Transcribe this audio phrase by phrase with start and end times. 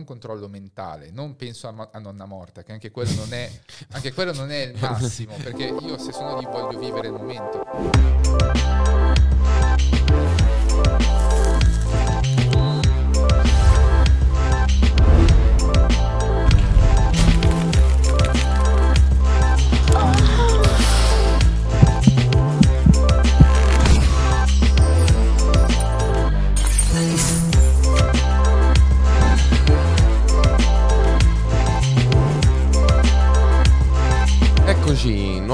[0.00, 3.50] un controllo mentale, non penso a, a, nonna morta, che anche quello, non è,
[3.92, 9.09] anche quello non è il massimo, perché io se sono lì voglio vivere il momento.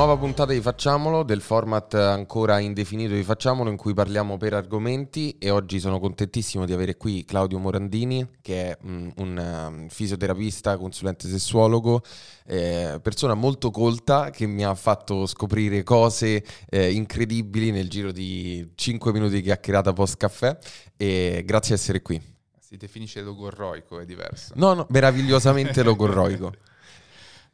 [0.07, 5.37] Nuova puntata di Facciamolo, del format ancora indefinito di Facciamolo, in cui parliamo per argomenti
[5.37, 10.77] e oggi sono contentissimo di avere qui Claudio Morandini, che è um, un um, fisioterapista,
[10.77, 12.03] consulente sessuologo,
[12.47, 18.71] eh, persona molto colta che mi ha fatto scoprire cose eh, incredibili nel giro di
[18.77, 20.57] 5 minuti di chiacchierata post caffè
[20.97, 22.23] e grazie di essere qui.
[22.61, 24.53] Si definisce logorroico, è diverso.
[24.55, 26.53] No, no, meravigliosamente logorroico.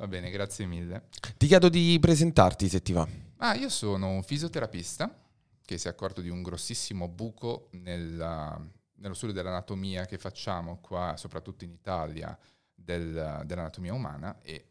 [0.02, 1.04] Va bene, grazie mille.
[1.37, 3.07] Ti chiedo di presentarti se ti va.
[3.37, 5.16] Ah, io sono un fisioterapista
[5.65, 8.60] che si è accorto di un grossissimo buco nella,
[8.95, 12.37] nello studio dell'anatomia che facciamo qua, soprattutto in Italia,
[12.74, 14.66] del, dell'anatomia umana e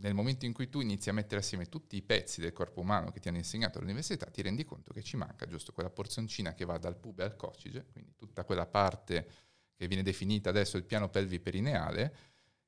[0.00, 3.10] nel momento in cui tu inizi a mettere assieme tutti i pezzi del corpo umano
[3.10, 6.66] che ti hanno insegnato all'università, ti rendi conto che ci manca giusto quella porzioncina che
[6.66, 9.30] va dal pube al coccige, quindi tutta quella parte
[9.74, 12.14] che viene definita adesso il piano pelvi perineale,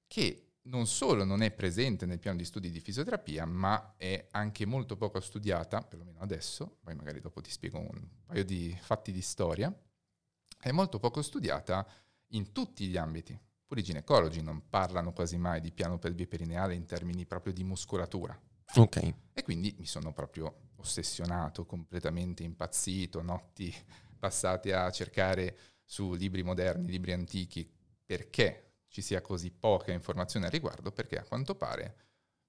[0.06, 4.66] che non solo non è presente nel piano di studi di fisioterapia, ma è anche
[4.66, 9.22] molto poco studiata, perlomeno adesso, poi magari dopo ti spiego un paio di fatti di
[9.22, 9.74] storia,
[10.58, 11.86] è molto poco studiata
[12.32, 13.38] in tutti gli ambiti.
[13.66, 18.38] Pure i ginecologi non parlano quasi mai di piano pelviperineale in termini proprio di muscolatura.
[18.74, 19.14] Ok.
[19.32, 23.74] E quindi mi sono proprio ossessionato, completamente impazzito, notti
[24.18, 27.68] passate a cercare su libri moderni, libri antichi,
[28.04, 31.96] perché ci sia così poca informazione al riguardo perché a quanto pare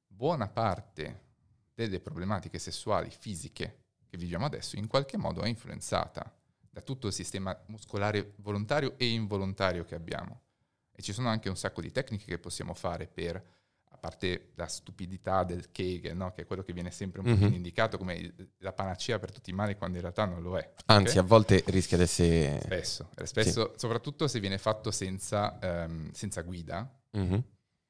[0.07, 1.29] buona parte
[1.73, 6.35] delle problematiche sessuali fisiche che viviamo adesso in qualche modo è influenzata
[6.69, 10.41] da tutto il sistema muscolare volontario e involontario che abbiamo.
[10.91, 13.43] E ci sono anche un sacco di tecniche che possiamo fare per
[14.01, 16.33] parte la stupidità del Kegel, no?
[16.33, 17.39] che è quello che viene sempre un mm-hmm.
[17.39, 20.73] po' indicato come la panacea per tutti i mali quando in realtà non lo è.
[20.87, 21.23] Anzi, okay?
[21.23, 22.59] a volte rischia di essere...
[22.61, 23.79] Spesso, spesso sì.
[23.79, 26.99] soprattutto se viene fatto senza, um, senza guida.
[27.15, 27.39] Mm-hmm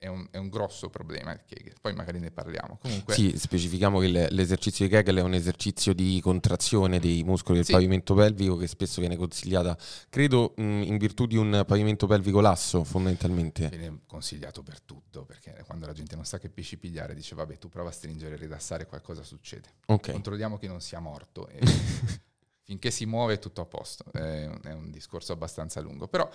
[0.01, 2.79] è un, è un, grosso problema il Kegel, poi magari ne parliamo.
[2.81, 3.13] Comunque...
[3.13, 7.73] Sì, specifichiamo che l'esercizio di Kegel è un esercizio di contrazione dei muscoli del sì.
[7.73, 9.77] pavimento pelvico che spesso viene consigliata,
[10.09, 13.69] credo in virtù di un pavimento pelvico lasso fondamentalmente.
[13.69, 17.59] Viene consigliato per tutto, perché quando la gente non sa che pesci pigliare dice vabbè
[17.59, 19.67] tu prova a stringere e rilassare qualcosa succede.
[19.85, 20.13] Okay.
[20.13, 21.47] Controlliamo che non sia morto.
[21.47, 21.59] E...
[22.63, 26.29] finché si muove tutto a posto, è, è un discorso abbastanza lungo, però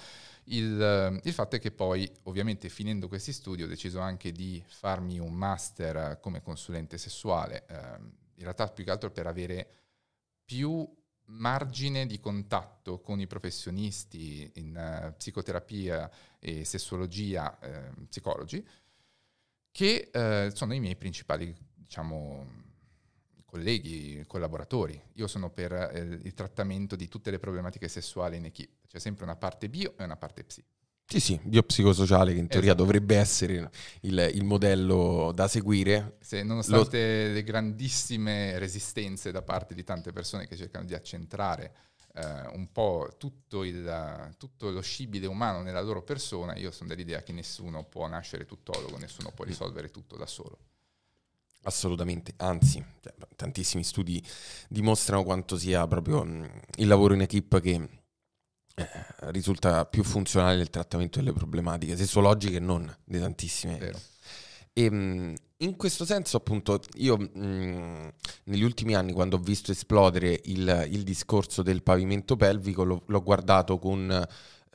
[0.45, 5.19] il, il, fatto è che poi ovviamente finendo questi studi ho deciso anche di farmi
[5.19, 7.75] un master come consulente sessuale, eh,
[8.37, 9.69] in realtà più che altro per avere
[10.45, 10.87] più
[11.29, 18.65] margine di contatto con i professionisti in uh, psicoterapia e sessuologia, eh, psicologi,
[19.73, 22.66] che eh, sono i miei principali, diciamo,
[23.47, 25.01] colleghi, collaboratori.
[25.15, 28.87] Io sono per eh, il trattamento di tutte le problematiche sessuali in equipe.
[28.89, 30.63] C'è sempre una parte bio e una parte psi.
[31.09, 32.83] Sì, sì, biopsicosociale che in teoria esatto.
[32.83, 33.71] dovrebbe essere
[34.01, 36.17] il, il, modello da seguire.
[36.21, 37.33] Se, nonostante lo...
[37.35, 41.73] le grandissime resistenze da parte di tante persone che cercano di accentrare
[42.17, 47.23] eh, un po' tutto, il, tutto, lo scibile umano nella loro persona, io sono dell'idea
[47.23, 50.59] che nessuno può nascere tuttologo, nessuno può risolvere tutto da solo.
[51.67, 54.23] Assolutamente, anzi, cioè, tantissimi studi
[54.69, 57.89] dimostrano quanto sia proprio mh, il lavoro in equipe che
[58.77, 58.89] eh,
[59.33, 63.79] risulta più funzionale nel trattamento delle problematiche sessuologiche e non di tantissime.
[63.79, 63.99] Vero.
[64.73, 68.13] E, mh, in questo senso, appunto, io mh,
[68.45, 73.23] negli ultimi anni, quando ho visto esplodere il, il discorso del pavimento pelvico, lo, l'ho
[73.25, 74.25] guardato con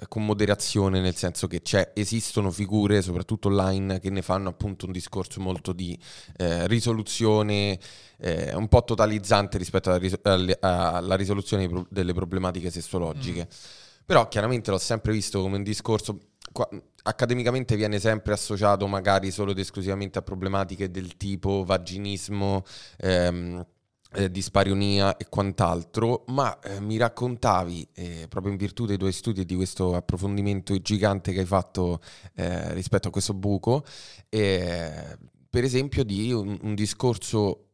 [0.07, 1.61] con moderazione, nel senso che
[1.93, 5.97] esistono figure, soprattutto online, che ne fanno appunto un discorso molto di
[6.37, 7.79] eh, risoluzione,
[8.17, 13.47] eh, un po' totalizzante rispetto alla, ris- alla risoluzione pro- delle problematiche sessologiche.
[13.47, 14.03] Mm.
[14.05, 16.19] Però chiaramente l'ho sempre visto come un discorso,
[16.51, 16.67] qua,
[17.03, 22.63] accademicamente viene sempre associato magari solo ed esclusivamente a problematiche del tipo vaginismo.
[22.97, 23.65] Ehm,
[24.13, 29.41] eh, disparionia e quant'altro, ma eh, mi raccontavi, eh, proprio in virtù dei tuoi studi
[29.41, 32.01] e di questo approfondimento gigante che hai fatto
[32.35, 33.83] eh, rispetto a questo buco,
[34.29, 35.17] eh,
[35.49, 37.67] per esempio di un, un discorso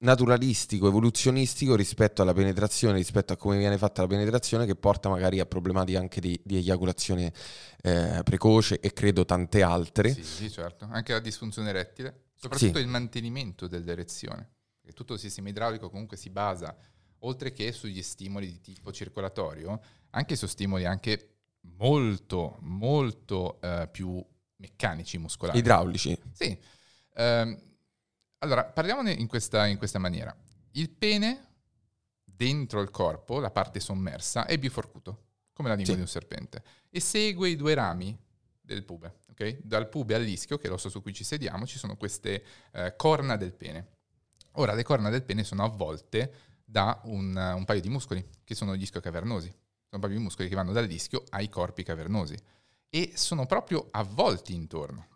[0.00, 5.40] naturalistico, evoluzionistico rispetto alla penetrazione, rispetto a come viene fatta la penetrazione, che porta magari
[5.40, 7.32] a problematiche anche di, di eiaculazione
[7.82, 10.12] eh, precoce e credo tante altre.
[10.12, 10.86] Sì, sì, certo.
[10.90, 12.82] Anche la disfunzione erettile, soprattutto sì.
[12.82, 14.50] il mantenimento dell'erezione.
[14.92, 16.76] Tutto il sistema idraulico comunque si basa,
[17.20, 19.80] oltre che sugli stimoli di tipo circolatorio,
[20.10, 21.36] anche su stimoli anche
[21.76, 24.24] molto, molto eh, più
[24.56, 25.58] meccanici, muscolari.
[25.58, 26.18] Idraulici.
[26.32, 26.58] Sì.
[27.16, 27.58] Um,
[28.38, 30.34] allora, parliamone in questa, in questa maniera.
[30.72, 31.46] Il pene
[32.24, 35.98] dentro il corpo, la parte sommersa, è biforcuto, come la lingua sì.
[35.98, 38.16] di un serpente, e segue i due rami
[38.60, 39.20] del pube.
[39.30, 39.58] Okay?
[39.62, 43.36] Dal pube all'ischio, che è l'osso su cui ci sediamo, ci sono queste eh, corna
[43.36, 43.96] del pene.
[44.58, 46.32] Ora, le corna del pene sono avvolte
[46.64, 49.48] da un, un paio di muscoli, che sono gli ischiocavernosi.
[49.48, 49.56] Sono
[49.92, 52.36] un paio di muscoli che vanno dall'ischio ai corpi cavernosi.
[52.90, 55.06] E sono proprio avvolti intorno.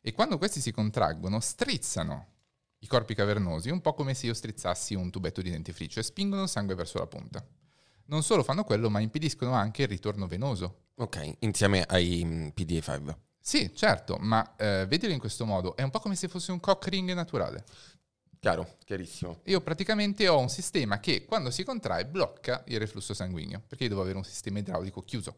[0.00, 2.26] E quando questi si contraggono, strizzano
[2.78, 6.42] i corpi cavernosi, un po' come se io strizzassi un tubetto di dentifricio e spingono
[6.42, 7.46] il sangue verso la punta.
[8.06, 10.86] Non solo fanno quello, ma impediscono anche il ritorno venoso.
[10.96, 13.14] Ok, insieme ai mm, PDA5.
[13.44, 16.60] Sì, certo, ma eh, vedilo in questo modo, è un po' come se fosse un
[16.60, 17.64] cock ring naturale.
[18.42, 19.38] Chiaro, chiarissimo.
[19.44, 23.90] Io praticamente ho un sistema che quando si contrae blocca il reflusso sanguigno, perché io
[23.90, 25.36] devo avere un sistema idraulico chiuso.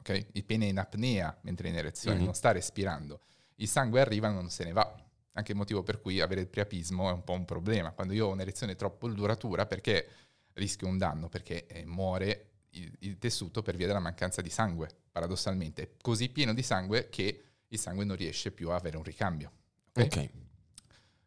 [0.00, 0.26] Okay?
[0.32, 2.26] Il pene è in apnea mentre è in erezione, mm-hmm.
[2.26, 3.20] non sta respirando.
[3.54, 5.02] Il sangue arriva e non se ne va
[5.32, 7.92] anche il motivo per cui avere il priapismo è un po' un problema.
[7.92, 10.06] Quando io ho un'erezione troppo duratura, perché
[10.52, 11.30] rischio un danno?
[11.30, 15.82] Perché eh, muore il, il, tessuto per via della mancanza di sangue, paradossalmente.
[15.82, 19.52] È così pieno di sangue che il sangue non riesce più a avere un ricambio.
[19.94, 20.04] Ok.
[20.04, 20.30] okay.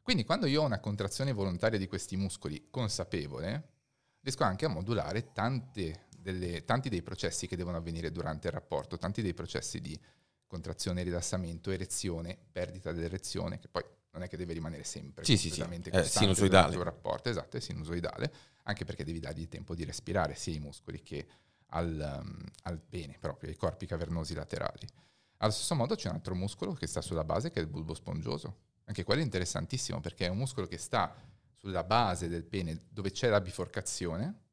[0.06, 3.70] Quindi quando io ho una contrazione volontaria di questi muscoli consapevole,
[4.22, 5.32] riesco anche a modulare
[6.16, 10.00] delle, tanti dei processi che devono avvenire durante il rapporto, tanti dei processi di
[10.46, 15.90] contrazione, rilassamento, erezione, perdita dell'erezione, che poi non è che deve rimanere sempre sì, completamente
[15.90, 16.04] sì, sì.
[16.04, 16.76] È sinusoidale.
[16.76, 18.32] il rapporto, esatto, è sinusoidale,
[18.66, 21.26] anche perché devi dargli tempo di respirare sia ai muscoli che
[21.70, 24.88] al, um, al pene, proprio ai corpi cavernosi laterali.
[25.38, 27.96] Allo stesso modo c'è un altro muscolo che sta sulla base, che è il bulbo
[27.96, 28.74] spongioso.
[28.86, 31.16] Anche quello è interessantissimo perché è un muscolo che sta
[31.56, 34.44] sulla base del pene dove c'è la biforcazione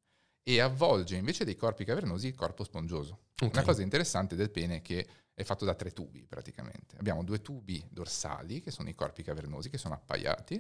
[0.43, 3.27] e avvolge invece dei corpi cavernosi il corpo spongioso.
[3.35, 3.51] Okay.
[3.51, 6.97] Una cosa interessante del pene è che è fatto da tre tubi praticamente.
[6.97, 10.55] Abbiamo due tubi dorsali, che sono i corpi cavernosi, che sono appaiati.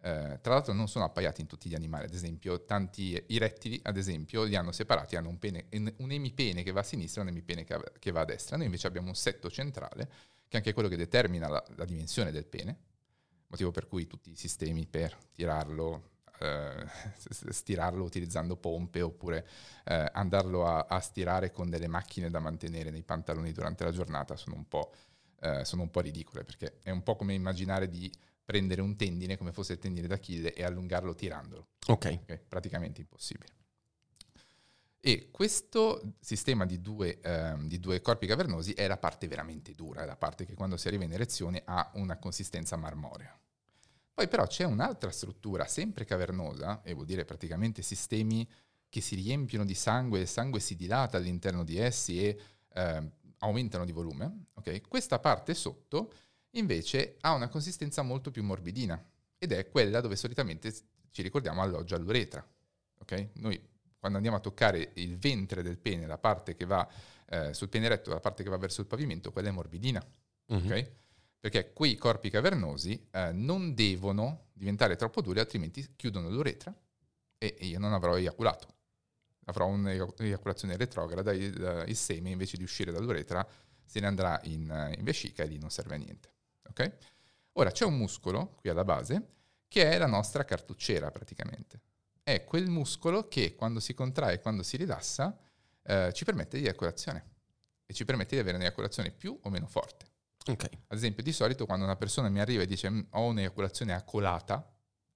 [0.00, 3.80] Eh, tra l'altro non sono appaiati in tutti gli animali, ad esempio tanti, i rettili
[3.82, 7.24] ad esempio li hanno separati, hanno un, pene, un emipene che va a sinistra e
[7.24, 8.56] un emipene che va a destra.
[8.56, 10.06] Noi invece abbiamo un setto centrale,
[10.46, 12.78] che è anche quello che determina la, la dimensione del pene,
[13.48, 16.10] motivo per cui tutti i sistemi per tirarlo,
[16.40, 16.86] eh,
[17.50, 19.46] stirarlo utilizzando pompe oppure
[19.84, 24.36] eh, andarlo a, a, stirare con delle macchine da mantenere nei pantaloni durante la giornata
[24.36, 24.92] sono un, po',
[25.40, 28.10] eh, sono un po' ridicole perché è un po' come immaginare di
[28.44, 31.68] prendere un tendine come fosse il tendine d'Achille e allungarlo tirandolo.
[31.88, 32.18] Ok.
[32.22, 32.40] okay?
[32.48, 33.52] Praticamente impossibile.
[35.00, 40.02] E questo sistema di due, ehm, di due, corpi cavernosi è la parte veramente dura,
[40.02, 43.38] è la parte che quando si arriva in erezione ha una consistenza marmorea.
[44.12, 48.48] Poi però c'è un'altra struttura, sempre cavernosa, e vuol dire praticamente sistemi
[48.88, 52.40] che si riempiono di sangue il sangue si dilata all'interno di essi e
[52.72, 54.46] eh, aumentano di volume.
[54.54, 54.80] Okay?
[54.80, 56.12] Questa parte sotto
[56.52, 59.00] invece ha una consistenza molto più morbidina
[59.38, 60.74] ed è quella dove solitamente
[61.12, 62.44] ci ricordiamo alloggia l'uretra.
[62.98, 63.30] Okay?
[63.34, 63.60] Noi
[63.98, 66.88] quando andiamo a toccare il ventre del pene, la parte che va
[67.28, 70.04] eh, sul pene eretto, la parte che va verso il pavimento, quella è morbidina.
[70.52, 70.64] Mm-hmm.
[70.64, 70.96] Okay?
[71.40, 76.74] perché quei corpi cavernosi eh, non devono diventare troppo duri, altrimenti chiudono l'uretra
[77.38, 78.74] e io non avrò eiaculato.
[79.44, 83.46] Avrò un'eiaculazione retrograda, il, il, seme invece di uscire dall'uretra
[83.82, 86.32] se ne andrà in, in vescica e lì non serve a niente.
[86.68, 86.92] Okay?
[87.52, 89.36] Ora c'è un muscolo qui alla base
[89.68, 91.80] che è la nostra cartucciera praticamente.
[92.28, 95.34] È quel muscolo che quando si contrae e quando si rilassa
[95.82, 97.24] eh, ci permette di eiaculazione
[97.86, 100.04] e ci permette di avere un'eiaculazione più o meno forte.
[100.44, 100.68] Okay.
[100.88, 104.70] Ad esempio, di solito quando una persona mi arriva e dice mm, ho un'eiaculazione acolata,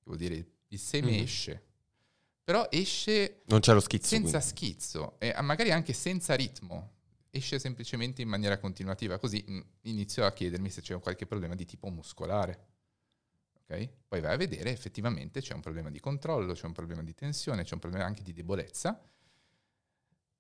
[0.04, 1.23] vuol dire il seme mm-hmm.
[1.23, 1.64] esce,
[2.42, 4.47] però esce non c'è lo schizzo, senza quindi.
[4.47, 6.92] schizzo e magari anche senza ritmo,
[7.28, 11.66] esce semplicemente in maniera continuativa, così mm, inizio a chiedermi se c'è qualche problema di
[11.66, 12.69] tipo muscolare.
[13.62, 13.90] Okay?
[14.09, 17.64] Poi vai a vedere, effettivamente c'è un problema di controllo, c'è un problema di tensione,
[17.64, 19.00] c'è un problema anche di debolezza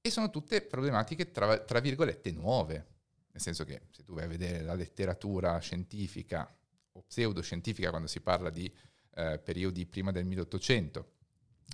[0.00, 2.92] e sono tutte problematiche tra, tra virgolette nuove
[3.32, 6.54] nel senso che se tu vai a vedere la letteratura scientifica
[6.92, 8.72] o pseudoscientifica quando si parla di
[9.14, 11.10] eh, periodi prima del 1800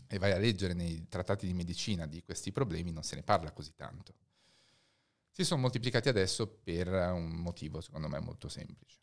[0.06, 3.50] e vai a leggere nei trattati di medicina di questi problemi, non se ne parla
[3.50, 4.14] così tanto.
[5.30, 8.98] Si sono moltiplicati adesso per un motivo, secondo me, molto semplice.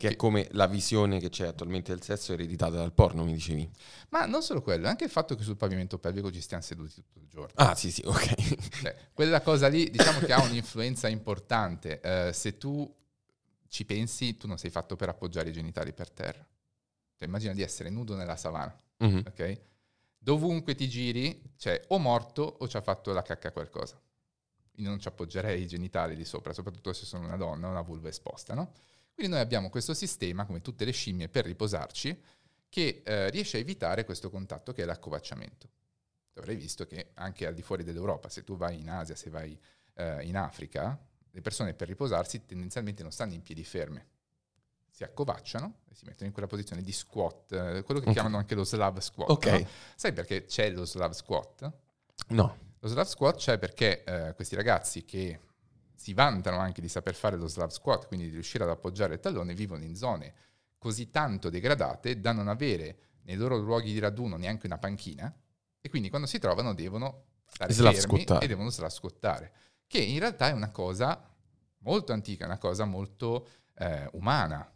[0.00, 3.70] Che è come la visione che c'è attualmente del sesso ereditata dal porno, mi dicevi.
[4.08, 7.18] Ma non solo quello, anche il fatto che sul pavimento pelvico ci stiamo seduti tutto
[7.18, 7.52] il giorno.
[7.56, 8.80] Ah, sì, sì, ok.
[8.80, 12.00] Cioè, quella cosa lì, diciamo che ha un'influenza importante.
[12.02, 12.90] Uh, se tu
[13.68, 16.48] ci pensi, tu non sei fatto per appoggiare i genitali per terra.
[17.16, 19.18] Cioè, immagina di essere nudo nella savana, mm-hmm.
[19.26, 19.60] ok?
[20.16, 24.00] Dovunque ti giri, c'è o morto o ci ha fatto la cacca qualcosa.
[24.72, 28.08] Quindi non ci appoggerei i genitali di sopra, soprattutto se sono una donna, una vulva
[28.08, 28.72] esposta, no?
[29.20, 32.22] Quindi noi abbiamo questo sistema, come tutte le scimmie, per riposarci,
[32.70, 35.68] che eh, riesce a evitare questo contatto che è l'accovacciamento.
[36.36, 39.60] Avrei visto che anche al di fuori dell'Europa, se tu vai in Asia, se vai
[39.96, 40.98] eh, in Africa,
[41.32, 44.06] le persone per riposarsi tendenzialmente non stanno in piedi ferme,
[44.88, 48.14] si accovacciano e si mettono in quella posizione di squat, eh, quello che okay.
[48.14, 49.28] chiamano anche lo Slav squat.
[49.28, 49.60] Okay.
[49.60, 49.68] No?
[49.96, 51.70] Sai perché c'è lo Slav squat?
[52.28, 52.56] No.
[52.78, 55.40] Lo Slav squat c'è perché eh, questi ragazzi che
[56.00, 59.20] si vantano anche di saper fare lo Slav squat, quindi di riuscire ad appoggiare il
[59.20, 60.32] tallone, vivono in zone
[60.78, 65.30] così tanto degradate da non avere nei loro luoghi di raduno neanche una panchina
[65.78, 69.52] e quindi quando si trovano devono stare fermi e devono Slav squattare,
[69.86, 71.22] che in realtà è una cosa
[71.80, 74.72] molto antica, una cosa molto eh, umana,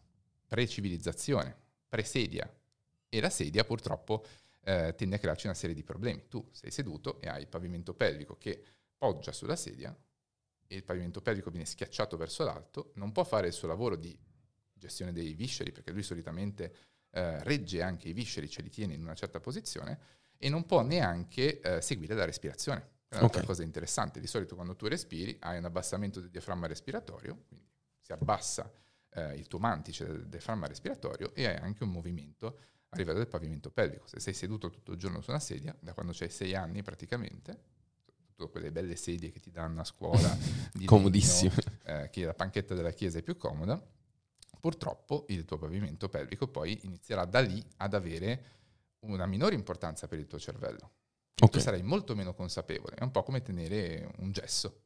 [0.46, 1.56] pre-civilizzazione,
[1.88, 2.52] pre-sedia.
[3.08, 4.26] E la sedia purtroppo
[4.62, 6.26] eh, tende a crearci una serie di problemi.
[6.28, 8.62] Tu sei seduto e hai il pavimento pelvico che
[8.98, 9.96] poggia sulla sedia
[10.66, 14.16] e il pavimento pelvico viene schiacciato verso l'alto, non può fare il suo lavoro di
[14.72, 16.74] gestione dei visceri, perché lui solitamente
[17.10, 19.98] eh, regge anche i visceri, ce li tiene in una certa posizione,
[20.36, 22.92] e non può neanche eh, seguire la respirazione.
[23.08, 23.46] È un'altra okay.
[23.46, 24.20] cosa interessante.
[24.20, 28.70] Di solito quando tu respiri hai un abbassamento del diaframma respiratorio, quindi si abbassa
[29.10, 33.28] eh, il tuo mantice del diaframma respiratorio e hai anche un movimento a livello del
[33.28, 34.06] pavimento pelvico.
[34.06, 37.72] Se sei seduto tutto il giorno su una sedia, da quando hai sei anni praticamente,
[38.34, 40.36] tutte quelle belle sedie che ti danno a scuola.
[40.84, 41.54] Comodissime.
[41.84, 43.82] Eh, che la panchetta della chiesa è più comoda,
[44.60, 48.52] purtroppo il tuo pavimento pelvico poi inizierà da lì ad avere
[49.00, 50.92] una minore importanza per il tuo cervello.
[51.34, 51.48] Okay.
[51.50, 52.96] Tu sarai molto meno consapevole.
[52.96, 54.80] È un po' come tenere un gesso.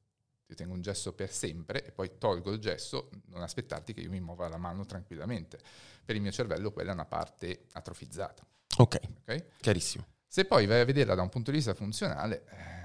[0.47, 4.09] Io tengo un gesso per sempre e poi tolgo il gesso, non aspettarti che io
[4.09, 5.59] mi muova la mano tranquillamente.
[6.05, 8.47] Per il mio cervello quella è una parte atrofizzata.
[8.79, 9.45] Ok, okay?
[9.61, 10.07] chiarissimo.
[10.27, 12.78] Se poi vai a vederla da un punto di vista funzionale, eh,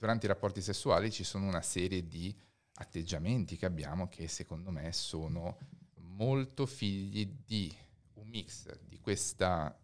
[0.00, 2.34] durante i rapporti sessuali ci sono una serie di
[2.76, 5.58] atteggiamenti che abbiamo che secondo me sono
[5.96, 7.70] molto figli di
[8.14, 9.78] un mix di questa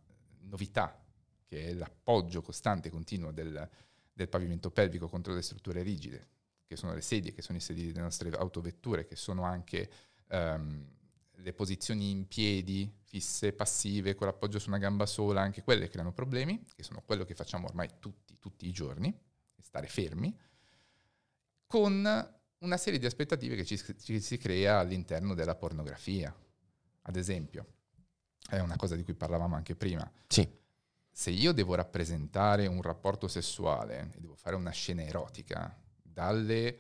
[0.45, 0.99] novità
[1.45, 3.69] che è l'appoggio costante e continuo del,
[4.11, 6.29] del pavimento pelvico contro le strutture rigide,
[6.67, 9.91] che sono le sedie, che sono i sedili delle nostre autovetture, che sono anche
[10.31, 10.83] um,
[11.31, 16.15] le posizioni in piedi fisse, passive, con l'appoggio su una gamba sola, anche quelle creano
[16.15, 19.26] problemi, che sono quello che facciamo ormai tutti, tutti i giorni
[19.61, 20.37] stare fermi,
[21.67, 26.35] con una serie di aspettative che ci, ci si crea all'interno della pornografia.
[27.03, 27.67] Ad esempio,
[28.49, 30.11] è una cosa di cui parlavamo anche prima.
[30.27, 30.49] Sì.
[31.11, 36.79] Se io devo rappresentare un rapporto sessuale e devo fare una scena erotica, dalle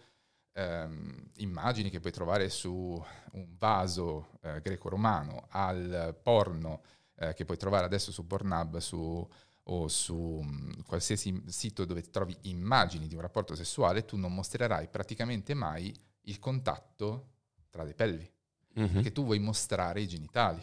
[0.52, 3.02] ehm, immagini che puoi trovare su
[3.33, 6.83] un vaso eh, greco-romano al porno
[7.16, 9.26] eh, che puoi trovare adesso su Pornhub, su
[9.68, 14.88] o su mm, qualsiasi sito dove trovi immagini di un rapporto sessuale, tu non mostrerai
[14.88, 17.30] praticamente mai il contatto
[17.70, 18.30] tra le pelvi,
[18.78, 18.92] mm-hmm.
[18.92, 20.62] perché tu vuoi mostrare i genitali.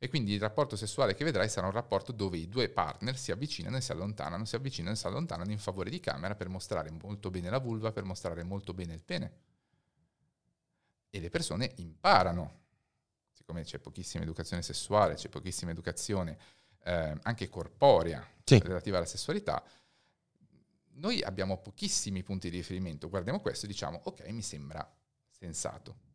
[0.00, 3.32] E quindi il rapporto sessuale che vedrai sarà un rapporto dove i due partner si
[3.32, 6.90] avvicinano e si allontanano, si avvicinano e si allontanano in favore di camera per mostrare
[6.90, 9.32] molto bene la vulva, per mostrare molto bene il pene.
[11.10, 12.60] E le persone imparano,
[13.32, 16.38] siccome c'è pochissima educazione sessuale, c'è pochissima educazione
[16.88, 18.58] eh, anche corporea sì.
[18.60, 19.62] relativa alla sessualità,
[20.94, 23.10] noi abbiamo pochissimi punti di riferimento.
[23.10, 24.90] Guardiamo questo e diciamo, ok, mi sembra
[25.28, 26.06] sensato.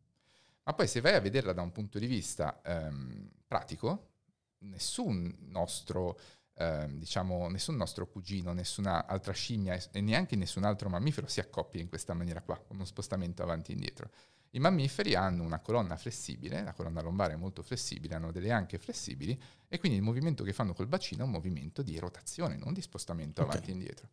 [0.64, 4.08] Ma poi se vai a vederla da un punto di vista ehm, pratico,
[4.58, 6.18] nessun nostro,
[6.54, 11.80] ehm, diciamo, nessun nostro cugino, nessuna altra scimmia e neanche nessun altro mammifero si accoppia
[11.80, 14.10] in questa maniera qua, con uno spostamento avanti e indietro.
[14.54, 18.78] I mammiferi hanno una colonna flessibile, la colonna lombare è molto flessibile, hanno delle anche
[18.78, 22.72] flessibili e quindi il movimento che fanno col bacino è un movimento di rotazione, non
[22.72, 23.52] di spostamento okay.
[23.52, 24.08] avanti e indietro.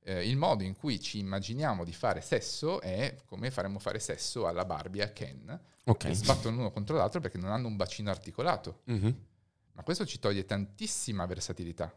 [0.00, 4.46] Eh, il modo in cui ci immaginiamo di fare sesso è come faremmo fare sesso
[4.46, 6.10] alla Barbie e a Ken, okay.
[6.10, 8.82] che sbattono l'uno contro l'altro perché non hanno un bacino articolato.
[8.90, 9.10] Mm-hmm.
[9.72, 11.90] Ma questo ci toglie tantissima versatilità,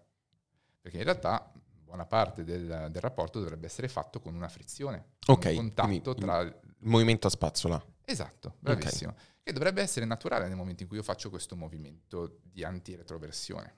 [0.79, 1.51] perché in realtà
[1.83, 5.57] buona parte del, del rapporto dovrebbe essere fatto con una frizione, okay.
[5.57, 7.83] un contatto tra il movimento a spazzola.
[8.03, 9.11] Esatto, bravissimo.
[9.11, 9.25] Okay.
[9.43, 13.77] Che dovrebbe essere naturale nel momento in cui io faccio questo movimento di antiretroversione.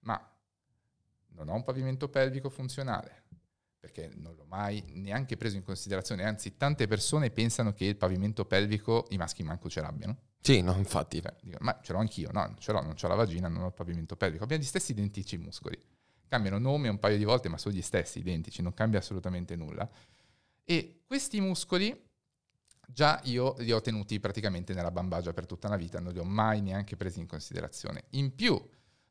[0.00, 0.18] Ma
[1.28, 3.24] non ho un pavimento pelvico funzionale.
[3.86, 8.44] perché non l'ho mai neanche preso in considerazione, anzi tante persone pensano che il pavimento
[8.44, 10.16] pelvico i maschi manco ce l'abbiano.
[10.40, 11.22] Sì, no, infatti.
[11.22, 13.66] Cioè, dico, ma ce l'ho anch'io, no, ce l'ho, non ho la vagina, non ho
[13.68, 15.80] il pavimento pelvico, abbiamo gli stessi identici muscoli.
[16.28, 19.88] Cambiano nome un paio di volte, ma sono gli stessi, identici, non cambia assolutamente nulla.
[20.64, 22.05] E questi muscoli
[22.86, 26.24] già io li ho tenuti praticamente nella bambagia per tutta la vita, non li ho
[26.24, 28.04] mai neanche presi in considerazione.
[28.10, 28.60] In più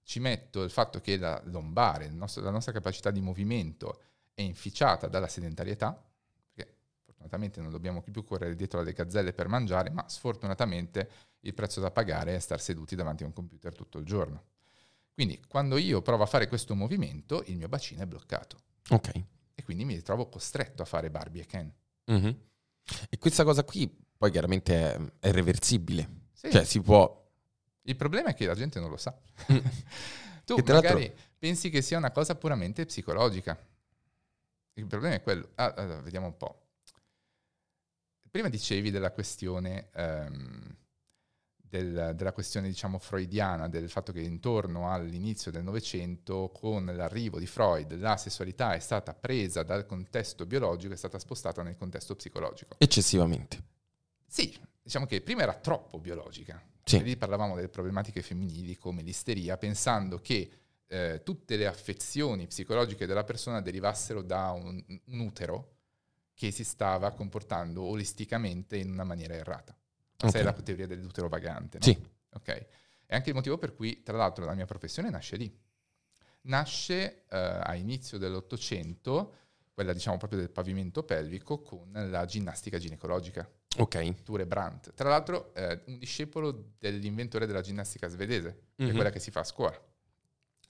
[0.03, 4.01] ci metto il fatto che la lombare, nostro, la nostra capacità di movimento
[4.33, 5.99] è inficiata dalla sedentarietà,
[6.53, 11.09] perché fortunatamente non dobbiamo più correre dietro alle gazzelle per mangiare, ma sfortunatamente
[11.41, 14.43] il prezzo da pagare è star seduti davanti a un computer tutto il giorno.
[15.13, 18.57] Quindi quando io provo a fare questo movimento, il mio bacino è bloccato.
[18.89, 19.11] Ok.
[19.55, 21.73] E quindi mi ritrovo costretto a fare Barbie e Ken.
[22.11, 22.31] Mm-hmm.
[23.09, 26.27] E questa cosa qui poi chiaramente è, è reversibile.
[26.33, 26.51] Sì.
[26.51, 27.23] Cioè si può...
[27.83, 29.15] Il problema è che la gente non lo sa.
[29.51, 29.57] Mm.
[30.45, 33.57] tu magari pensi che sia una cosa puramente psicologica.
[34.73, 35.49] Il problema è quello.
[35.55, 36.61] Ah, allora, vediamo un po'.
[38.29, 40.75] Prima dicevi della questione, um,
[41.75, 47.47] del, della questione diciamo freudiana, del fatto che intorno all'inizio del Novecento, con l'arrivo di
[47.47, 52.15] Freud, la sessualità è stata presa dal contesto biologico e è stata spostata nel contesto
[52.15, 52.75] psicologico.
[52.77, 53.63] Eccessivamente.
[54.25, 56.61] Sì, diciamo che prima era troppo biologica.
[56.83, 57.01] Sì.
[57.03, 60.49] Lì parlavamo delle problematiche femminili come l'isteria, pensando che
[60.87, 65.73] eh, tutte le affezioni psicologiche della persona derivassero da un, un, utero
[66.35, 69.75] che si stava comportando olisticamente in una maniera errata.
[70.17, 70.41] Okay.
[70.41, 71.77] è la teoria dell'utero vagante.
[71.79, 71.83] No?
[71.83, 71.97] Sì.
[72.33, 72.65] Ok.
[73.05, 75.63] È anche il motivo per cui, tra l'altro, la mia professione nasce lì.
[76.41, 79.33] Nasce eh, a inizio dell'Ottocento,
[79.73, 83.49] quella diciamo proprio del pavimento pelvico, con la ginnastica ginecologica.
[83.77, 84.23] Ok.
[84.23, 84.93] Ture Brandt.
[84.93, 88.57] Tra l'altro, eh, un discepolo dell'inventore della ginnastica svedese, mm-hmm.
[88.75, 88.93] che è mhm.
[88.95, 89.79] quella che si fa a scuola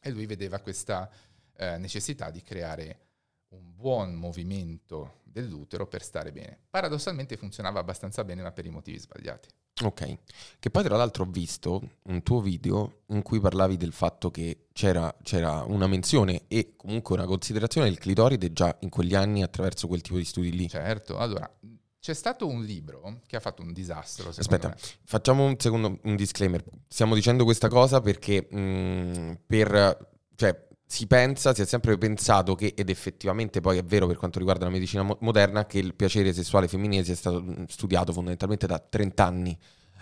[0.06, 1.10] e lui vedeva questa
[1.58, 3.05] eh, necessità di creare
[3.50, 6.60] un buon movimento dell'utero per stare bene.
[6.70, 9.50] Paradossalmente funzionava abbastanza bene, ma per i motivi sbagliati.
[9.84, 10.18] Ok,
[10.58, 14.68] che poi tra l'altro ho visto un tuo video in cui parlavi del fatto che
[14.72, 19.88] c'era, c'era, una menzione e comunque una considerazione del clitoride già in quegli anni attraverso
[19.88, 20.70] quel tipo di studi lì.
[20.70, 21.54] Certo, allora
[22.00, 24.30] c'è stato un libro che ha fatto un disastro.
[24.30, 24.76] Aspetta, me.
[25.04, 26.64] facciamo un secondo un disclaimer.
[26.88, 32.56] Stiamo dicendo questa cosa perché mh, mm, per, cioè, si pensa, si è sempre pensato
[32.56, 35.96] che, ed effettivamente poi è vero per quanto riguarda la medicina mo- moderna, che il
[35.96, 39.60] piacere sessuale femminile sia stato studiato fondamentalmente da 30 anni.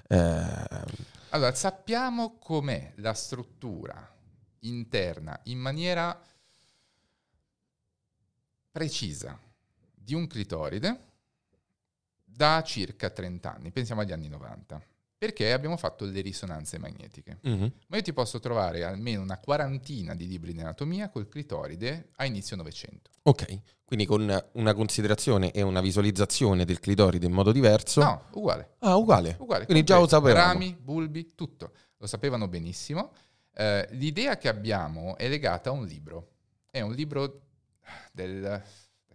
[0.07, 0.45] Eh...
[1.29, 4.11] Allora, sappiamo com'è la struttura
[4.59, 6.19] interna in maniera
[8.71, 9.39] precisa
[9.93, 11.11] di un clitoride
[12.23, 14.81] da circa 30 anni, pensiamo agli anni 90,
[15.23, 17.39] perché abbiamo fatto le risonanze magnetiche.
[17.47, 17.67] Mm-hmm.
[17.87, 22.25] Ma io ti posso trovare almeno una quarantina di libri di anatomia col clitoride a
[22.25, 23.09] inizio Novecento.
[23.21, 28.03] Ok, quindi con una considerazione e una visualizzazione del clitoride in modo diverso?
[28.03, 28.71] No, uguale.
[28.79, 29.37] Ah, uguale.
[29.39, 30.45] uguale quindi già lo sapevamo.
[30.45, 31.71] Rami, bulbi, tutto.
[31.99, 33.13] Lo sapevano benissimo.
[33.55, 36.31] Eh, l'idea che abbiamo è legata a un libro.
[36.69, 37.43] È un libro
[38.11, 38.61] del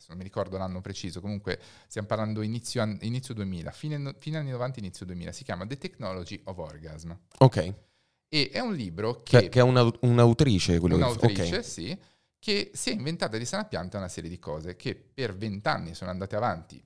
[0.08, 4.38] adesso non mi ricordo l'anno preciso, comunque stiamo parlando inizio, an- inizio 2000, fine, fine,
[4.38, 7.12] anni 90, inizio 2000, si chiama The Technology of Orgasm.
[7.38, 7.74] Ok.
[8.28, 9.40] E è un libro che...
[9.40, 11.62] Che, che è una, un'autrice, quello Un'autrice, okay.
[11.62, 11.98] sì,
[12.38, 16.10] che si è inventata di sana pianta una serie di cose che per vent'anni sono
[16.10, 16.82] andate avanti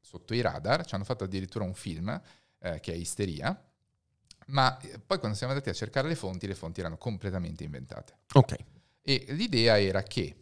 [0.00, 2.20] sotto i radar, ci hanno fatto addirittura un film
[2.58, 3.58] eh, che è Isteria,
[4.46, 8.18] ma eh, poi quando siamo andati a cercare le fonti, le fonti erano completamente inventate.
[8.34, 8.56] Ok.
[9.00, 10.41] E l'idea era che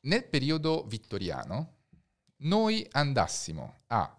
[0.00, 1.76] nel periodo vittoriano
[2.38, 4.16] noi andassimo a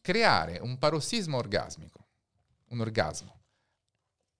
[0.00, 2.06] creare un parossismo orgasmico,
[2.68, 3.40] un orgasmo,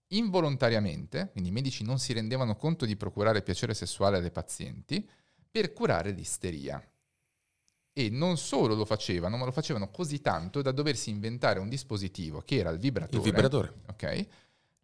[0.08, 5.08] involontariamente, quindi i medici non si rendevano conto di procurare piacere sessuale alle pazienti,
[5.50, 6.82] per curare l'isteria.
[7.96, 12.40] E non solo lo facevano, ma lo facevano così tanto da doversi inventare un dispositivo
[12.40, 13.16] che era il vibratore.
[13.16, 13.72] Il vibratore.
[13.86, 14.26] Ok?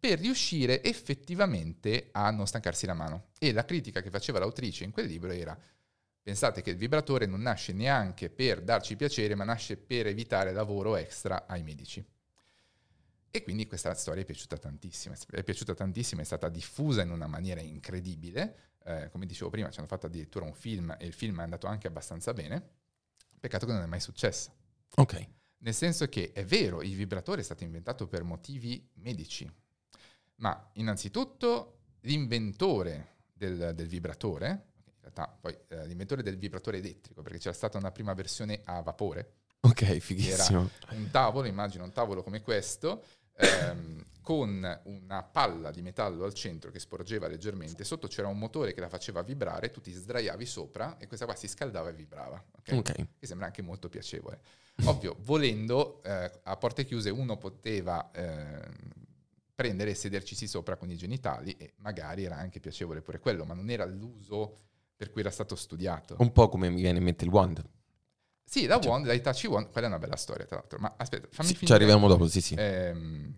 [0.01, 3.27] Per riuscire effettivamente a non stancarsi la mano.
[3.37, 5.55] E la critica che faceva l'autrice in quel libro era
[6.23, 10.95] pensate che il vibratore non nasce neanche per darci piacere, ma nasce per evitare lavoro
[10.95, 12.03] extra ai medici.
[13.29, 17.27] E quindi questa storia è piaciuta tantissimo, è piaciuta tantissimo, è stata diffusa in una
[17.27, 18.71] maniera incredibile.
[18.83, 21.67] Eh, come dicevo prima, ci hanno fatto addirittura un film e il film è andato
[21.67, 22.69] anche abbastanza bene.
[23.39, 24.51] Peccato che non è mai successo.
[24.95, 25.27] Ok.
[25.59, 29.47] Nel senso che è vero, il vibratore è stato inventato per motivi medici,
[30.41, 34.47] ma innanzitutto l'inventore del, del vibratore,
[34.85, 38.81] in realtà poi eh, l'inventore del vibratore elettrico, perché c'era stata una prima versione a
[38.81, 39.33] vapore.
[39.61, 40.69] Ok, fighissimo.
[40.87, 43.03] Era un tavolo, immagino un tavolo come questo,
[43.35, 48.73] ehm, con una palla di metallo al centro che sporgeva leggermente, sotto c'era un motore
[48.73, 52.43] che la faceva vibrare, tu ti sdraiavi sopra e questa qua si scaldava e vibrava,
[52.57, 52.77] okay?
[52.79, 53.07] Okay.
[53.19, 54.39] che sembra anche molto piacevole.
[54.85, 58.99] Ovvio, volendo, eh, a porte chiuse uno poteva eh,
[59.61, 63.53] prendere e sedercisi sopra con i genitali e magari era anche piacevole pure quello, ma
[63.53, 64.61] non era l'uso
[64.95, 66.15] per cui era stato studiato.
[66.17, 67.63] Un po' come mi viene in mente il wand.
[68.43, 68.91] Sì, la cioè.
[68.91, 71.55] wand, la Itachi wand, quella è una bella storia tra l'altro, ma aspetta, fammi sì,
[71.55, 71.67] finire.
[71.67, 72.55] Ci arriviamo dopo, sì sì.
[72.57, 73.35] Ehm,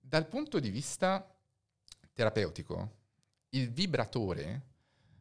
[0.00, 1.38] dal punto di vista
[2.14, 2.96] terapeutico,
[3.50, 4.68] il vibratore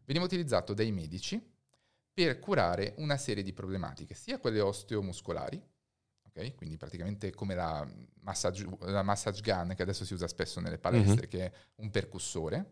[0.05, 1.45] veniva utilizzato dai medici
[2.13, 5.61] per curare una serie di problematiche, sia quelle osteomuscolari,
[6.29, 6.55] okay?
[6.55, 7.87] quindi praticamente come la
[8.21, 11.29] massage, la massage, gun che adesso si usa spesso nelle palestre, mm-hmm.
[11.29, 12.71] che è un percussore,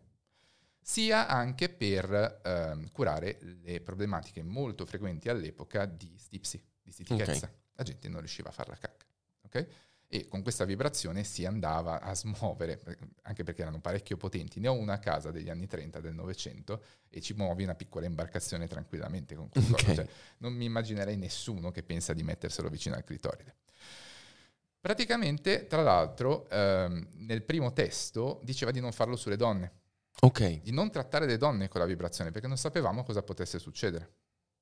[0.80, 7.46] sia anche per eh, curare le problematiche molto frequenti all'epoca di stipsi, di stitichezza.
[7.46, 7.58] Okay.
[7.74, 9.06] La gente non riusciva a fare la cacca.
[9.42, 9.66] Okay?
[10.10, 12.80] E con questa vibrazione si andava a smuovere,
[13.22, 14.58] anche perché erano parecchio potenti.
[14.58, 18.06] Ne ho una a casa degli anni 30 del Novecento e ci muovi una piccola
[18.06, 19.74] imbarcazione tranquillamente con questo.
[19.74, 19.94] Okay.
[19.94, 23.54] Cioè, non mi immaginerei nessuno che pensa di metterselo vicino al clitoride.
[24.80, 29.72] Praticamente, tra l'altro, ehm, nel primo testo diceva di non farlo sulle donne.
[30.20, 30.62] Ok.
[30.62, 34.10] Di non trattare le donne con la vibrazione perché non sapevamo cosa potesse succedere.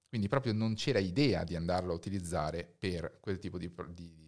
[0.09, 4.26] Quindi proprio non c'era idea di andarlo a utilizzare per quel tipo di, di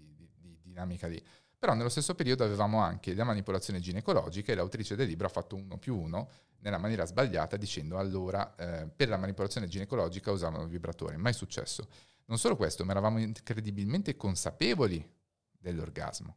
[0.79, 1.23] dinamica lì.
[1.59, 5.57] Però nello stesso periodo avevamo anche la manipolazione ginecologica e l'autrice del libro ha fatto
[5.57, 10.69] uno più uno nella maniera sbagliata dicendo allora eh, per la manipolazione ginecologica usavano il
[10.69, 11.17] vibratore.
[11.17, 11.89] Mai successo.
[12.27, 15.05] Non solo questo, ma eravamo incredibilmente consapevoli
[15.51, 16.37] dell'orgasmo.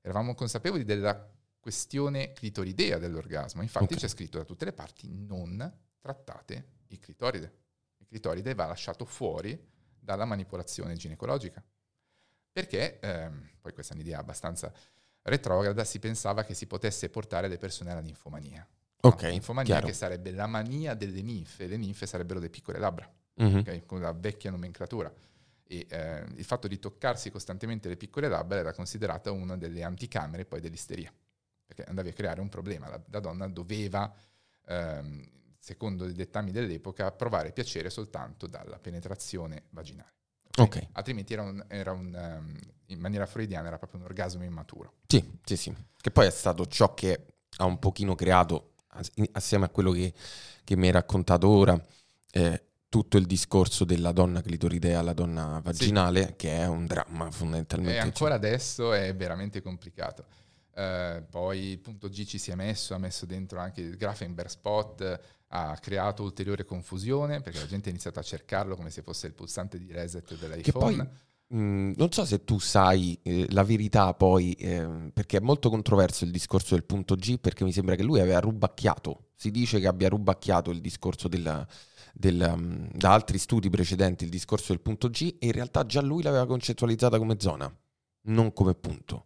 [0.00, 3.62] Eravamo consapevoli della questione clitoridea dell'orgasmo.
[3.62, 3.98] Infatti okay.
[3.98, 7.52] c'è scritto da tutte le parti non trattate il clitoride.
[7.98, 9.60] Il clitoride va lasciato fuori
[10.00, 11.62] dalla manipolazione ginecologica
[12.58, 14.72] perché, ehm, poi questa è un'idea abbastanza
[15.22, 18.66] retrograda, si pensava che si potesse portare le persone alla ninfomania.
[19.02, 19.22] Ok.
[19.22, 19.28] No?
[19.28, 19.86] Ninfomania chiaro.
[19.86, 23.08] che sarebbe la mania delle ninfe, le ninfe sarebbero le piccole labbra,
[23.40, 23.58] mm-hmm.
[23.58, 23.86] okay?
[23.86, 25.12] con la vecchia nomenclatura.
[25.62, 30.44] E eh, il fatto di toccarsi costantemente le piccole labbra era considerata una delle anticamere
[30.44, 31.12] poi dell'isteria,
[31.64, 32.88] perché andavi a creare un problema.
[32.88, 34.12] La, la donna doveva,
[34.66, 35.24] ehm,
[35.60, 40.16] secondo i dettami dell'epoca, provare piacere soltanto dalla penetrazione vaginale.
[40.62, 40.88] Okay.
[40.92, 44.94] Altrimenti era, un, era un, um, in maniera freudiana era proprio un orgasmo immaturo.
[45.06, 45.74] Sì, sì, sì.
[46.00, 48.74] Che poi è stato ciò che ha un pochino creato,
[49.32, 50.12] assieme a quello che,
[50.64, 51.80] che mi hai raccontato ora,
[52.30, 56.34] eh, tutto il discorso della donna clitoridea alla donna vaginale, sì.
[56.36, 57.96] che è un dramma fondamentalmente.
[57.96, 58.46] E ancora cioè.
[58.46, 60.24] adesso è veramente complicato.
[60.78, 64.48] Uh, poi il punto G ci si è messo, ha messo dentro anche il Grafenberg
[64.48, 69.26] spot, ha creato ulteriore confusione perché la gente ha iniziato a cercarlo come se fosse
[69.26, 70.62] il pulsante di reset dell'iPhone.
[70.62, 75.38] Che poi, mh, mm, non so se tu sai eh, la verità poi, eh, perché
[75.38, 79.30] è molto controverso il discorso del punto G, perché mi sembra che lui aveva rubacchiato,
[79.34, 81.66] si dice che abbia rubacchiato il discorso della,
[82.12, 86.02] del, um, da altri studi precedenti, il discorso del punto G, e in realtà già
[86.02, 87.74] lui l'aveva concettualizzata come zona,
[88.22, 89.24] non come punto.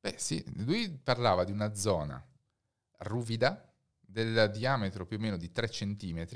[0.00, 2.22] Beh sì, lui parlava di una zona
[2.98, 3.67] ruvida,
[4.10, 6.26] del diametro più o meno di 3 cm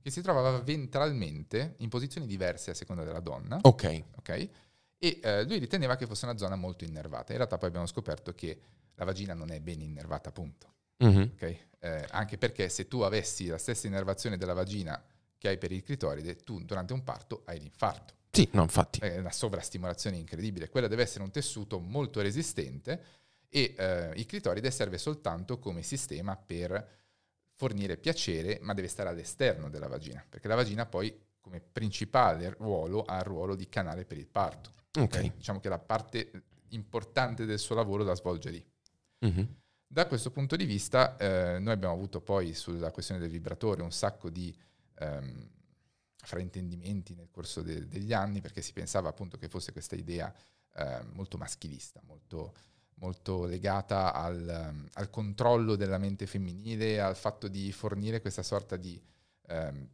[0.00, 3.58] che si trovava ventralmente in posizioni diverse a seconda della donna.
[3.62, 4.02] Ok.
[4.16, 4.50] okay?
[4.96, 7.32] E eh, lui riteneva che fosse una zona molto innervata.
[7.32, 8.60] In realtà poi abbiamo scoperto che
[8.94, 10.74] la vagina non è ben innervata, appunto.
[11.04, 11.28] Mm-hmm.
[11.34, 11.60] Okay?
[11.80, 15.00] Eh, anche perché se tu avessi la stessa innervazione della vagina
[15.36, 18.14] che hai per il clitoride, tu durante un parto hai l'infarto.
[18.30, 19.00] Sì, no, infatti.
[19.00, 20.68] È una sovrastimolazione incredibile.
[20.68, 23.02] Quella deve essere un tessuto molto resistente
[23.48, 26.96] e eh, il clitoride serve soltanto come sistema per
[27.58, 33.02] fornire piacere, ma deve stare all'esterno della vagina, perché la vagina poi come principale ruolo
[33.02, 34.70] ha il ruolo di canale per il parto.
[34.94, 35.02] Ok.
[35.02, 35.32] okay?
[35.34, 36.30] Diciamo che la parte
[36.68, 38.64] importante del suo lavoro la svolge lì.
[39.26, 39.44] Mm-hmm.
[39.88, 43.90] Da questo punto di vista, eh, noi abbiamo avuto poi sulla questione del vibratore un
[43.90, 44.56] sacco di
[44.98, 45.50] ehm,
[46.14, 50.32] fraintendimenti nel corso de- degli anni, perché si pensava appunto che fosse questa idea
[50.76, 52.54] eh, molto maschilista, molto
[53.00, 59.00] molto legata al, al, controllo della mente femminile, al fatto di fornire questa sorta di...
[59.48, 59.88] Ehm,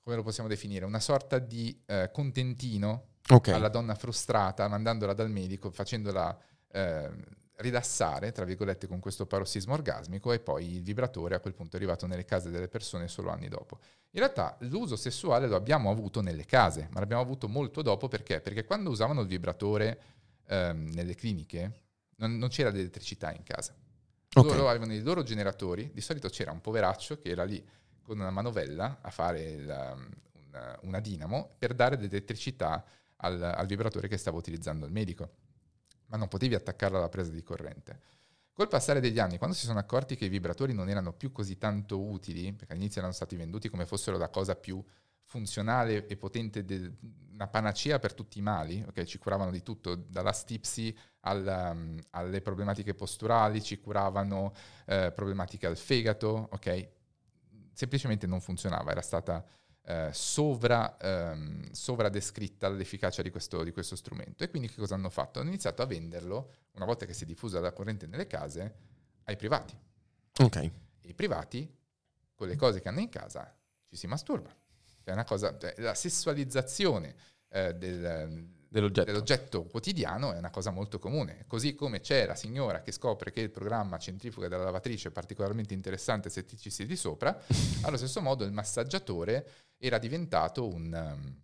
[0.00, 0.86] come lo possiamo definire?
[0.86, 3.52] Una sorta di eh, contentino okay.
[3.52, 6.34] alla donna frustrata, mandandola dal medico, facendola
[6.68, 7.10] eh,
[7.58, 11.78] rilassare, tra virgolette, con questo parossismo orgasmico e poi il vibratore a quel punto è
[11.78, 13.78] arrivato nelle case delle persone solo anni dopo.
[14.12, 18.40] In realtà l'uso sessuale lo abbiamo avuto nelle case, ma l'abbiamo avuto molto dopo perché?
[18.40, 20.00] Perché quando usavano il vibratore
[20.48, 21.82] ehm, nelle cliniche
[22.16, 23.74] non, non, c'era l'elettricità in casa.
[24.32, 24.50] Okay.
[24.50, 27.64] Loro avevano i loro generatori, di solito c'era un poveraccio che era lì
[28.02, 29.96] con una manovella a fare la,
[30.46, 32.84] una, una, dinamo per dare l'elettricità
[33.16, 35.30] al, al vibratore che stava utilizzando il medico.
[36.06, 38.00] ma non potevi attaccarla alla presa di corrente.
[38.52, 41.58] Col passare degli anni, quando si sono accorti che i vibratori non erano più così
[41.58, 44.82] tanto utili, perché all'inizio erano stati venduti come fossero la cosa più
[45.28, 46.92] funzionale e potente, de,
[47.32, 49.04] una panacea per tutti i mali, okay?
[49.04, 54.52] ci curavano di tutto, dalla stipsi al, um, alle problematiche posturali, ci curavano
[54.86, 56.88] eh, problematiche al fegato, ok?
[57.72, 59.44] Semplicemente non funzionava, era stata
[59.82, 64.42] eh, sovra, ehm, sovradescritta l'efficacia di questo, di questo strumento.
[64.42, 65.38] E quindi che cosa hanno fatto?
[65.38, 68.74] Hanno iniziato a venderlo, una volta che si è diffusa la corrente nelle case,
[69.24, 69.78] ai privati.
[70.40, 70.56] Ok.
[70.56, 71.72] E i privati,
[72.34, 73.54] con le cose che hanno in casa,
[73.86, 74.52] ci si masturba.
[75.08, 77.14] È una cosa, cioè, la sessualizzazione
[77.50, 79.06] eh, del, dell'oggetto.
[79.06, 79.64] dell'oggetto.
[79.64, 81.44] quotidiano è una cosa molto comune.
[81.46, 85.74] Così come c'è la signora che scopre che il programma centrifuga della lavatrice è particolarmente
[85.74, 87.38] interessante se ti ci siedi sopra,
[87.82, 91.42] allo stesso modo il massaggiatore era diventato un, um,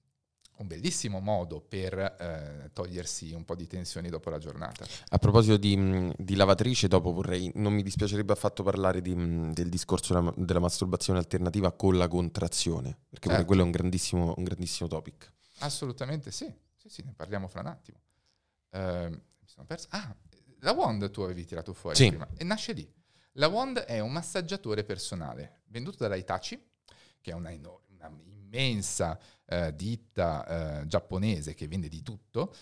[0.57, 4.87] un bellissimo modo per eh, togliersi un po' di tensioni dopo la giornata.
[5.09, 9.15] A proposito di, di lavatrice, dopo vorrei, non mi dispiacerebbe affatto parlare di,
[9.53, 13.45] del discorso della, della, masturbazione alternativa con la contrazione, perché certo.
[13.45, 15.33] quello è un grandissimo, un grandissimo topic.
[15.59, 16.53] Assolutamente sì.
[16.77, 17.99] Sì, sì, ne parliamo fra un attimo.
[18.71, 19.87] Uh, mi sono perso.
[19.91, 20.15] Ah,
[20.61, 22.09] la Wand tu avevi tirato fuori sì.
[22.09, 22.93] prima e nasce lì.
[23.39, 26.63] La Wand è un massaggiatore personale venduto dalla Itachi,
[27.21, 27.97] che è una, enorme,
[28.55, 32.55] una immensa uh, ditta uh, giapponese che vende di tutto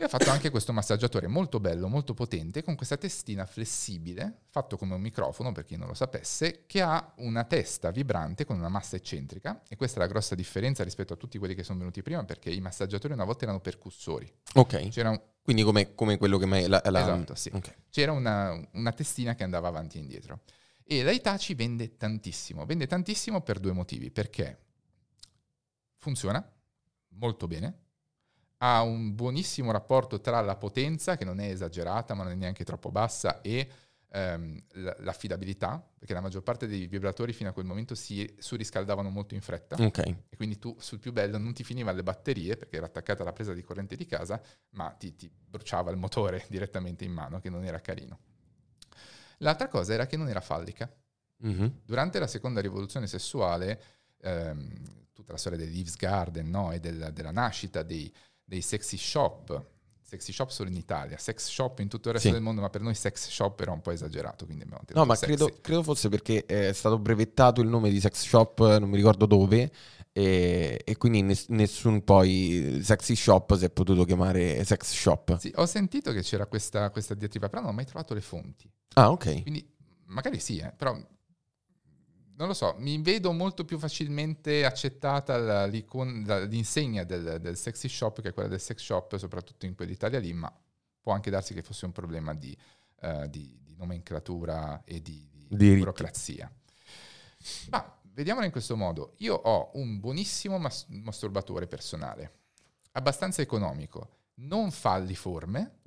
[0.00, 4.76] e ha fatto anche questo massaggiatore molto bello, molto potente, con questa testina flessibile, fatto
[4.76, 8.68] come un microfono, per chi non lo sapesse, che ha una testa vibrante con una
[8.68, 9.60] massa eccentrica.
[9.68, 12.48] E questa è la grossa differenza rispetto a tutti quelli che sono venuti prima, perché
[12.48, 14.32] i massaggiatori una volta erano percussori.
[14.54, 14.86] Ok.
[14.90, 15.20] C'era un...
[15.42, 16.68] Quindi come, come, quello che mai...
[16.68, 17.00] La, la...
[17.00, 17.50] Esatto, sì.
[17.52, 17.74] Okay.
[17.90, 20.42] C'era una, una testina che andava avanti e indietro.
[20.84, 22.64] E la Itachi vende tantissimo.
[22.66, 24.12] Vende tantissimo per due motivi.
[24.12, 24.67] Perché
[25.98, 26.44] funziona
[27.10, 27.86] molto bene,
[28.58, 32.64] ha un buonissimo rapporto tra la potenza, che non è esagerata ma non è neanche
[32.64, 33.68] troppo bassa, e
[34.10, 34.62] ehm,
[34.98, 39.40] l'affidabilità, perché la maggior parte dei vibratori fino a quel momento si surriscaldavano molto in
[39.40, 39.76] fretta.
[39.78, 40.24] Okay.
[40.28, 43.32] E quindi tu sul più bello non ti finiva le batterie, perché era attaccata alla
[43.32, 47.50] presa di corrente di casa, ma ti, ti bruciava il motore direttamente in mano, che
[47.50, 48.18] non era carino.
[49.38, 50.92] L'altra cosa era che non era fallica.
[51.46, 51.66] Mm-hmm.
[51.84, 53.80] Durante la seconda rivoluzione sessuale,
[54.20, 56.70] ehm, tutta la storia dell'Eve's Garden no?
[56.70, 58.12] e del, della nascita dei,
[58.44, 59.64] dei sexy shop,
[60.00, 62.34] sexy shop solo in Italia, sex shop in tutto il resto sì.
[62.34, 64.46] del mondo, ma per noi sex shop era un po' esagerato,
[64.94, 68.88] No, ma credo, credo, fosse perché è stato brevettato il nome di sex shop, non
[68.88, 69.72] mi ricordo dove,
[70.12, 75.36] e, e quindi ness- nessun poi sexy shop si è potuto chiamare sex shop.
[75.38, 78.70] Sì, ho sentito che c'era questa, questa diatriba, però non ho mai trovato le fonti.
[78.94, 79.42] Ah, ok.
[79.42, 79.68] Quindi
[80.06, 80.96] magari sì, eh, però
[82.38, 88.32] non lo so, mi vedo molto più facilmente accettata l'insegna del, del, sexy shop che
[88.32, 90.52] quella del sex shop, soprattutto in quell'Italia lì, ma
[91.00, 92.56] può anche darsi che fosse un problema di,
[93.00, 96.48] uh, di, di nomenclatura e di, di burocrazia.
[97.70, 99.14] Ma vediamolo in questo modo.
[99.18, 102.32] Io ho un buonissimo mas- masturbatore personale,
[102.92, 105.80] abbastanza economico, non falliforme,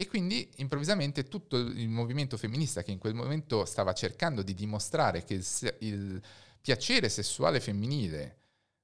[0.00, 5.24] e quindi improvvisamente tutto il movimento femminista che in quel momento stava cercando di dimostrare
[5.24, 5.46] che il,
[5.80, 6.22] il
[6.58, 8.38] piacere sessuale femminile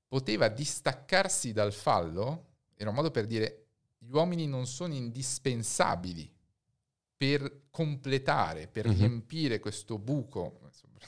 [0.06, 6.30] poteva distaccarsi dal fallo, era un modo per dire gli uomini non sono indispensabili
[7.16, 8.98] per completare, per mm-hmm.
[8.98, 10.60] riempire questo buco,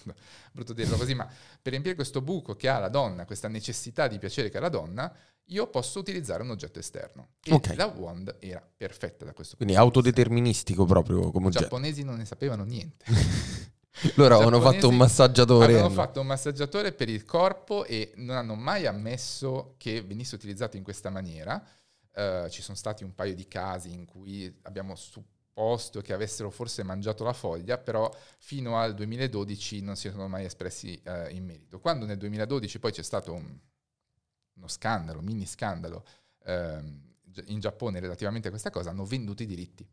[0.52, 4.18] brutto dirlo così, ma per riempire questo buco che ha la donna, questa necessità di
[4.18, 5.14] piacere che ha la donna,
[5.48, 7.28] io posso utilizzare un oggetto esterno.
[7.42, 7.76] E okay.
[7.76, 11.64] la wand era perfetta da questo punto Quindi autodeterministico proprio come oggetto.
[11.64, 13.04] I giapponesi non ne sapevano niente.
[14.14, 15.64] Loro avevano fatto un massaggiatore.
[15.64, 20.76] Avevano fatto un massaggiatore per il corpo e non hanno mai ammesso che venisse utilizzato
[20.76, 21.62] in questa maniera.
[22.14, 26.82] Uh, ci sono stati un paio di casi in cui abbiamo supposto che avessero forse
[26.82, 31.80] mangiato la foglia, però fino al 2012 non si sono mai espressi uh, in merito.
[31.80, 33.58] Quando nel 2012 poi c'è stato un,
[34.58, 36.04] uno scandalo, mini scandalo
[36.44, 37.06] ehm,
[37.46, 39.88] in Giappone relativamente a questa cosa, hanno venduto i diritti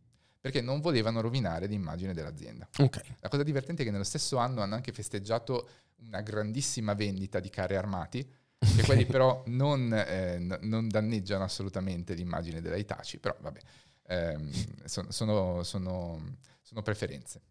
[0.45, 2.69] perché non volevano rovinare l'immagine dell'azienda.
[2.77, 3.17] Okay.
[3.19, 5.67] La cosa divertente è che nello stesso anno hanno anche festeggiato
[6.05, 12.61] una grandissima vendita di carri armati, che quelli però non, eh, non, danneggiano assolutamente l'immagine
[12.61, 13.59] della Itachi, però vabbè,
[14.05, 14.51] ehm,
[14.85, 17.41] sono, sono, sono, sono, preferenze.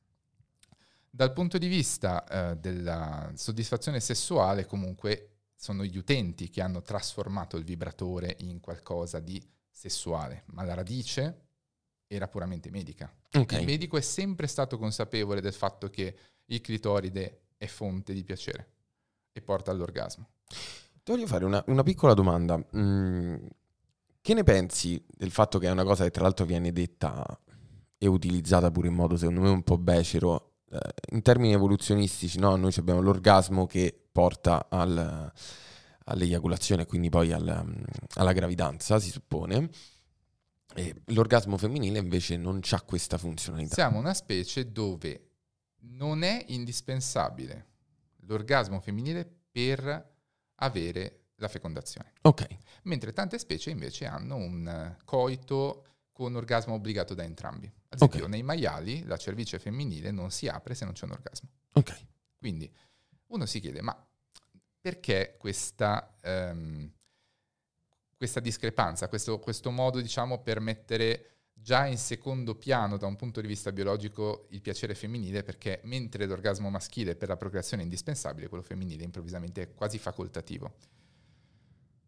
[1.11, 5.34] Dal punto di vista eh, della soddisfazione sessuale, comunque
[5.64, 11.46] sono gli utenti che hanno trasformato il vibratore in qualcosa di sessuale, ma la radice
[12.07, 13.11] era puramente medica.
[13.33, 13.61] Okay.
[13.61, 18.72] Il medico è sempre stato consapevole del fatto che il clitoride è fonte di piacere
[19.33, 20.29] e porta all'orgasmo.
[21.03, 22.62] Ti voglio fare una, una piccola domanda.
[22.77, 23.46] Mm,
[24.20, 27.40] Che ne pensi del fatto che è una cosa che tra l'altro viene detta
[27.96, 30.57] e utilizzata pure in modo secondo me un po' becero?
[30.70, 30.79] Eh,
[31.12, 32.55] in termini evoluzionistici, no?
[32.57, 35.33] noi abbiamo l'orgasmo che porta al,
[36.05, 39.68] all'eiaculazione, quindi poi al, alla gravidanza, si suppone.
[40.77, 43.74] E l'orgasmo femminile invece non ha questa funzionalità.
[43.74, 45.31] Siamo una specie dove
[45.96, 47.66] non è indispensabile
[48.27, 50.12] l'orgasmo femminile per
[50.57, 52.12] avere la fecondazione.
[52.22, 52.46] Ok.
[52.85, 57.66] Mentre tante specie invece hanno un coito con orgasmo obbligato da entrambi.
[57.66, 58.31] Ad esempio, okay.
[58.31, 61.48] nei maiali la cervice femminile non si apre se non c'è un orgasmo.
[61.72, 62.07] Ok.
[62.38, 62.72] Quindi
[63.35, 63.97] uno si chiede, ma
[64.81, 66.90] perché questa, um,
[68.16, 73.40] questa discrepanza, questo, questo modo, diciamo, per mettere già in secondo piano da un punto
[73.40, 78.49] di vista biologico il piacere femminile perché mentre l'orgasmo maschile per la procreazione è indispensabile,
[78.49, 80.75] quello femminile improvvisamente è quasi facoltativo.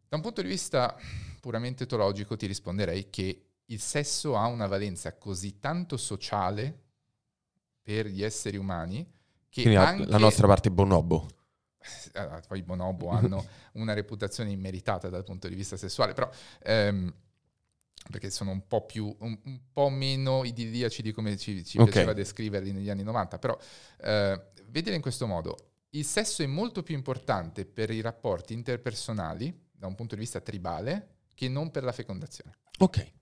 [0.08, 0.94] Da un punto di vista
[1.40, 6.82] puramente etologico ti risponderei che il sesso ha una valenza così tanto sociale
[7.80, 9.14] per gli esseri umani
[9.52, 10.06] Quindi anche...
[10.06, 11.28] la nostra parte bonobo.
[12.14, 16.28] Allora, poi i bonobo hanno una reputazione immeritata dal punto di vista sessuale, però...
[16.62, 17.14] Ehm,
[18.08, 21.90] perché sono un po' più, un, un po' meno idilliaci di come ci, ci okay.
[21.90, 23.58] piaceva descriverli negli anni 90, però
[24.00, 25.56] eh, vedere in questo modo,
[25.90, 30.40] il sesso è molto più importante per i rapporti interpersonali, da un punto di vista
[30.40, 32.58] tribale, che non per la fecondazione.
[32.78, 33.12] Ok.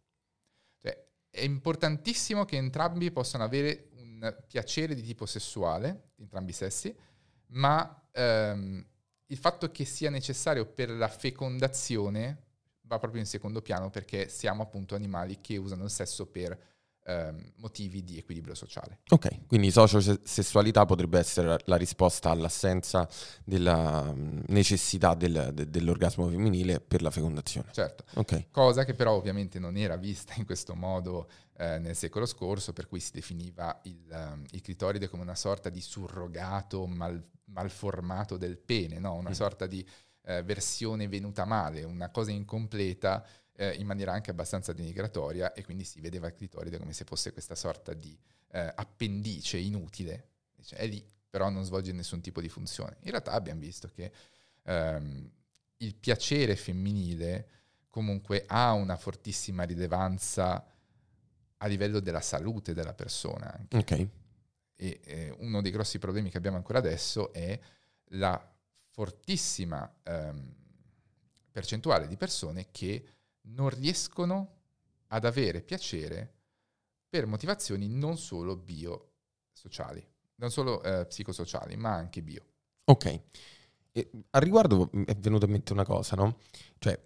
[0.82, 3.88] Cioè, è importantissimo che entrambi possano avere
[4.32, 6.94] piacere di tipo sessuale, entrambi i sessi,
[7.48, 8.86] ma ehm,
[9.26, 12.42] il fatto che sia necessario per la fecondazione
[12.82, 16.58] va proprio in secondo piano perché siamo appunto animali che usano il sesso per
[17.04, 19.00] ehm, motivi di equilibrio sociale.
[19.10, 23.08] Ok, quindi sociosessualità potrebbe essere la risposta all'assenza
[23.44, 27.68] della mm, necessità del, de, dell'orgasmo femminile per la fecondazione.
[27.72, 28.48] Certo, okay.
[28.50, 32.86] cosa che però ovviamente non era vista in questo modo eh, nel secolo scorso, per
[32.88, 38.58] cui si definiva il, um, il clitoride come una sorta di surrogato mal, malformato del
[38.58, 39.14] pene, no?
[39.14, 39.34] una mm.
[39.34, 39.86] sorta di
[40.26, 43.24] eh, versione venuta male, una cosa incompleta
[43.56, 47.32] eh, in maniera anche abbastanza denigratoria e quindi si vedeva il clitoride come se fosse
[47.32, 48.16] questa sorta di
[48.52, 50.28] eh, appendice inutile.
[50.54, 52.96] Dice, è lì, però non svolge nessun tipo di funzione.
[53.00, 54.12] In realtà abbiamo visto che
[54.62, 55.30] ehm,
[55.78, 57.48] il piacere femminile
[57.88, 60.66] comunque ha una fortissima rilevanza
[61.56, 63.52] a livello della salute della persona.
[63.52, 63.76] Anche.
[63.76, 64.08] Ok.
[64.76, 67.58] E eh, uno dei grossi problemi che abbiamo ancora adesso è
[68.08, 68.52] la
[68.90, 70.54] fortissima ehm,
[71.50, 73.13] percentuale di persone che
[73.46, 74.52] non riescono
[75.08, 76.32] ad avere piacere
[77.08, 82.44] per motivazioni non solo biosociali, non solo eh, psicosociali, ma anche bio.
[82.84, 83.20] Ok.
[83.92, 86.38] E, al riguardo è venuta in mente una cosa, no?
[86.78, 87.00] Cioè,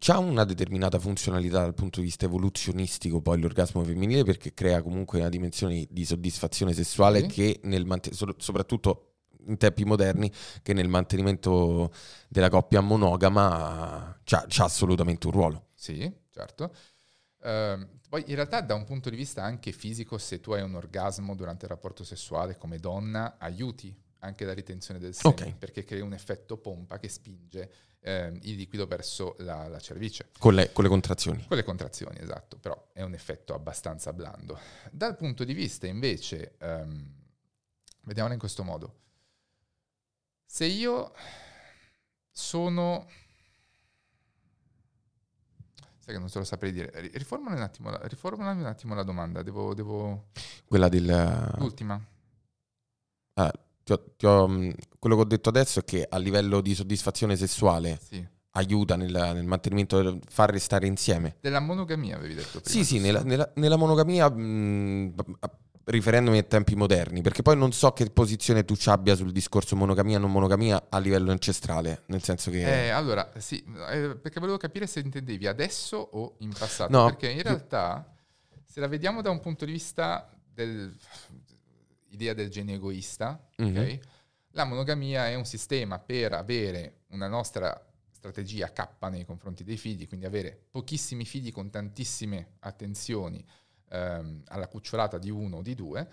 [0.00, 5.20] c'ha una determinata funzionalità dal punto di vista evoluzionistico poi l'orgasmo femminile perché crea comunque
[5.20, 7.26] una dimensione di soddisfazione sessuale sì.
[7.26, 9.09] che nel mant- soprattutto
[9.46, 10.30] in tempi moderni
[10.62, 11.92] che nel mantenimento
[12.28, 15.68] della coppia monogama c'ha, c'ha assolutamente un ruolo.
[15.74, 16.74] Sì, certo.
[17.42, 20.74] Uh, poi in realtà da un punto di vista anche fisico, se tu hai un
[20.74, 25.54] orgasmo durante il rapporto sessuale come donna, aiuti anche la ritenzione del seme, okay.
[25.56, 30.30] perché crea un effetto pompa che spinge eh, il liquido verso la, la cervice.
[30.38, 31.44] Con le, con le, contrazioni.
[31.46, 34.58] Con le contrazioni, esatto, però è un effetto abbastanza blando.
[34.90, 37.14] Dal punto di vista invece, um,
[38.02, 38.94] vediamolo in questo modo,
[40.52, 41.12] se io
[42.28, 43.06] sono...
[46.00, 46.90] Sai che non te lo saprei dire.
[47.12, 49.42] Riformulami un attimo la, riformulami un attimo la domanda.
[49.42, 50.30] Devo, devo...
[50.64, 51.54] Quella del...
[51.56, 52.04] L'ultima.
[53.34, 53.52] Ah,
[53.84, 57.36] ti ho, ti ho, quello che ho detto adesso è che a livello di soddisfazione
[57.36, 58.26] sessuale sì.
[58.50, 61.36] aiuta nel, nel, mantenimento del far restare insieme.
[61.40, 62.68] Della monogamia avevi detto prima.
[62.68, 65.14] Sì, sì, nella, nella, nella monogamia mh,
[65.90, 70.18] riferendomi ai tempi moderni, perché poi non so che posizione tu abbia sul discorso monogamia
[70.18, 72.86] non monogamia a livello ancestrale, nel senso che...
[72.86, 77.30] Eh, allora, sì, eh, perché volevo capire se intendevi adesso o in passato, no, perché
[77.30, 78.14] in realtà,
[78.64, 83.76] se la vediamo da un punto di vista dell'idea del genio egoista, mm-hmm.
[83.76, 84.00] okay,
[84.52, 90.06] la monogamia è un sistema per avere una nostra strategia K nei confronti dei figli,
[90.06, 93.44] quindi avere pochissimi figli con tantissime attenzioni,
[93.90, 96.08] ehm, alla cucciolata di uno o di due,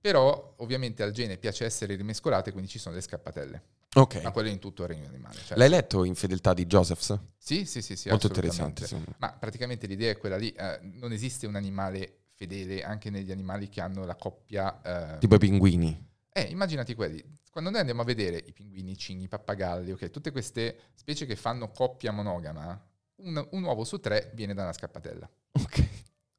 [0.00, 3.62] però ovviamente al gene piace essere rimescolate, quindi ci sono le scappatelle.
[3.94, 4.22] Ok.
[4.22, 5.36] Ma quello in tutto il regno animale.
[5.36, 5.54] Certo.
[5.56, 7.18] L'hai letto in fedeltà di Josephs?
[7.38, 7.96] Sì, sì, sì.
[7.96, 8.86] sì Molto interessante.
[8.86, 9.02] Sì.
[9.18, 13.68] Ma praticamente l'idea è quella lì, eh, non esiste un animale fedele anche negli animali
[13.68, 15.14] che hanno la coppia...
[15.14, 16.12] Eh, tipo i pinguini.
[16.32, 17.22] Eh, immaginati quelli.
[17.50, 21.26] Quando noi andiamo a vedere i pinguini, i cigni, i pappagalli, ok, tutte queste specie
[21.26, 22.78] che fanno coppia monogama,
[23.16, 25.30] un, un, uovo su tre viene da una scappatella.
[25.52, 25.88] Ok.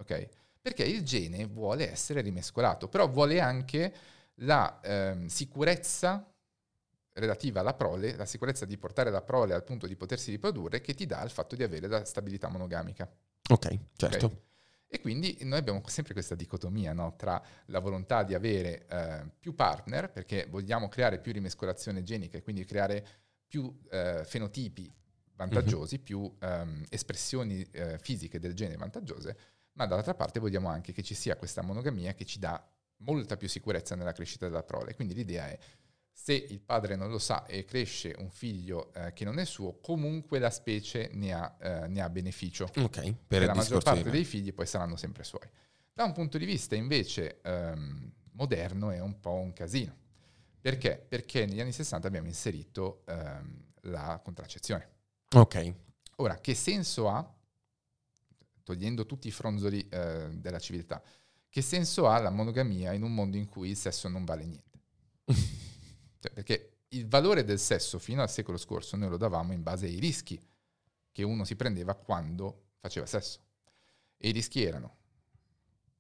[0.06, 0.30] Ok?
[0.62, 3.94] Perché il gene vuole essere rimescolato, però vuole anche
[4.40, 6.28] la ehm, sicurezza
[7.14, 10.94] relativa alla prole, la sicurezza di portare la prole al punto di potersi riprodurre, che
[10.94, 13.10] ti dà il fatto di avere la stabilità monogamica.
[13.50, 14.26] Ok, certo.
[14.26, 14.44] Okay?
[14.88, 17.16] E quindi noi abbiamo sempre questa dicotomia no?
[17.16, 22.44] tra la volontà di avere eh, più partner, perché vogliamo creare più rimescolazione genica e
[22.44, 23.06] quindi creare
[23.48, 24.92] più eh, fenotipi
[25.36, 26.04] vantaggiosi, mm-hmm.
[26.04, 29.38] più ehm, espressioni eh, fisiche del gene vantaggiose,
[29.76, 32.62] ma dall'altra parte vogliamo anche che ci sia questa monogamia che ci dà
[32.98, 34.96] molta più sicurezza nella crescita della prole.
[34.96, 35.58] Quindi l'idea è
[36.18, 39.80] se il padre non lo sa e cresce un figlio eh, che non è suo,
[39.82, 42.70] comunque la specie ne ha, eh, ne ha beneficio.
[42.78, 45.48] Ok, per la maggior parte dei figli poi saranno sempre suoi.
[45.94, 50.04] Da un punto di vista invece ehm, moderno è un po' un casino.
[50.62, 51.06] Perché?
[51.08, 54.90] Perché negli anni 60 abbiamo inserito ehm, la contraccezione.
[55.36, 55.74] Ok.
[56.18, 57.36] Ora, che senso ha,
[58.66, 61.02] togliendo tutti i fronzoli eh, della civiltà,
[61.48, 64.80] che senso ha la monogamia in un mondo in cui il sesso non vale niente?
[66.26, 69.86] Cioè, perché il valore del sesso fino al secolo scorso noi lo davamo in base
[69.86, 70.42] ai rischi
[71.12, 73.40] che uno si prendeva quando faceva sesso.
[74.18, 74.98] E i rischi erano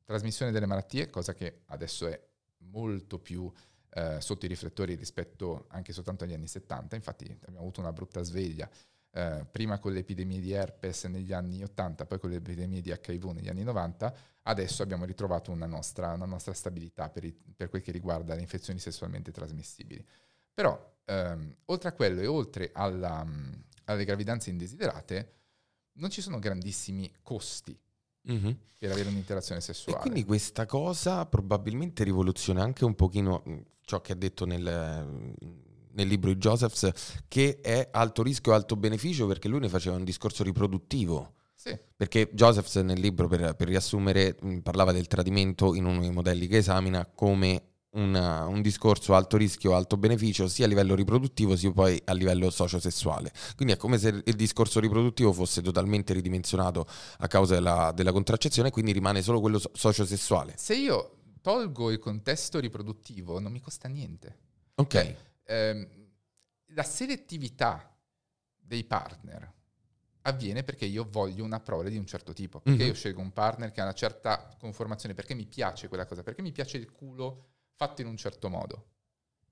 [0.03, 2.19] trasmissione delle malattie, cosa che adesso è
[2.57, 3.51] molto più
[3.91, 6.95] eh, sotto i riflettori rispetto anche soltanto agli anni 70.
[6.95, 8.69] Infatti abbiamo avuto una brutta sveglia,
[9.15, 12.89] eh, prima con le epidemie di herpes negli anni 80, poi con le epidemie di
[12.89, 14.13] HIV negli anni 90,
[14.43, 18.41] adesso abbiamo ritrovato una nostra, una nostra stabilità per, i, per, quel che riguarda le
[18.41, 20.05] infezioni sessualmente trasmissibili.
[20.53, 23.25] Però, ehm, oltre a quello e oltre alla,
[23.85, 25.33] alle gravidanze indesiderate,
[25.93, 27.79] non ci sono grandissimi costi
[28.29, 28.51] mm-hmm.
[28.77, 29.99] per avere un'interazione sessuale.
[29.99, 33.43] E quindi questa cosa probabilmente rivoluziona anche un pochino
[33.79, 35.33] ciò che ha detto nel,
[35.95, 36.89] nel libro di Josephs,
[37.27, 41.33] che è alto rischio, alto beneficio, perché lui ne faceva un discorso riproduttivo.
[41.53, 41.77] Sì.
[41.95, 46.57] Perché Josephs nel libro, per, per riassumere, parlava del tradimento in uno dei modelli che
[46.57, 47.63] esamina come
[47.95, 52.49] una, un discorso alto rischio, alto beneficio, sia a livello riproduttivo sia poi a livello
[52.49, 53.31] sociosessuale.
[53.55, 56.85] Quindi è come se il discorso riproduttivo fosse totalmente ridimensionato
[57.19, 60.53] a causa della, della contraccezione, quindi rimane solo quello sociosessuale.
[60.57, 64.37] Se io tolgo il contesto riproduttivo, non mi costa niente.
[64.75, 64.93] Ok.
[64.93, 65.15] Cioè,
[65.45, 65.87] ehm,
[66.69, 67.95] la selettività
[68.55, 69.53] dei partner
[70.23, 72.87] avviene perché io voglio una prole di un certo tipo, perché mm-hmm.
[72.87, 76.41] io scelgo un partner che ha una certa conformazione, perché mi piace quella cosa, perché
[76.41, 78.87] mi piace il culo fatto in un certo modo.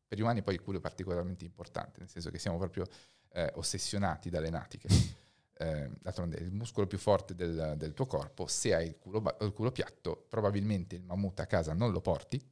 [0.07, 2.85] Per gli umani poi il culo è particolarmente importante, nel senso che siamo proprio
[3.33, 4.87] eh, ossessionati dalle natiche.
[5.55, 9.53] Eh, d'altronde il muscolo più forte del, del tuo corpo, se hai il culo, il
[9.53, 12.43] culo, piatto, probabilmente il mammut a casa non lo porti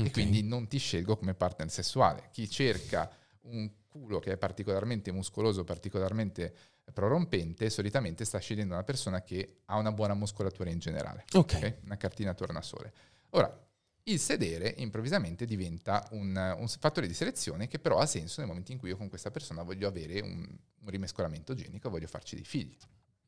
[0.00, 0.10] okay.
[0.10, 2.28] e quindi non ti scelgo come partner sessuale.
[2.32, 3.10] Chi cerca
[3.42, 6.54] un culo che è particolarmente muscoloso, particolarmente
[6.92, 11.24] prorompente, solitamente sta scegliendo una persona che ha una buona muscolatura in generale.
[11.32, 11.54] Ok.
[11.56, 11.76] okay?
[11.84, 12.92] Una cartina tornasole.
[13.30, 13.66] Ora,
[14.04, 18.72] il sedere improvvisamente diventa un, un, fattore di selezione che però ha senso nel momento
[18.72, 20.46] in cui io con questa persona voglio avere un,
[20.80, 22.76] un rimescolamento genico, voglio farci dei figli.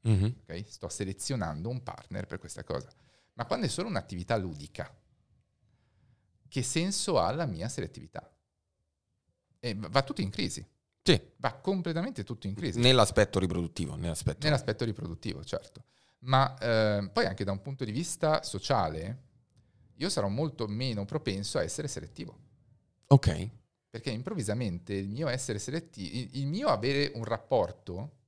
[0.09, 0.31] Mm-hmm.
[0.43, 0.64] Okay?
[0.66, 2.89] Sto selezionando un partner per questa cosa.
[3.35, 4.91] Ma quando è solo un'attività ludica,
[6.51, 8.29] che senso ha la mia selettività?
[9.61, 10.67] E va tutto in crisi.
[11.03, 11.19] Sì.
[11.37, 12.79] Va completamente tutto in crisi.
[12.81, 13.95] Nell'aspetto riproduttivo.
[13.95, 15.85] Nell'aspetto, nell'aspetto riproduttivo, certo.
[16.21, 19.23] Ma eh, poi anche da un punto di vista sociale,
[19.95, 22.37] io sarò molto meno propenso a essere selettivo.
[23.07, 23.49] Ok.
[23.89, 28.19] Perché improvvisamente il mio essere selettivo, il, il mio avere un rapporto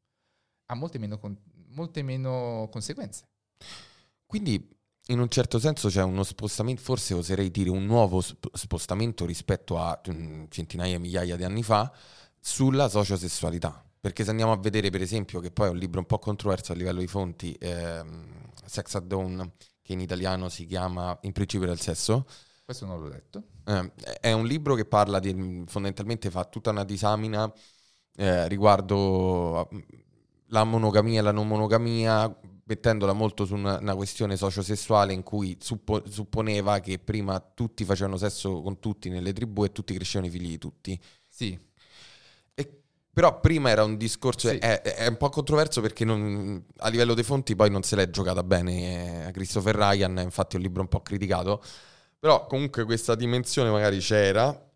[0.67, 1.21] ha molte meno,
[1.69, 3.27] molte meno conseguenze.
[4.27, 9.79] Quindi in un certo senso c'è uno spostamento, forse oserei dire un nuovo spostamento rispetto
[9.79, 11.93] a mm, centinaia, migliaia di anni fa,
[12.39, 13.85] sulla sociosessualità.
[14.01, 16.73] Perché se andiamo a vedere, per esempio, che poi è un libro un po' controverso
[16.73, 21.67] a livello di fonti, ehm, Sex at Dawn, che in italiano si chiama In principio
[21.67, 22.27] del sesso.
[22.65, 23.43] Questo non l'ho letto.
[23.65, 27.53] Eh, è un libro che parla di, fondamentalmente fa tutta una disamina
[28.17, 29.69] eh, riguardo
[30.49, 32.35] la monogamia e la non monogamia,
[32.65, 38.17] mettendola molto su una, una questione sociosessuale in cui suppo, supponeva che prima tutti facevano
[38.17, 41.01] sesso con tutti nelle tribù e tutti crescevano i figli di tutti.
[41.29, 41.71] Sì.
[43.15, 44.57] Però prima era un discorso, sì.
[44.57, 48.09] è, è, un po' controverso perché non, a livello dei fonti poi non se l'è
[48.09, 51.63] giocata bene a eh, Christopher Ryan, infatti è un libro un po' criticato,
[52.19, 54.67] però comunque questa dimensione magari c'era,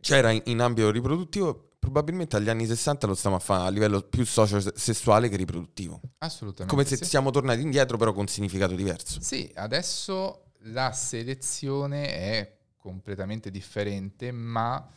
[0.00, 4.02] c'era in, in ambito riproduttivo, probabilmente agli anni 60 lo stiamo a fare a livello
[4.02, 6.00] più socio-sessuale che riproduttivo.
[6.18, 6.72] Assolutamente.
[6.72, 7.04] Come se sì.
[7.10, 9.20] siamo tornati indietro però con significato diverso.
[9.20, 14.88] Sì, adesso la selezione è completamente differente ma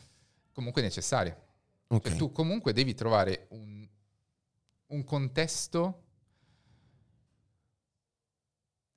[0.52, 1.36] comunque necessaria.
[1.88, 2.10] Okay.
[2.10, 3.84] Cioè, tu comunque devi trovare un,
[4.86, 6.04] un contesto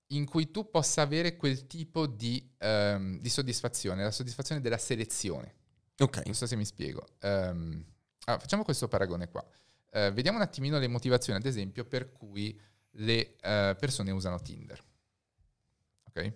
[0.09, 5.55] in cui tu possa avere quel tipo di, um, di soddisfazione, la soddisfazione della selezione.
[5.99, 6.25] Ok.
[6.25, 7.05] Non so se mi spiego.
[7.21, 7.83] Um,
[8.25, 9.45] allora, facciamo questo paragone qua.
[9.91, 12.59] Uh, vediamo un attimino le motivazioni, ad esempio, per cui
[12.91, 14.83] le uh, persone usano Tinder.
[16.05, 16.33] Ok?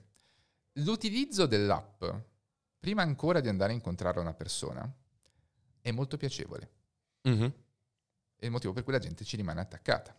[0.73, 2.03] L'utilizzo dell'app,
[2.79, 4.91] prima ancora di andare a incontrare una persona,
[5.81, 6.71] è molto piacevole.
[7.27, 7.49] Mm-hmm.
[8.35, 10.15] È il motivo per cui la gente ci rimane attaccata.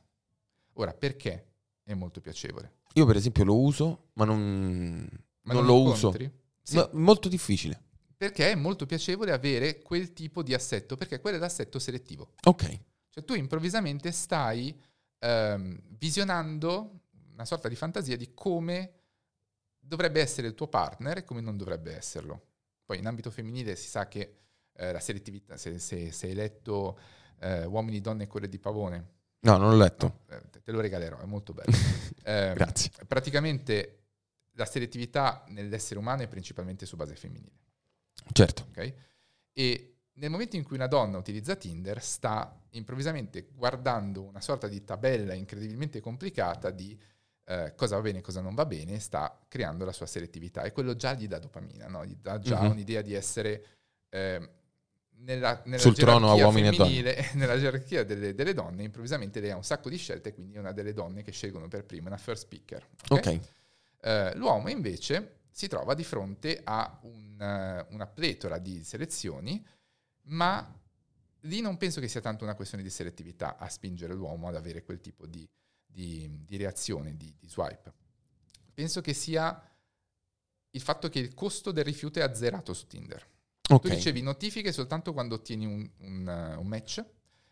[0.74, 2.82] Ora, perché è molto piacevole?
[2.94, 5.06] Io per esempio lo uso, ma non,
[5.42, 6.24] ma non, non lo incontri?
[6.24, 6.32] uso.
[6.62, 6.76] Sì.
[6.76, 7.82] Ma molto difficile.
[8.16, 12.34] Perché è molto piacevole avere quel tipo di assetto, perché quello è l'assetto selettivo.
[12.44, 12.80] Ok.
[13.08, 14.78] Cioè tu improvvisamente stai
[15.18, 17.00] ehm, visionando
[17.32, 18.92] una sorta di fantasia di come
[19.78, 22.46] dovrebbe essere il tuo partner e come non dovrebbe esserlo.
[22.84, 24.36] Poi in ambito femminile si sa che
[24.72, 26.98] eh, la selettività, se, se, se hai letto
[27.40, 29.12] eh, Uomini, Donne e Cuore di Pavone.
[29.40, 30.20] No, non l'ho letto.
[30.28, 31.72] No, eh, te lo regalerò, è molto bello.
[32.26, 32.90] Ehm, Grazie.
[33.06, 34.04] Praticamente
[34.52, 37.63] la selettività nell'essere umano è principalmente su base femminile.
[38.32, 38.66] Certo.
[38.70, 38.94] Okay?
[39.52, 44.84] E nel momento in cui una donna utilizza Tinder, sta improvvisamente guardando una sorta di
[44.84, 46.98] tabella incredibilmente complicata di
[47.46, 50.72] eh, cosa va bene e cosa non va bene, sta creando la sua selettività e
[50.72, 52.04] quello già gli dà dopamina, no?
[52.04, 52.70] gli dà già mm-hmm.
[52.70, 53.64] un'idea di essere
[54.08, 54.48] eh,
[55.18, 57.30] nella, nella sul trono a uomini e donne.
[57.34, 60.72] Nella gerarchia delle, delle, donne, improvvisamente lei ha un sacco di scelte, quindi è una
[60.72, 62.86] delle donne che scelgono per prima, una first speaker.
[63.08, 63.18] Ok.
[63.18, 63.40] okay.
[64.02, 69.64] Uh, l'uomo invece si trova di fronte a un, uh, una pletora di selezioni,
[70.22, 70.80] ma
[71.42, 74.82] lì non penso che sia tanto una questione di selettività a spingere l'uomo ad avere
[74.82, 75.48] quel tipo di,
[75.86, 77.92] di, di reazione, di, di swipe.
[78.74, 79.72] Penso che sia
[80.70, 83.24] il fatto che il costo del rifiuto è azzerato su Tinder.
[83.68, 83.90] Okay.
[83.90, 87.04] Tu ricevi notifiche soltanto quando ottieni un, un, uh, un, match,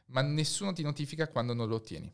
[0.07, 2.13] ma nessuno ti notifica quando non lo ottieni.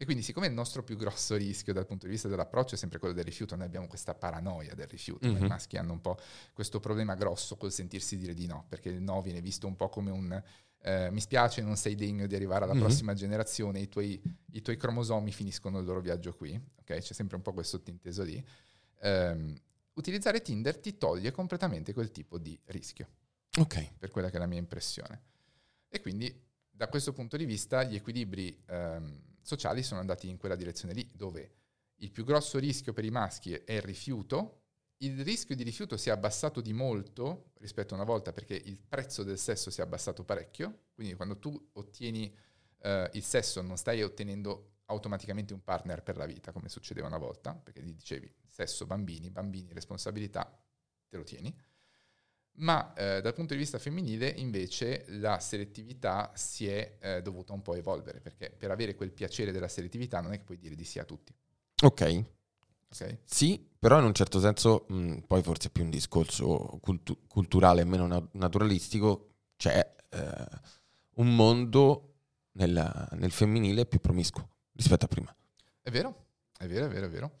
[0.00, 3.00] E quindi, siccome il nostro più grosso rischio dal punto di vista dell'approccio è sempre
[3.00, 5.26] quello del rifiuto, noi abbiamo questa paranoia del rifiuto.
[5.26, 5.44] Mm-hmm.
[5.44, 6.16] I maschi hanno un po'
[6.52, 9.88] questo problema grosso col sentirsi dire di no, perché il no viene visto un po'
[9.88, 10.42] come un
[10.82, 12.82] eh, mi spiace, non sei degno di arrivare alla mm-hmm.
[12.82, 14.22] prossima generazione, i tuoi,
[14.52, 16.58] i tuoi, cromosomi finiscono il loro viaggio qui.
[16.80, 17.00] Okay?
[17.00, 18.42] C'è sempre un po' questo sottinteso lì.
[19.00, 19.52] Um,
[19.94, 23.08] utilizzare Tinder ti toglie completamente quel tipo di rischio.
[23.58, 23.94] Ok.
[23.98, 25.22] Per quella che è la mia impressione.
[25.88, 30.56] E quindi da questo punto di vista gli equilibri ehm, sociali sono andati in quella
[30.56, 31.54] direzione lì, dove
[32.00, 34.64] il più grosso rischio per i maschi è il rifiuto,
[34.98, 38.78] il rischio di rifiuto si è abbassato di molto rispetto a una volta perché il
[38.78, 42.36] prezzo del sesso si è abbassato parecchio, quindi quando tu ottieni
[42.80, 47.18] eh, il sesso non stai ottenendo automaticamente un partner per la vita, come succedeva una
[47.18, 50.44] volta, perché gli dicevi sesso, bambini, bambini, responsabilità,
[51.08, 51.56] te lo tieni.
[52.60, 57.62] Ma eh, dal punto di vista femminile invece la selettività si è eh, dovuta un
[57.62, 60.84] po' evolvere, perché per avere quel piacere della selettività non è che puoi dire di
[60.84, 61.32] sì a tutti.
[61.82, 62.24] Ok.
[62.90, 63.18] okay.
[63.24, 67.82] Sì, però in un certo senso, mh, poi forse è più un discorso cultu- culturale
[67.82, 70.46] e meno na- naturalistico, c'è eh,
[71.14, 72.14] un mondo
[72.52, 75.34] nel, nel femminile più promiscuo rispetto a prima.
[75.80, 76.26] È vero,
[76.58, 77.36] è vero, è vero, è vero.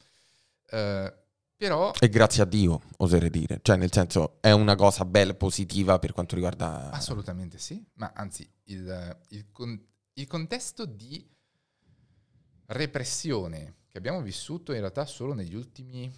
[0.70, 1.12] Uh,
[1.58, 1.92] però...
[1.98, 3.58] E grazie a Dio, oserei dire.
[3.62, 6.90] Cioè, nel senso, è una cosa bella, positiva per quanto riguarda...
[6.90, 9.78] Assolutamente sì, ma anzi, il, il, con,
[10.12, 11.28] il contesto di
[12.66, 16.08] repressione che abbiamo vissuto in realtà solo negli ultimi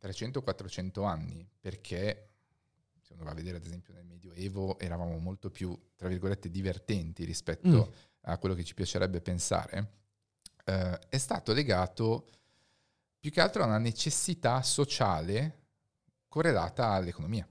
[0.00, 2.28] 300-400 anni, perché
[3.02, 7.24] se uno va a vedere ad esempio nel Medioevo eravamo molto più, tra virgolette, divertenti
[7.24, 8.20] rispetto mm.
[8.30, 9.92] a quello che ci piacerebbe pensare,
[10.66, 12.28] eh, è stato legato
[13.28, 15.66] più che altro a una necessità sociale
[16.28, 17.46] correlata all'economia.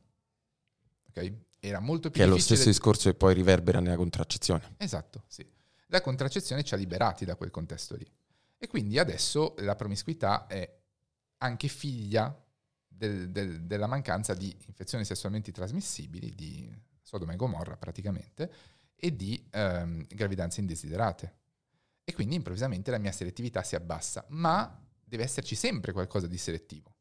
[1.09, 1.45] Okay?
[1.59, 4.73] Era molto più che è lo stesso discorso che poi riverbera nella contraccezione.
[4.77, 5.47] Esatto, sì.
[5.87, 8.11] La contraccezione ci ha liberati da quel contesto lì.
[8.57, 10.67] E quindi adesso la promiscuità è
[11.37, 12.35] anche figlia
[12.87, 18.51] del, del, della mancanza di infezioni sessualmente trasmissibili, di Sodoma e Gomorra praticamente,
[18.95, 21.35] e di ehm, gravidanze indesiderate
[22.03, 26.93] e quindi improvvisamente la mia selettività si abbassa, ma deve esserci sempre qualcosa di selettivo,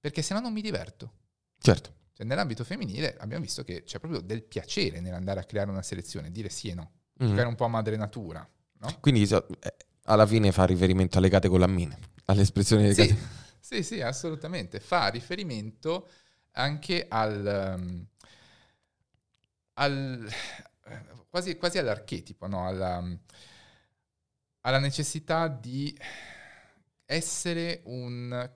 [0.00, 1.12] perché se no non mi diverto.
[1.58, 2.00] Certo.
[2.14, 6.30] Cioè, nell'ambito femminile abbiamo visto che c'è proprio del piacere nell'andare a creare una selezione,
[6.30, 6.92] dire sì e no,
[7.22, 7.26] mm.
[7.26, 8.46] giocare un po' a madre natura.
[8.78, 8.96] No?
[9.00, 13.08] Quindi eh, alla fine fa riferimento alle catecolamine, alle espressioni legate.
[13.08, 13.16] Sì,
[13.60, 14.80] sì, sì, assolutamente.
[14.80, 16.08] Fa riferimento
[16.52, 18.06] anche al, um,
[19.74, 20.28] al
[21.28, 22.66] quasi, quasi all'archetipo, no?
[22.66, 23.18] Alla, um,
[24.62, 25.96] ha la necessità di
[27.12, 28.50] essere un...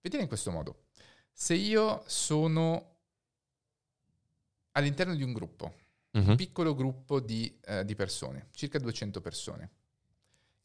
[0.00, 0.84] Vedere in questo modo.
[1.32, 2.96] Se io sono
[4.72, 5.74] all'interno di un gruppo,
[6.10, 6.30] uh-huh.
[6.30, 9.70] un piccolo gruppo di, uh, di, persone, circa 200 persone.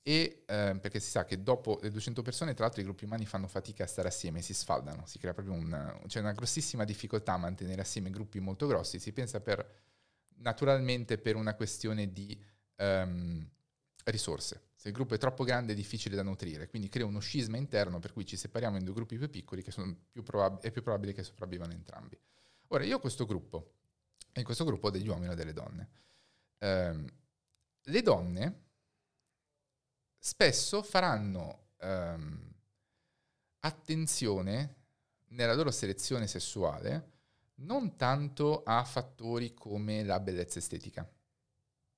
[0.02, 3.26] E uh, perché si sa che dopo le 200 persone, tra l'altro, i gruppi umani
[3.26, 7.34] fanno fatica a stare assieme, si sfaldano, si crea proprio una, c'è una grossissima difficoltà
[7.34, 9.00] a mantenere assieme gruppi molto grossi.
[9.00, 9.70] Si pensa per,
[10.38, 12.42] naturalmente per una questione di
[12.78, 13.48] um,
[14.06, 14.67] risorse.
[14.88, 18.00] Se il gruppo è troppo grande è difficile da nutrire, quindi crea uno scisma interno
[18.00, 19.74] per cui ci separiamo in due gruppi più piccoli che
[20.10, 22.18] più probab- è più probabile che sopravvivano entrambi.
[22.68, 23.74] Ora, io ho questo gruppo,
[24.32, 25.90] e in questo gruppo ho degli uomini e delle donne.
[26.58, 27.06] Eh,
[27.82, 28.62] le donne
[30.18, 32.54] spesso faranno ehm,
[33.60, 34.76] attenzione
[35.32, 37.12] nella loro selezione sessuale
[37.56, 41.06] non tanto a fattori come la bellezza estetica,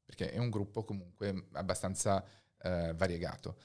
[0.03, 2.25] perché è un gruppo comunque abbastanza
[2.61, 3.57] eh, variegato,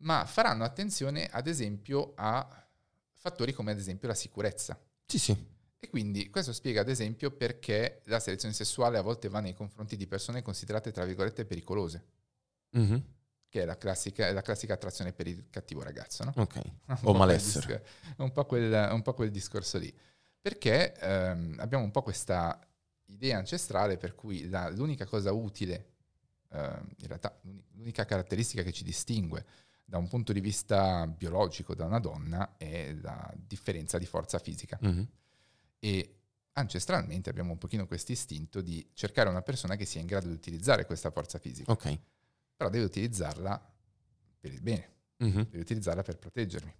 [0.00, 2.66] ma faranno attenzione ad esempio a
[3.12, 4.78] fattori come ad esempio la sicurezza.
[5.06, 5.50] Sì, sì.
[5.78, 9.96] E quindi questo spiega ad esempio perché la selezione sessuale a volte va nei confronti
[9.96, 12.04] di persone considerate tra virgolette pericolose.
[12.76, 12.98] Mm-hmm.
[13.48, 16.32] Che è la, classica, è la, classica, attrazione per il cattivo ragazzo, no?
[16.36, 16.60] Ok.
[17.02, 17.84] o malessere.
[18.16, 19.92] È un, un, po' quel discorso lì.
[20.40, 22.58] Perché ehm, abbiamo un po' questa
[23.06, 25.91] idea ancestrale per cui la, l'unica cosa utile,
[26.54, 27.38] in realtà
[27.72, 29.44] l'unica caratteristica che ci distingue
[29.84, 34.78] da un punto di vista biologico da una donna è la differenza di forza fisica.
[34.84, 35.02] Mm-hmm
[35.84, 36.14] e
[36.52, 40.32] ancestralmente abbiamo un pochino questo istinto di cercare una persona che sia in grado di
[40.32, 41.72] utilizzare questa forza fisica.
[41.72, 41.98] Ok.
[42.54, 43.74] Però deve utilizzarla
[44.38, 44.90] per il bene,
[45.24, 45.42] mm-hmm.
[45.42, 46.72] deve utilizzarla per proteggermi.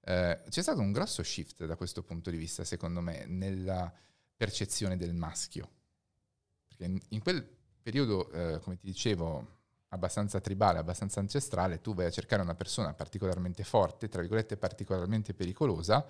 [0.00, 3.92] Eh, c'è stato un grosso shift da questo punto di vista, secondo me, nella
[4.36, 5.70] percezione del maschio.
[6.66, 9.56] Perché in, in quel periodo, eh, come ti dicevo,
[9.88, 15.34] abbastanza tribale, abbastanza ancestrale, tu vai a cercare una persona particolarmente forte, tra virgolette particolarmente
[15.34, 16.04] pericolosa,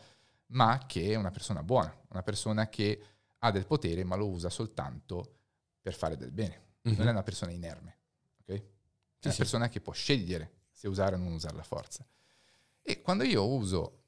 [0.49, 3.03] ma che è una persona buona, una persona che
[3.39, 5.37] ha del potere ma lo usa soltanto
[5.81, 6.67] per fare del bene.
[6.89, 6.99] Mm-hmm.
[6.99, 7.99] Non è una persona inerme,
[8.41, 8.47] ok?
[8.47, 9.39] È sì, una sì.
[9.39, 12.07] persona che può scegliere se usare o non usare la forza.
[12.83, 14.03] E quando io uso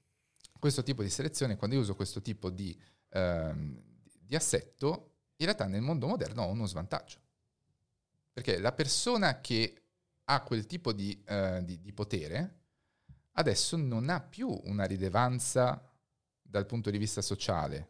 [0.58, 2.78] questo tipo di selezione, quando io uso questo tipo di,
[3.10, 3.82] ehm,
[4.18, 7.18] di assetto, in realtà nel mondo moderno ho uno svantaggio.
[8.32, 9.82] Perché la persona che
[10.24, 12.58] ha quel tipo di, eh, di, di potere
[13.32, 15.82] adesso non ha più una rilevanza
[16.40, 17.88] dal punto di vista sociale,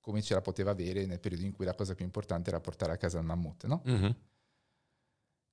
[0.00, 2.92] come ce la poteva avere nel periodo in cui la cosa più importante era portare
[2.92, 3.82] a casa il mammut, no?
[3.86, 4.10] Mm-hmm.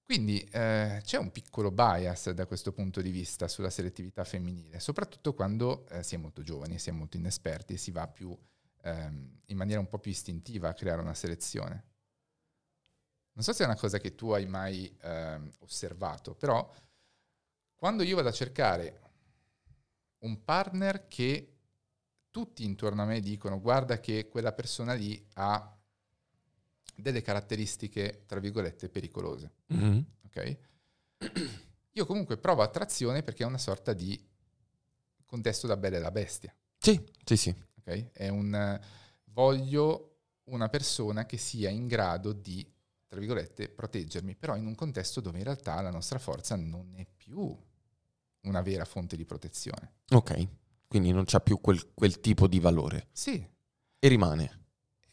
[0.06, 5.34] Quindi eh, c'è un piccolo bias da questo punto di vista sulla selettività femminile, soprattutto
[5.34, 8.38] quando eh, si è molto giovani, si è molto inesperti e si va più
[8.84, 11.95] ehm, in maniera un po' più istintiva a creare una selezione.
[13.36, 16.74] Non so se è una cosa che tu hai mai ehm, osservato, però
[17.76, 19.02] quando io vado a cercare
[20.20, 21.52] un partner che
[22.32, 25.78] tutti intorno a me dicono guarda che quella persona lì ha
[26.96, 29.52] delle caratteristiche, tra virgolette, pericolose.
[29.74, 30.00] Mm-hmm.
[30.26, 30.58] Ok?
[31.92, 34.18] Io comunque provo attrazione perché è una sorta di
[35.26, 36.56] contesto da bella e la bestia.
[36.78, 37.56] Sì, sì, sì.
[37.80, 38.12] Ok?
[38.12, 38.80] È un...
[39.26, 42.66] voglio una persona che sia in grado di,
[43.16, 47.05] tra virgolette, proteggermi, però in un contesto dove in realtà la nostra forza non è
[47.05, 47.57] più
[48.41, 49.93] una vera fonte di protezione.
[50.11, 50.47] Ok
[50.95, 53.09] quindi non c'ha più quel, quel tipo di valore.
[53.11, 53.45] Sì.
[53.99, 54.68] E rimane.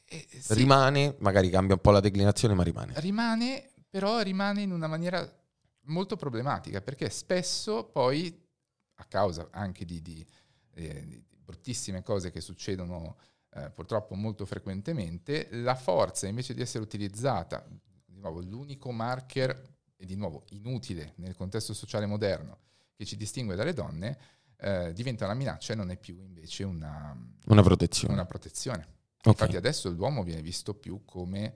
[0.04, 0.54] Eh, sì.
[0.54, 2.92] Rimane, magari cambia un po' la declinazione, ma rimane.
[3.00, 5.28] Rimane, però rimane in una maniera
[5.86, 8.46] molto problematica, perché spesso poi,
[8.94, 10.24] a causa anche di, di,
[10.74, 13.16] eh, di bruttissime cose che succedono
[13.54, 17.66] eh, purtroppo molto frequentemente, la forza invece di essere utilizzata,
[18.12, 19.70] di nuovo l'unico marker,
[20.02, 22.58] e di nuovo inutile nel contesto sociale moderno,
[22.96, 24.18] che ci distingue dalle donne,
[24.56, 28.12] eh, diventa una minaccia e non è più invece una, una protezione.
[28.12, 28.80] Una protezione.
[29.18, 29.32] Okay.
[29.32, 31.54] Infatti adesso l'uomo viene visto più come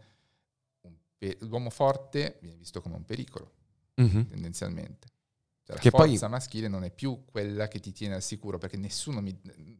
[1.18, 3.52] pe- l'uomo forte viene visto come un pericolo,
[4.00, 4.22] mm-hmm.
[4.22, 5.09] tendenzialmente.
[5.64, 6.28] Cioè, la che forza poi...
[6.28, 9.36] maschile non è più quella che ti tiene al sicuro, perché nessuno mi,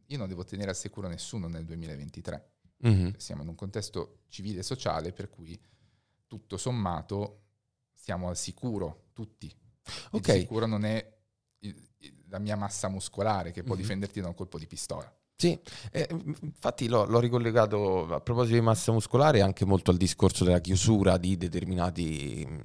[0.07, 2.51] io non devo tenere al sicuro nessuno nel 2023.
[2.85, 3.09] Mm-hmm.
[3.15, 5.57] Siamo in un contesto civile e sociale per cui
[6.27, 7.41] tutto sommato
[7.93, 9.53] siamo al sicuro, tutti.
[10.11, 10.27] Ok.
[10.27, 11.15] Il sicuro non è
[12.29, 13.81] la mia massa muscolare che può mm-hmm.
[13.81, 15.11] difenderti da un colpo di pistola.
[15.35, 15.59] Sì,
[15.91, 16.07] eh,
[16.41, 21.17] infatti l'ho, l'ho, ricollegato a proposito di massa muscolare anche molto al discorso della chiusura
[21.17, 22.59] di determinati mh, mm,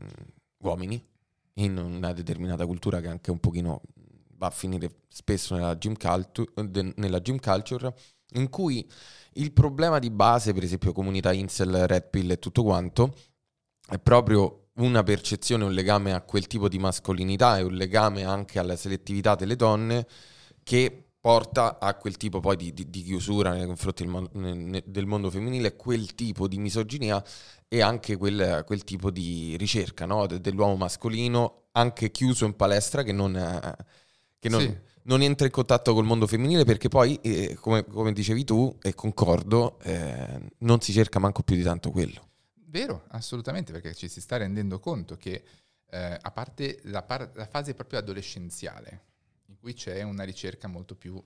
[0.63, 1.07] uomini
[1.55, 3.83] in una determinata cultura che anche un pochino
[4.37, 7.95] va a finire spesso nella gym, culture, nella gym culture,
[8.35, 8.89] in cui
[9.35, 13.15] il problema di base, per esempio comunità incel, red pill e tutto quanto,
[13.89, 18.59] è proprio una percezione, un legame a quel tipo di mascolinità e un legame anche
[18.59, 20.07] alla selettività delle donne
[20.63, 25.07] che porta a quel tipo poi di, di, di chiusura nei confronti del mondo, del
[25.07, 27.23] mondo, femminile, quel tipo di misoginia
[27.69, 30.27] e anche quel, quel tipo di ricerca no?
[30.27, 33.33] dell'uomo mascolino, anche chiuso in palestra, che non,
[34.41, 34.77] che non, sì.
[35.05, 38.93] non entra in contatto col mondo femminile perché poi, eh, come, come, dicevi tu, e
[38.95, 42.31] concordo, eh, non si cerca manco più di tanto quello.
[42.73, 45.45] Vero, assolutamente, perché ci si sta rendendo conto che
[45.91, 49.03] eh, a parte la, par- la fase proprio adolescenziale,
[49.49, 51.23] in cui c'è una ricerca molto più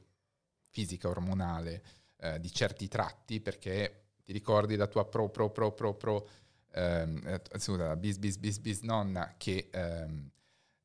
[0.71, 1.85] fisica, ormonale,
[2.17, 6.29] eh, di certi tratti, perché ti ricordi la tua pro, pro, pro, pro, pro,
[6.73, 10.29] ehm, eh, scusa, bis, bis, bis, bis nonna che ehm,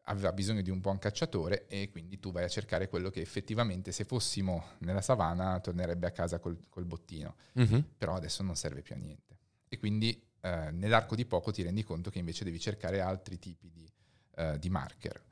[0.05, 3.91] aveva bisogno di un buon cacciatore e quindi tu vai a cercare quello che effettivamente
[3.91, 7.80] se fossimo nella savana tornerebbe a casa col, col bottino, mm-hmm.
[7.97, 9.39] però adesso non serve più a niente.
[9.68, 13.69] E quindi eh, nell'arco di poco ti rendi conto che invece devi cercare altri tipi
[13.69, 13.89] di,
[14.35, 15.23] eh, di marker.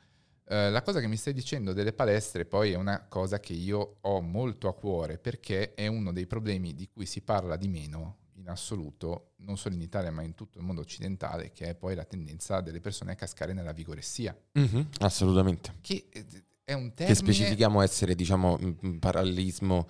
[0.46, 3.98] Eh, la cosa che mi stai dicendo delle palestre poi è una cosa che io
[4.02, 8.18] ho molto a cuore perché è uno dei problemi di cui si parla di meno
[8.34, 11.94] in assoluto, non solo in Italia ma in tutto il mondo occidentale, che è poi
[11.94, 14.36] la tendenza delle persone a cascare nella vigoressia.
[14.58, 15.76] Mm-hmm, assolutamente.
[15.82, 16.26] Che eh,
[16.64, 17.08] è un termine...
[17.08, 19.88] Che specifichiamo essere, diciamo, un parallelismo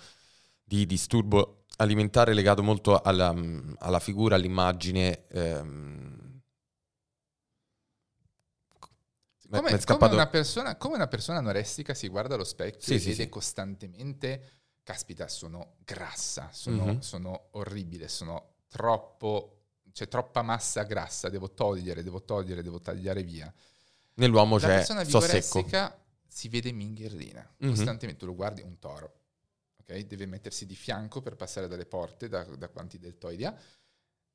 [0.63, 3.33] di disturbo alimentare legato molto alla,
[3.77, 5.27] alla figura, all'immagine...
[5.29, 6.17] Ehm,
[9.49, 13.09] come, come, una persona, come, una persona, anorestica si guarda allo specchio sì, e sì,
[13.09, 13.29] vede sì.
[13.29, 14.51] costantemente,
[14.83, 16.99] caspita, sono grassa, sono, mm-hmm.
[16.99, 19.61] sono orribile, sono troppo,
[19.91, 23.51] c'è troppa massa grassa, devo togliere, devo togliere, devo tagliare via.
[24.15, 27.73] Nell'uomo La c'è persona vigorestica si vede mingherlina, mm-hmm.
[27.73, 29.18] costantemente, tu lo guardi, un toro,
[29.91, 30.05] okay?
[30.07, 33.55] deve mettersi di fianco per passare dalle porte, da, da quanti deltoidi ha,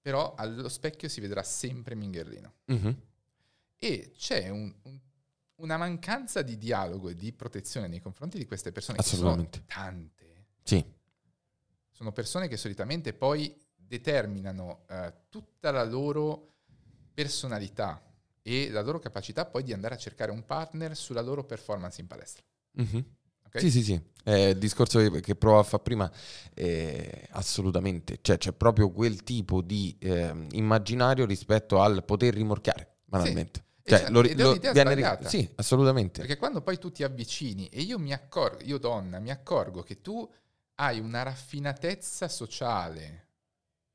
[0.00, 2.54] però allo specchio si vedrà sempre mingherlino.
[2.72, 2.92] Mm-hmm
[3.84, 4.98] e c'è un, un,
[5.56, 8.98] una mancanza di dialogo e di protezione nei confronti di queste persone.
[8.98, 9.62] Assolutamente.
[9.66, 10.46] Che sono tante.
[10.62, 10.84] Sì.
[11.90, 16.54] Sono persone che solitamente poi determinano uh, tutta la loro
[17.12, 18.02] personalità
[18.40, 22.06] e la loro capacità poi di andare a cercare un partner sulla loro performance in
[22.06, 22.42] palestra.
[22.80, 23.00] Mm-hmm.
[23.54, 23.60] Okay?
[23.60, 24.02] Sì, sì, sì.
[24.24, 26.10] Eh, il discorso che provo a fare prima,
[26.54, 28.18] eh, assolutamente.
[28.20, 33.60] Cioè c'è proprio quel tipo di eh, immaginario rispetto al poter rimorchiare, banalmente.
[33.60, 33.90] Sì.
[33.90, 36.20] Cioè, cioè, lo, ed lo, viene, sì, assolutamente.
[36.20, 40.00] Perché quando poi tu ti avvicini e io mi accorgo, io donna, mi accorgo che
[40.00, 40.28] tu
[40.76, 43.28] hai una raffinatezza sociale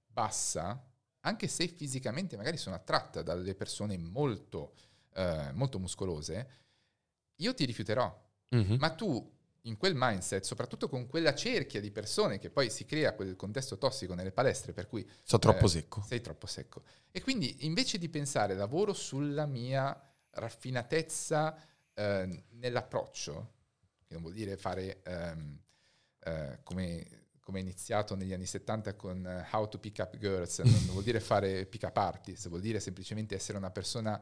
[0.06, 0.82] bassa,
[1.22, 4.74] anche se fisicamente magari sono attratta dalle persone molto,
[5.16, 6.50] eh, molto muscolose,
[7.38, 8.28] io ti rifiuterò.
[8.56, 8.76] Mm-hmm.
[8.80, 13.14] Ma tu in quel mindset, soprattutto con quella cerchia di persone che poi si crea
[13.14, 15.08] quel contesto tossico nelle palestre, per cui...
[15.26, 16.04] Troppo eh, secco.
[16.06, 16.84] Sei troppo secco.
[17.12, 20.00] E quindi invece di pensare lavoro sulla mia
[20.32, 21.58] raffinatezza
[21.94, 23.54] eh, nell'approccio,
[24.06, 25.60] che non vuol dire fare ehm,
[26.22, 27.06] eh, come,
[27.40, 31.20] come iniziato negli anni 70 con uh, How to Pick Up Girls, non vuol dire
[31.20, 34.22] fare pick up artist, vuol dire semplicemente essere una persona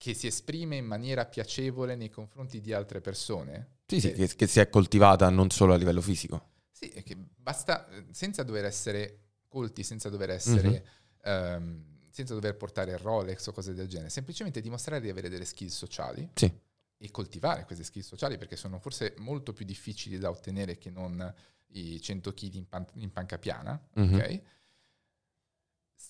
[0.00, 3.80] che si esprime in maniera piacevole nei confronti di altre persone.
[3.84, 6.52] Sì, sì, che, che si è coltivata non solo a livello fisico.
[6.72, 10.84] Sì, che basta, senza dover essere colti, senza dover essere...
[11.28, 11.56] Mm-hmm.
[11.56, 15.68] Um, senza dover portare Rolex o cose del genere, semplicemente dimostrare di avere delle skill
[15.68, 16.50] sociali sì.
[16.96, 21.34] e coltivare queste skill sociali perché sono forse molto più difficili da ottenere che non
[21.72, 24.14] i 100 kg in, pan- in panca piana, mm-hmm.
[24.14, 24.42] ok?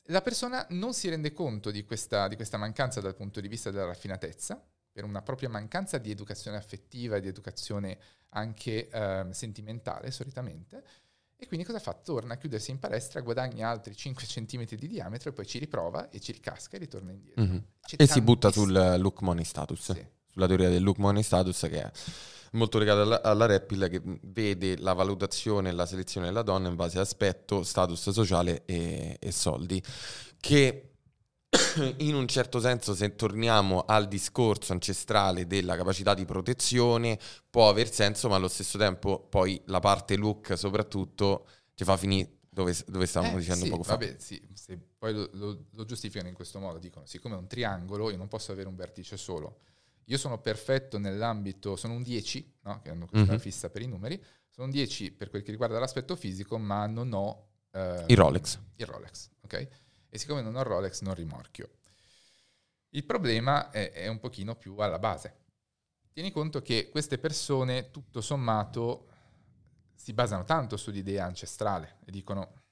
[0.05, 3.71] La persona non si rende conto di questa, di questa, mancanza dal punto di vista
[3.71, 4.63] della raffinatezza,
[4.93, 7.99] per una propria mancanza di educazione affettiva e di educazione
[8.31, 10.83] anche eh, sentimentale solitamente.
[11.37, 11.95] E quindi cosa fa?
[11.95, 16.11] Torna a chiudersi in palestra, guadagna altri 5 cm di diametro e poi ci riprova
[16.11, 17.43] e ci ricasca e ritorna indietro.
[17.43, 17.59] Mm-hmm.
[17.97, 20.07] E si butta sul look money status, sì.
[20.33, 21.93] Sulla teoria del look money status che è
[22.53, 26.77] molto legata alla, alla Rapil che vede la valutazione e la selezione della donna in
[26.77, 29.83] base a aspetto, status sociale e, e soldi.
[30.39, 30.91] Che
[31.99, 37.19] in un certo senso, se torniamo al discorso ancestrale della capacità di protezione,
[37.49, 42.39] può aver senso, ma allo stesso tempo poi la parte look soprattutto ci fa finire
[42.49, 43.97] dove, dove stavamo eh, dicendo sì, poco fa.
[43.97, 47.47] Vabbè, sì, se poi lo, lo, lo, giustificano in questo modo, dicono, siccome è un
[47.47, 49.61] triangolo io non posso avere un vertice solo,
[50.11, 52.81] io sono perfetto nell'ambito, sono un 10, no?
[52.83, 53.41] che hanno questa mm-hmm.
[53.41, 57.13] fissa per i numeri, sono un 10 per quel che riguarda l'aspetto fisico, ma non
[57.13, 57.49] ho...
[57.71, 58.59] Eh, il Rolex.
[58.75, 59.69] Il Rolex, ok?
[60.09, 61.71] E siccome non ho il Rolex non rimorchio.
[62.89, 65.37] Il problema è, è un pochino più alla base.
[66.13, 69.07] Tieni conto che queste persone, tutto sommato,
[69.95, 72.63] si basano tanto sull'idea ancestrale e dicono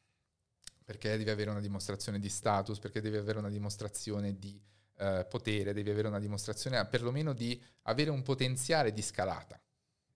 [0.82, 4.60] perché devi avere una dimostrazione di status, perché devi avere una dimostrazione di
[4.98, 9.60] eh, potere, devi avere una dimostrazione perlomeno di avere un potenziale di scalata.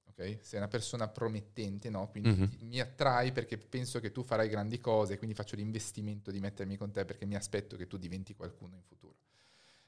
[0.06, 0.18] Ok?
[0.18, 0.38] Okay?
[0.42, 2.08] Sei una persona promettente, no?
[2.08, 2.48] Quindi mm-hmm.
[2.60, 6.90] mi attrai perché penso che tu farai grandi cose, quindi faccio l'investimento di mettermi con
[6.90, 9.16] te perché mi aspetto che tu diventi qualcuno in futuro.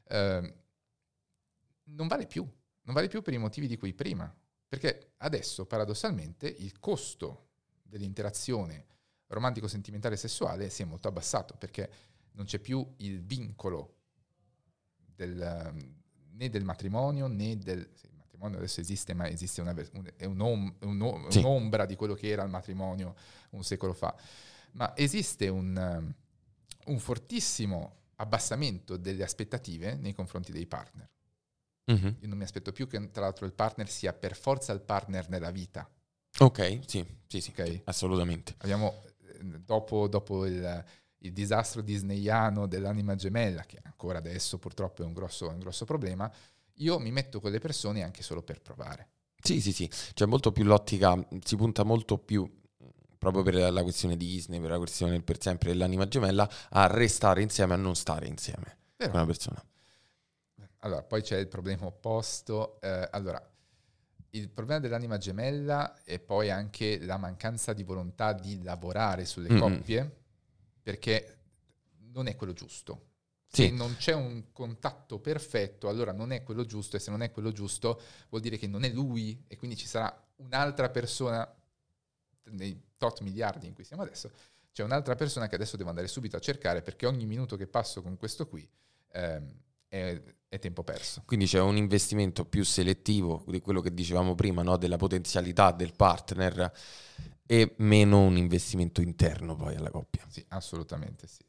[0.04, 0.52] Uh,
[1.86, 2.42] non vale più,
[2.82, 4.32] non vale più per i motivi di cui prima,
[4.68, 7.48] perché adesso paradossalmente il costo
[7.82, 8.86] dell'interazione
[9.26, 11.90] romantico-sentimentale sessuale si è molto abbassato perché
[12.32, 13.93] non c'è più il vincolo
[15.14, 15.72] del,
[16.32, 17.88] né del matrimonio né del...
[17.94, 21.38] Sì, il matrimonio adesso esiste, ma esiste una, un, è un, un, sì.
[21.38, 23.14] un'ombra di quello che era il matrimonio
[23.50, 24.14] un secolo fa.
[24.72, 26.14] Ma esiste un,
[26.86, 31.08] un fortissimo abbassamento delle aspettative nei confronti dei partner.
[31.90, 32.14] Mm-hmm.
[32.20, 35.28] Io non mi aspetto più che tra l'altro il partner sia per forza il partner
[35.28, 35.88] nella vita.
[36.38, 37.82] Ok, sì, sì, sì, okay?
[37.84, 38.54] assolutamente.
[38.58, 40.84] Abbiamo, eh, dopo, dopo il,
[41.24, 46.30] il, disastro disneyano dell'anima gemella, che ancora adesso purtroppo è un grosso, un grosso problema,
[46.78, 49.08] io mi metto con le persone anche solo per provare.
[49.42, 52.50] Sì, sì, sì, c'è molto più l'ottica, si punta molto più
[53.18, 57.42] proprio per la questione di Disney, per la questione per sempre dell'anima gemella, a restare
[57.42, 59.64] insieme, a non stare insieme Però, con una persona.
[60.80, 62.78] Allora, poi c'è il problema opposto.
[62.82, 63.42] Eh, allora,
[64.30, 69.60] il problema dell'anima gemella è poi anche la mancanza di volontà di lavorare sulle mm-hmm.
[69.60, 70.16] coppie,
[70.84, 71.38] perché
[72.12, 73.12] non è quello giusto.
[73.46, 73.66] Sì.
[73.66, 77.30] Se non c'è un contatto perfetto, allora non è quello giusto e se non è
[77.30, 81.48] quello giusto vuol dire che non è lui e quindi ci sarà un'altra persona
[82.50, 84.30] nei tot miliardi in cui siamo adesso,
[84.72, 88.02] c'è un'altra persona che adesso devo andare subito a cercare perché ogni minuto che passo
[88.02, 88.68] con questo qui
[89.12, 89.48] ehm,
[89.86, 91.22] è, è, tempo perso.
[91.24, 94.76] Quindi c'è un investimento più selettivo di quello che dicevamo prima, no?
[94.76, 96.72] della potenzialità del partner
[97.46, 100.24] e meno un investimento interno poi alla coppia.
[100.28, 101.44] Sì, assolutamente sì.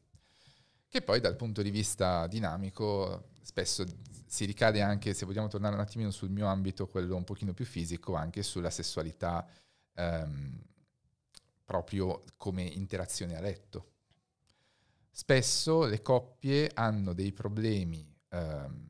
[0.88, 3.86] Che poi dal punto di vista dinamico spesso
[4.26, 7.66] si ricade anche, se vogliamo tornare un attimino sul mio ambito, quello un pochino più
[7.66, 9.48] fisico, anche sulla sessualità
[9.94, 10.62] ehm,
[11.64, 13.92] proprio come interazione a letto.
[15.10, 18.90] Spesso le coppie hanno dei problemi ehm,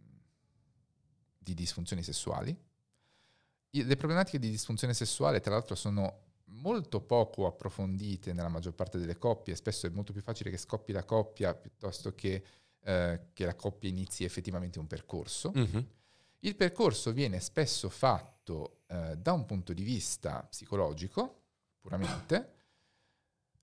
[1.38, 2.58] di disfunzioni sessuali.
[3.70, 6.24] Le problematiche di disfunzione sessuale, tra l'altro, sono
[6.66, 10.91] molto poco approfondite nella maggior parte delle coppie, spesso è molto più facile che scoppi
[10.91, 12.43] la coppia piuttosto che,
[12.82, 15.51] eh, che la coppia inizi effettivamente un percorso.
[15.55, 15.82] Mm-hmm.
[16.39, 21.43] Il percorso viene spesso fatto eh, da un punto di vista psicologico,
[21.80, 22.53] puramente,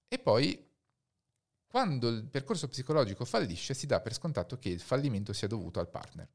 [0.07, 0.71] e poi
[1.67, 5.89] quando il percorso psicologico fallisce si dà per scontato che il fallimento sia dovuto al
[5.89, 6.29] partner.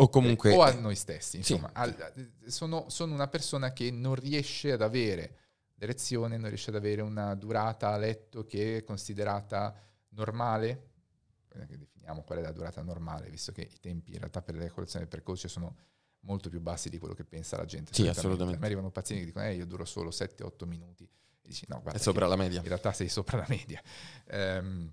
[0.00, 0.54] O comunque...
[0.54, 1.68] o a noi stessi, insomma.
[1.68, 1.74] Sì.
[1.74, 5.36] Al, sono, sono, una persona che non riesce ad avere
[5.74, 9.74] l'erezione, non riesce ad avere una durata a letto che è considerata
[10.10, 10.86] normale.
[11.48, 15.06] Che definiamo qual è la durata normale, visto che i tempi in realtà per l'ejaculazione
[15.06, 15.76] precoce sono
[16.20, 17.92] molto più bassi di quello che pensa la gente.
[17.92, 18.60] Sì, assolutamente.
[18.60, 21.08] Me arrivano pazienti che dicono, eh, io duro solo 7-8 minuti
[21.48, 22.60] dici no, guarda, è sopra la media.
[22.60, 23.82] In realtà sei sopra la media.
[24.30, 24.92] Um,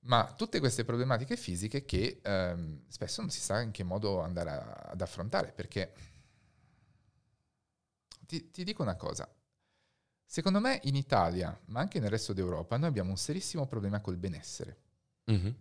[0.00, 4.50] ma tutte queste problematiche fisiche che um, spesso non si sa in che modo andare
[4.50, 5.92] a, ad affrontare, perché
[8.26, 9.28] ti, ti, dico una cosa,
[10.24, 14.16] secondo me in Italia, ma anche nel resto d'Europa, noi abbiamo un serissimo problema col
[14.16, 14.78] benessere,
[15.30, 15.52] mm-hmm.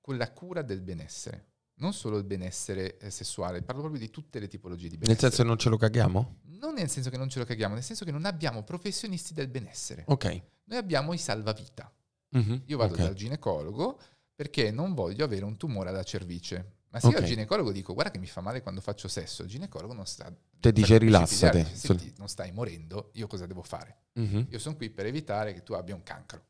[0.00, 1.48] con la cura del benessere
[1.80, 5.12] non solo il benessere eh, sessuale, parlo proprio di tutte le tipologie di benessere.
[5.12, 6.40] Nel senso che non ce lo caghiamo?
[6.60, 9.48] Non nel senso che non ce lo caghiamo, nel senso che non abbiamo professionisti del
[9.48, 10.04] benessere.
[10.06, 10.42] Ok.
[10.64, 11.90] Noi abbiamo i salvavita.
[12.36, 12.58] Mm-hmm.
[12.66, 13.06] Io vado okay.
[13.06, 14.00] dal ginecologo
[14.34, 16.78] perché non voglio avere un tumore alla cervice.
[16.90, 17.18] Ma se okay.
[17.18, 20.06] io al ginecologo dico guarda che mi fa male quando faccio sesso, il ginecologo non
[20.06, 20.34] sta...
[20.58, 21.64] Te dice rilassate.
[21.64, 24.04] Senti, non stai morendo, io cosa devo fare?
[24.18, 24.44] Mm-hmm.
[24.50, 26.44] Io sono qui per evitare che tu abbia un cancro.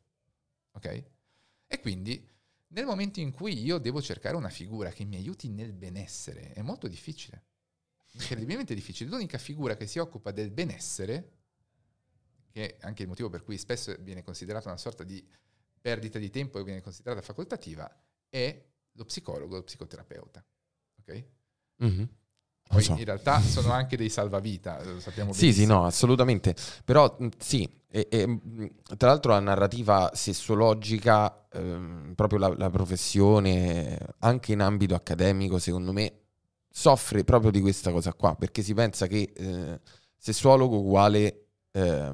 [0.73, 1.05] Ok?
[1.67, 2.27] E quindi
[2.69, 6.63] nel momento in cui io devo cercare una figura che mi aiuti nel benessere, è
[6.63, 7.45] molto difficile.
[8.13, 9.11] Incredibilmente difficile.
[9.11, 11.33] L'unica figura che si occupa del benessere,
[12.51, 15.25] che è anche il motivo per cui spesso viene considerata una sorta di
[15.81, 17.91] perdita di tempo e viene considerata facoltativa,
[18.29, 20.45] è lo psicologo, lo psicoterapeuta.
[21.01, 21.25] Ok?
[21.85, 22.05] Mm-hmm.
[22.69, 22.95] Poi so.
[22.97, 25.53] in realtà sono anche dei salvavita, lo sappiamo benissimo.
[25.53, 26.55] Sì, sì, no, assolutamente.
[26.85, 28.39] Però sì, e, e,
[28.97, 35.93] tra l'altro la narrativa sessuologica, ehm, proprio la, la, professione, anche in ambito accademico, secondo
[35.93, 36.13] me,
[36.71, 39.81] soffre proprio di questa cosa qua, perché si pensa che eh,
[40.17, 42.13] sessuologo uguale eh,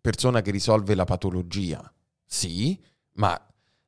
[0.00, 1.92] persona che risolve la patologia.
[2.30, 2.78] Sì,
[3.14, 3.40] ma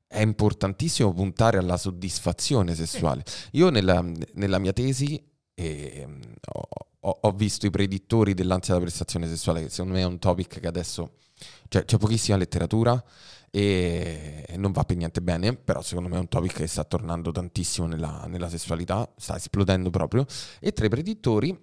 [0.06, 3.22] è importantissimo puntare alla soddisfazione sessuale.
[3.52, 5.22] Io nella, nella mia tesi
[5.54, 6.08] eh,
[7.00, 10.58] ho, ho, visto i predittori dell'ansia da prestazione sessuale, che secondo me è un topic
[10.58, 11.16] che adesso
[11.68, 13.02] cioè, c'è pochissima letteratura
[13.50, 17.30] e non va per niente bene, però secondo me è un topic che sta tornando
[17.30, 20.24] tantissimo nella, nella sessualità, sta esplodendo proprio.
[20.60, 21.56] E tra i predittori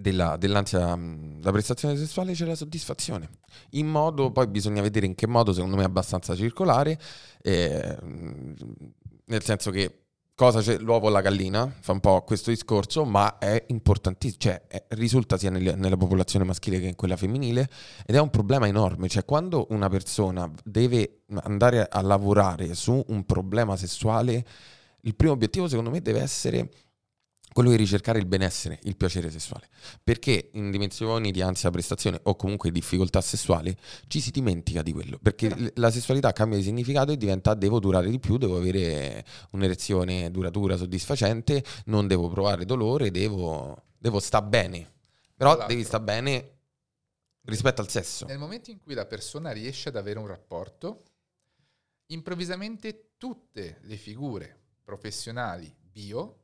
[0.00, 3.28] della, dell'ansia da prestazione sessuale c'è la soddisfazione.
[3.70, 6.98] In modo, poi bisogna vedere in che modo, secondo me, è abbastanza circolare,
[7.42, 7.96] eh,
[9.26, 10.00] nel senso che
[10.40, 14.62] cosa c'è l'uovo o la gallina, fa un po' questo discorso, ma è importantissimo, cioè
[14.68, 17.68] è, risulta sia nel, nella popolazione maschile che in quella femminile
[18.06, 23.26] ed è un problema enorme, cioè quando una persona deve andare a lavorare su un
[23.26, 24.42] problema sessuale,
[25.02, 26.70] il primo obiettivo secondo me deve essere
[27.52, 29.68] quello di ricercare il benessere, il piacere sessuale.
[30.02, 33.76] Perché in dimensioni di ansia prestazione o comunque difficoltà sessuali
[34.06, 35.18] ci si dimentica di quello.
[35.20, 40.30] Perché la sessualità cambia di significato e diventa devo durare di più, devo avere un'erezione
[40.30, 44.92] duratura, soddisfacente, non devo provare dolore, devo, devo sta bene.
[45.36, 45.68] Però L'altro.
[45.68, 46.58] devi sta bene
[47.44, 48.26] rispetto al sesso.
[48.26, 51.02] Nel momento in cui la persona riesce ad avere un rapporto,
[52.06, 56.39] improvvisamente tutte le figure professionali bio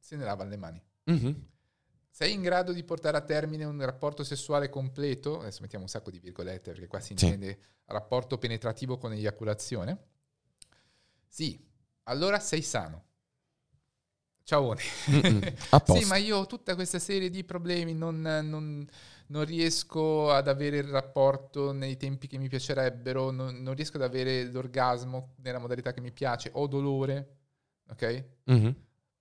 [0.00, 0.82] se ne lava le mani.
[1.10, 1.32] Mm-hmm.
[2.08, 5.40] Sei in grado di portare a termine un rapporto sessuale completo?
[5.40, 7.58] Adesso mettiamo un sacco di virgolette perché qua si intende sì.
[7.86, 9.98] rapporto penetrativo con eiaculazione.
[11.26, 11.64] Sì,
[12.04, 13.04] allora sei sano.
[14.42, 14.74] Ciao.
[14.76, 18.84] sì, ma io ho tutta questa serie di problemi, non, non,
[19.28, 24.02] non, riesco ad avere il rapporto nei tempi che mi piacerebbero, non, non, riesco ad
[24.02, 27.36] avere l'orgasmo nella modalità che mi piace, ho dolore,
[27.88, 28.24] ok?
[28.50, 28.70] Mm-hmm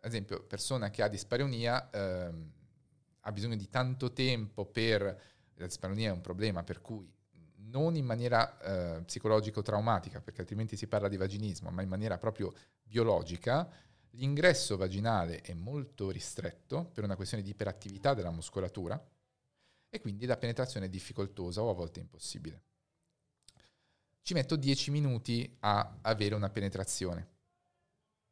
[0.01, 2.51] ad esempio, persona che ha dispareunia ehm,
[3.21, 5.21] ha bisogno di tanto tempo per...
[5.55, 7.11] La dispareunia è un problema per cui
[7.69, 12.53] non in maniera eh, psicologico-traumatica, perché altrimenti si parla di vaginismo, ma in maniera proprio
[12.81, 13.69] biologica,
[14.11, 19.05] l'ingresso vaginale è molto ristretto per una questione di iperattività della muscolatura
[19.89, 22.63] e quindi la penetrazione è difficoltosa o a volte impossibile.
[24.21, 27.38] Ci metto 10 minuti a avere una penetrazione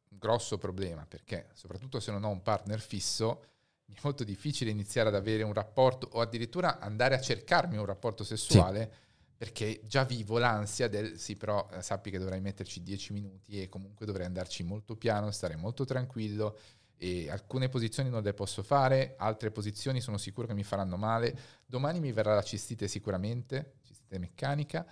[0.10, 3.44] grosso problema perché soprattutto se non ho un partner fisso
[3.86, 7.86] mi è molto difficile iniziare ad avere un rapporto o addirittura andare a cercarmi un
[7.86, 9.00] rapporto sessuale sì.
[9.38, 13.70] perché già vivo l'ansia del sì però eh, sappi che dovrai metterci 10 minuti e
[13.70, 16.58] comunque dovrei andarci molto piano, stare molto tranquillo
[16.98, 21.38] e alcune posizioni non le posso fare, altre posizioni sono sicuro che mi faranno male,
[21.66, 24.86] domani mi verrà la cistite sicuramente, cistite meccanica,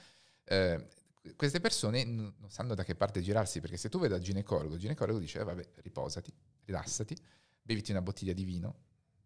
[0.43, 0.87] eh,
[1.35, 4.79] queste persone non sanno da che parte girarsi, perché se tu vai dal ginecologo, il
[4.79, 6.31] ginecologo dice, eh, vabbè, riposati,
[6.65, 7.15] rilassati,
[7.61, 8.75] beviti una bottiglia di vino,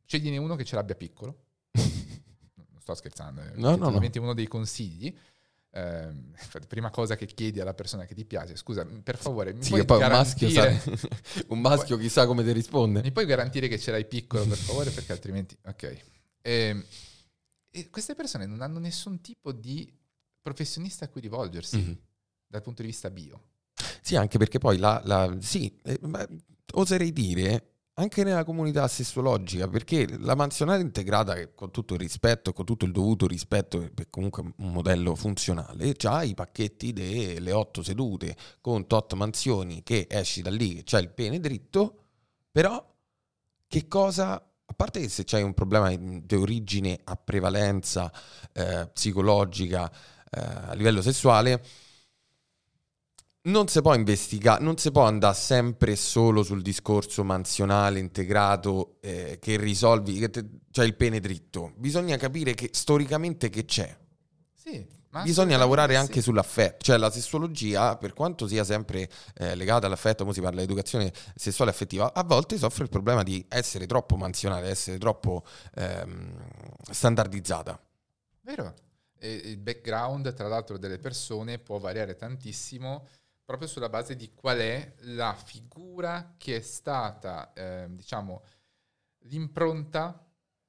[0.05, 3.99] scegliene uno che ce l'abbia piccolo, non sto scherzando, è no, no, no.
[4.15, 5.15] uno dei consigli,
[5.71, 6.15] eh,
[6.67, 9.85] prima cosa che chiedi alla persona che ti piace, scusa, per favore, mi sì, puoi
[9.85, 10.57] poi garantire...
[10.57, 11.07] Un maschio, sa,
[11.49, 13.01] un maschio puoi, chissà come ti risponde.
[13.01, 15.57] Mi puoi garantire che ce l'hai piccolo, per favore, perché altrimenti...
[15.65, 15.83] Ok.
[15.83, 16.01] E,
[16.41, 16.85] ehm,
[17.71, 19.95] e queste persone non hanno nessun tipo di
[20.41, 21.93] professionista a cui rivolgersi mm-hmm.
[22.47, 23.43] dal punto di vista bio.
[24.01, 25.99] Sì, anche perché poi la, la sì, eh,
[26.73, 27.69] oserei dire
[27.99, 32.93] anche nella comunità sessuologica, perché la mansionale integrata, con tutto il rispetto, con tutto il
[32.93, 39.13] dovuto rispetto, è comunque un modello funzionale, ha i pacchetti delle otto sedute con tot
[39.15, 42.03] mansioni che esci da lì, c'è il pene dritto,
[42.49, 42.83] però
[43.67, 48.11] che cosa a parte che se c'hai un problema di origine a prevalenza
[48.53, 49.91] eh, psicologica,
[50.29, 51.61] eh, a livello sessuale,
[53.41, 59.37] non si può investigare, non si può andare sempre solo sul discorso mansionale integrato eh,
[59.39, 61.73] che risolvi, che te, cioè il pene dritto.
[61.77, 63.97] Bisogna capire che storicamente che c'è.
[64.53, 64.97] Sì.
[65.23, 66.21] Bisogna lavorare anche sì.
[66.21, 70.65] sull'affetto, cioè la sessologia, per quanto sia sempre eh, legata all'affetto, come si parla di
[70.65, 76.31] educazione sessuale affettiva, a volte soffre il problema di essere troppo mansionale, essere troppo ehm,
[76.91, 77.81] standardizzata.
[78.41, 78.73] Vero?
[79.19, 83.07] E il background, tra l'altro, delle persone può variare tantissimo
[83.43, 88.43] proprio sulla base di qual è la figura che è stata, eh, diciamo,
[89.23, 90.23] l'impronta,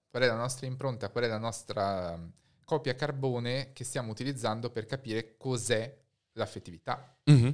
[0.08, 2.28] qual è la nostra impronta, qual è la nostra mm,
[2.64, 5.94] copia carbone che stiamo utilizzando per capire cos'è
[6.32, 7.18] l'affettività.
[7.30, 7.50] Mm-hmm.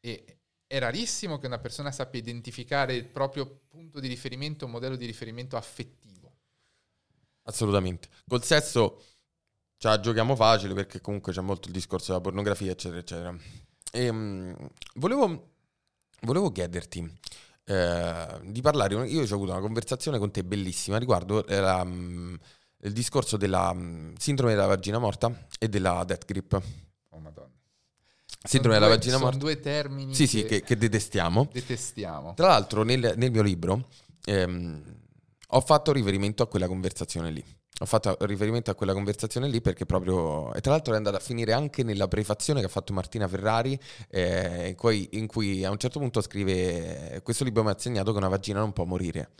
[0.00, 4.96] E è rarissimo che una persona sappia identificare il proprio punto di riferimento, un modello
[4.96, 6.32] di riferimento affettivo.
[7.42, 8.08] Assolutamente.
[8.26, 9.04] Col sesso
[9.82, 13.36] cioè, giochiamo facile perché comunque c'è molto il discorso della pornografia, eccetera, eccetera.
[13.90, 14.56] E, um,
[14.94, 15.54] volevo,
[16.20, 17.18] volevo, chiederti
[17.64, 18.94] eh, di parlare.
[19.08, 22.38] Io ho avuto una conversazione con te bellissima riguardo eh, la, um,
[22.82, 26.62] il discorso della um, sindrome della vagina morta e della death grip.
[27.08, 27.50] Oh, madonna.
[28.40, 29.32] Sindrome della vagina morta.
[29.32, 30.14] Sono due termini.
[30.14, 31.48] Sì, che, sì, che, che, detestiamo.
[31.52, 32.34] Detestiamo.
[32.34, 33.88] Tra l'altro, nel, nel mio libro
[34.26, 34.80] ehm,
[35.48, 37.44] ho fatto riferimento a quella conversazione lì.
[37.80, 40.52] Ho fatto riferimento a quella conversazione lì perché proprio...
[40.52, 43.78] E tra l'altro è andata a finire anche nella prefazione che ha fatto Martina Ferrari,
[44.08, 48.12] eh, in, cui, in, cui, a un certo punto scrive questo libro mi ha insegnato
[48.12, 49.30] che una vagina non può morire.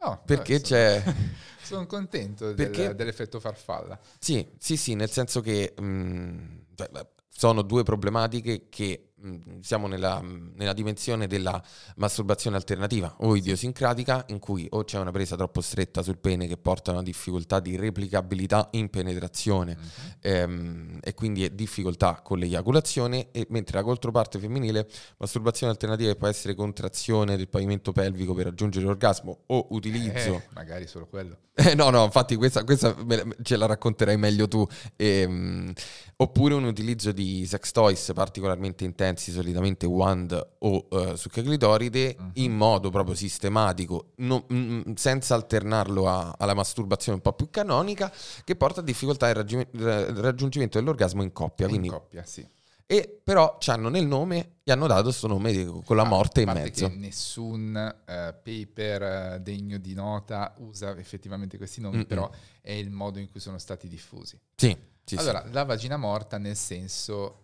[0.00, 1.02] Oh, perché c'è...
[1.62, 2.88] Sono contento Perché...
[2.88, 3.98] del, dell'effetto farfalla.
[4.18, 6.90] Sì, sì, sì, nel senso che mh, mm, cioè,
[7.28, 9.11] sono due problematiche che
[9.60, 10.22] siamo nella,
[10.54, 11.62] nella, dimensione della
[11.96, 16.56] masturbazione alternativa o idiosincratica in cui o c'è una presa troppo stretta sul pene che
[16.56, 19.76] porta a una difficoltà di replicabilità in penetrazione.
[19.76, 20.12] Uh-huh.
[20.20, 26.26] ehm, e quindi è difficoltà con l'eiaculazione e mentre la controparte femminile masturbazione alternativa può
[26.26, 30.34] essere contrazione del pavimento pelvico per raggiungere l'orgasmo o utilizzo.
[30.34, 31.36] Eh, magari solo quello.
[31.62, 32.96] Eh, no no infatti questa, questa
[33.42, 34.66] ce la racconterai meglio tu.
[34.96, 35.70] Ehm,
[36.16, 42.16] oppure un utilizzo di sex toys particolarmente intenso sensi solitamente wand o uh, succa clitoride
[42.18, 42.30] uh-huh.
[42.34, 47.34] in modo proprio sistematico, no, mh, mm, mm, senza alternarlo a, alla masturbazione un po'
[47.34, 48.12] più canonica,
[48.44, 51.68] che porta a difficoltà il raggi- raggiungimento dell'orgasmo in coppia.
[51.68, 52.46] In coppia, sì.
[52.86, 56.50] E però hanno nel nome, gli hanno dato questo nome con la ah, morte in
[56.50, 56.88] mezzo.
[56.88, 62.06] Che nessun uh, paper uh, degno di nota usa effettivamente questi nomi, Mm-mm.
[62.06, 64.38] però è il modo in cui sono stati diffusi.
[64.56, 64.76] Sì.
[65.04, 65.52] sì allora, sì.
[65.52, 67.41] la vagina morta nel senso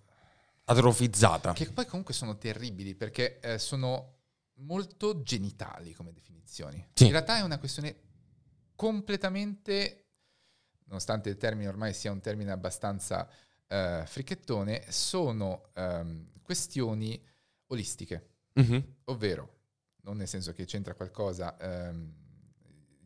[0.69, 1.53] atrofizzata.
[1.53, 4.17] Che poi comunque sono terribili perché eh, sono
[4.61, 6.87] molto genitali come definizioni.
[6.93, 7.05] Sì.
[7.07, 7.97] In realtà è una questione
[8.75, 10.07] completamente,
[10.85, 13.29] nonostante il termine ormai sia un termine abbastanza
[13.67, 17.21] eh, fricchettone, sono ehm, questioni
[17.67, 18.37] olistiche.
[18.59, 18.81] Mm-hmm.
[19.05, 19.57] Ovvero,
[20.03, 22.15] non nel senso che c'entra qualcosa ehm,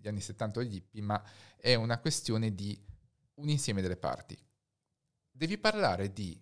[0.00, 1.22] gli anni 70 o gli hippie, ma
[1.56, 2.76] è una questione di
[3.34, 4.36] un insieme delle parti.
[5.30, 6.40] Devi parlare di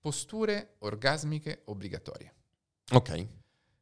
[0.00, 2.34] posture orgasmiche obbligatorie.
[2.92, 3.26] Ok.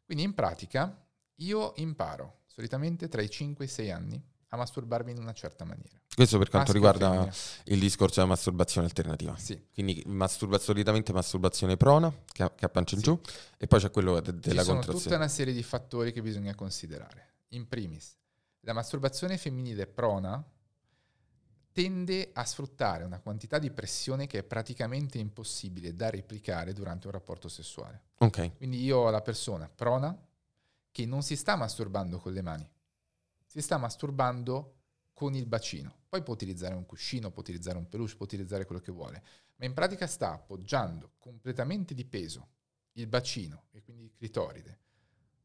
[0.04, 1.06] Quindi in pratica
[1.36, 5.64] io imparo solitamente tra i 5 e i 6 anni a masturbarmi in una certa
[5.64, 6.00] maniera.
[6.14, 7.32] Questo per quanto Maschio riguarda
[7.64, 9.36] il discorso della masturbazione alternativa.
[9.36, 9.68] Sì.
[9.72, 13.06] Quindi masturba- solitamente masturbazione prona, che a, che a pancia in sì.
[13.06, 13.20] giù,
[13.56, 16.54] e poi c'è quello de- della Ci sono tutta una serie di fattori che bisogna
[16.54, 17.34] considerare.
[17.50, 18.16] In primis,
[18.60, 20.44] la masturbazione femminile prona
[21.78, 27.12] tende a sfruttare una quantità di pressione che è praticamente impossibile da replicare durante un
[27.12, 28.02] rapporto sessuale.
[28.18, 28.56] Ok.
[28.56, 30.12] Quindi io ho la persona prona
[30.90, 32.68] che non si sta masturbando con le mani,
[33.46, 34.74] si sta masturbando
[35.12, 35.98] con il bacino.
[36.08, 39.22] Poi può utilizzare un cuscino, può utilizzare un peluche, può utilizzare quello che vuole,
[39.54, 42.48] ma in pratica sta appoggiando completamente di peso
[42.94, 44.80] il bacino e quindi il clitoride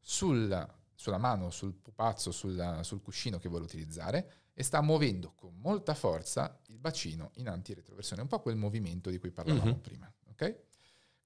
[0.00, 5.54] sul, sulla mano, sul pupazzo, sul, sul cuscino che vuole utilizzare e sta muovendo con
[5.56, 9.80] molta forza il bacino in anti-retroversione, un po' quel movimento di cui parlavamo mm-hmm.
[9.80, 10.12] prima.
[10.30, 10.56] Okay?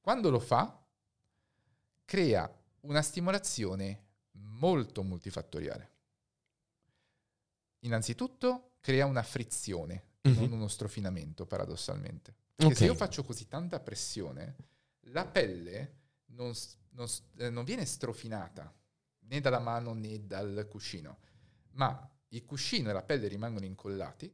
[0.01, 0.83] Quando lo fa,
[2.05, 2.51] crea
[2.81, 5.93] una stimolazione molto multifattoriale.
[7.81, 10.39] Innanzitutto crea una frizione, mm-hmm.
[10.39, 12.35] non uno strofinamento, paradossalmente.
[12.55, 12.77] Perché okay.
[12.77, 14.57] se io faccio così tanta pressione,
[15.11, 16.53] la pelle non,
[16.91, 17.07] non,
[17.37, 18.75] eh, non viene strofinata
[19.21, 21.19] né dalla mano né dal cuscino,
[21.73, 24.33] ma il cuscino e la pelle rimangono incollati,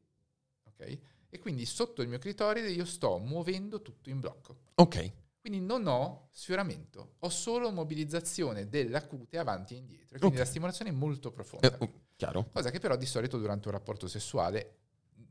[0.64, 0.98] ok?
[1.28, 4.58] E quindi sotto il mio clitoride io sto muovendo tutto in blocco.
[4.74, 5.12] Ok.
[5.40, 10.16] Quindi non ho sfioramento, ho solo mobilizzazione della cute avanti e indietro.
[10.18, 10.38] Quindi okay.
[10.38, 11.76] la stimolazione è molto profonda.
[11.76, 12.48] Eh, chiaro.
[12.50, 14.78] Cosa che però di solito durante un rapporto sessuale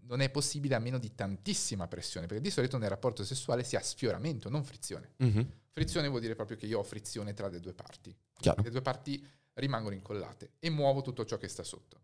[0.01, 3.75] non è possibile a meno di tantissima pressione, perché di solito nel rapporto sessuale si
[3.75, 5.13] ha sfioramento, non frizione.
[5.23, 5.43] Mm-hmm.
[5.71, 8.15] Frizione vuol dire proprio che io ho frizione tra le due parti.
[8.37, 8.61] Chiaro.
[8.61, 12.02] Le due parti rimangono incollate e muovo tutto ciò che sta sotto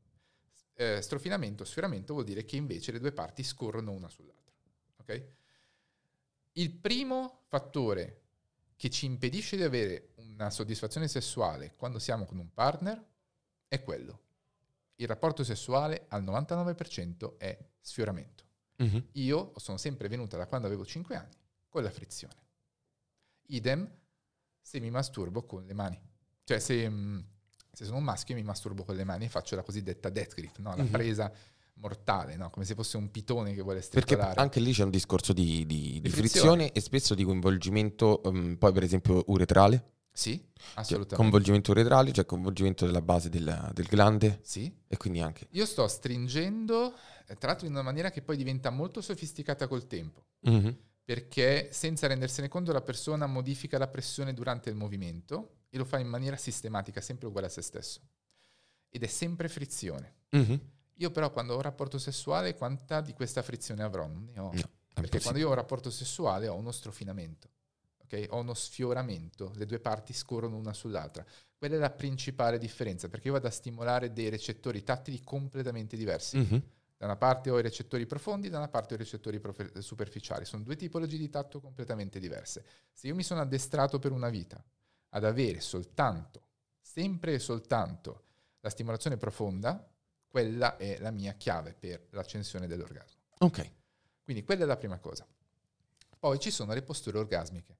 [0.80, 4.56] eh, strofinamento, sfioramento vuol dire che invece le due parti scorrono una sull'altra.
[5.02, 5.30] Okay?
[6.54, 8.22] Il primo fattore
[8.78, 13.06] che ci impedisce di avere una soddisfazione sessuale quando siamo con un partner
[13.68, 14.22] è quello.
[14.96, 18.46] Il rapporto sessuale al 99% è sfioramento.
[18.82, 19.00] Mm-hmm.
[19.14, 21.36] Io sono sempre venuta da quando avevo 5 anni
[21.68, 22.48] con la frizione.
[23.48, 23.90] Idem
[24.62, 26.02] se mi masturbo con le mani.
[26.46, 26.88] Cioè se...
[26.88, 27.20] Mh, mm,
[27.80, 30.58] se sono un maschio mi masturbo con le mani e faccio la cosiddetta death grip,
[30.58, 30.76] no?
[30.76, 30.92] la mm-hmm.
[30.92, 31.32] presa
[31.76, 32.50] mortale, no?
[32.50, 34.26] come se fosse un pitone che vuole stritolare.
[34.26, 36.20] Perché anche lì c'è un discorso di, di, di frizione.
[36.20, 36.72] frizione.
[36.74, 39.94] e spesso di coinvolgimento, um, poi per esempio uretrale.
[40.12, 41.08] Sì, cioè, assolutamente.
[41.08, 44.40] Cioè, coinvolgimento uretrale, cioè coinvolgimento della base del, del, glande.
[44.42, 44.70] Sì.
[44.86, 45.48] E quindi anche...
[45.52, 46.94] Io sto stringendo,
[47.28, 50.26] eh, tra l'altro in una maniera che poi diventa molto sofisticata col tempo.
[50.50, 50.72] Mm-hmm.
[51.06, 56.00] Perché senza rendersene conto la persona modifica la pressione durante il movimento e lo fa
[56.00, 58.02] in maniera sistematica, sempre uguale a se stesso.
[58.90, 60.16] Ed è sempre frizione.
[60.36, 60.58] Mm-hmm.
[60.96, 64.08] Io però quando ho un rapporto sessuale, quanta di questa frizione avrò?
[64.08, 64.52] Non ne ho.
[64.52, 67.50] No, Perché quando io ho un rapporto sessuale ho uno strofinamento,
[68.04, 68.26] okay?
[68.30, 71.26] ho uno sfioramento, le due parti scorrono una sull'altra.
[71.56, 76.38] Quella è la principale differenza, perché io vado a stimolare dei recettori tattili completamente diversi.
[76.38, 76.60] Mm-hmm.
[76.98, 80.44] Da una parte ho i recettori profondi, da una parte ho i recettori profe- superficiali.
[80.44, 82.66] Sono due tipologie di tatto completamente diverse.
[82.92, 84.62] Se io mi sono addestrato per una vita
[85.10, 86.48] ad avere soltanto,
[86.80, 88.24] sempre e soltanto,
[88.62, 89.88] la stimolazione profonda,
[90.28, 93.22] quella è la mia chiave per l'accensione dell'orgasmo.
[93.40, 93.72] Ok.
[94.24, 95.26] Quindi quella è la prima cosa.
[96.20, 97.78] Poi ci sono le posture orgasmiche.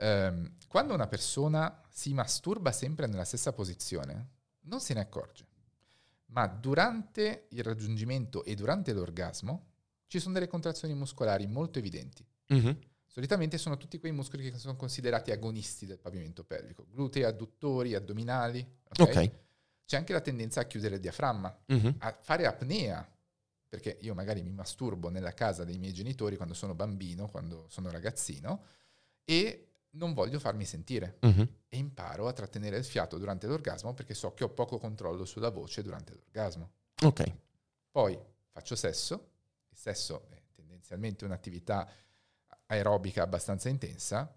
[0.00, 4.30] Um, quando una persona si masturba sempre nella stessa posizione,
[4.62, 5.46] non se ne accorge.
[6.26, 9.66] Ma durante il raggiungimento e durante l'orgasmo
[10.06, 12.26] ci sono delle contrazioni muscolari molto evidenti.
[12.52, 12.72] Mm-hmm.
[13.18, 18.64] Solitamente sono tutti quei muscoli che sono considerati agonisti del pavimento pelvico, glutei, adduttori, addominali.
[18.90, 19.00] Ok.
[19.00, 19.32] okay.
[19.84, 21.90] C'è anche la tendenza a chiudere il diaframma, mm-hmm.
[21.98, 23.04] a fare apnea,
[23.68, 27.90] perché io magari mi masturbo nella casa dei miei genitori quando sono bambino, quando sono
[27.90, 28.62] ragazzino,
[29.24, 31.48] e non voglio farmi sentire uh-huh.
[31.66, 35.50] e imparo a trattenere il fiato durante l'orgasmo perché so che ho poco controllo sulla
[35.50, 36.70] voce durante l'orgasmo.
[37.02, 37.32] Ok.
[37.90, 38.16] Poi
[38.52, 39.30] faccio sesso,
[39.70, 41.90] il sesso è tendenzialmente un'attività
[42.68, 44.34] aerobica abbastanza intensa,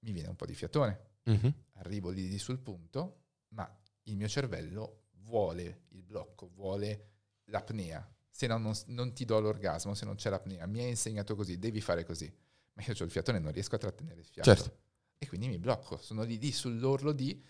[0.00, 1.52] mi viene un po' di fiatone, uh-huh.
[1.74, 3.66] arrivo lì, lì sul punto, ma
[4.04, 7.10] il mio cervello vuole il blocco, vuole
[7.44, 8.06] l'apnea.
[8.28, 10.66] Se no non, non ti do l'orgasmo, se non c'è l'apnea.
[10.66, 12.30] Mi hai insegnato così, devi fare così.
[12.74, 14.54] Ma io ho il fiatone e non riesco a trattenere il fiato.
[14.54, 14.84] Certo
[15.18, 15.98] e quindi mi blocco.
[15.98, 17.42] Sono lì, lì sull'orlo di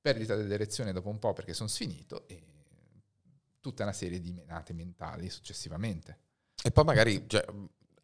[0.00, 2.42] perdita dell'erezione dopo un po' perché sono sfinito e
[3.60, 6.18] tutta una serie di menate mentali successivamente.
[6.62, 7.44] E poi magari, cioè,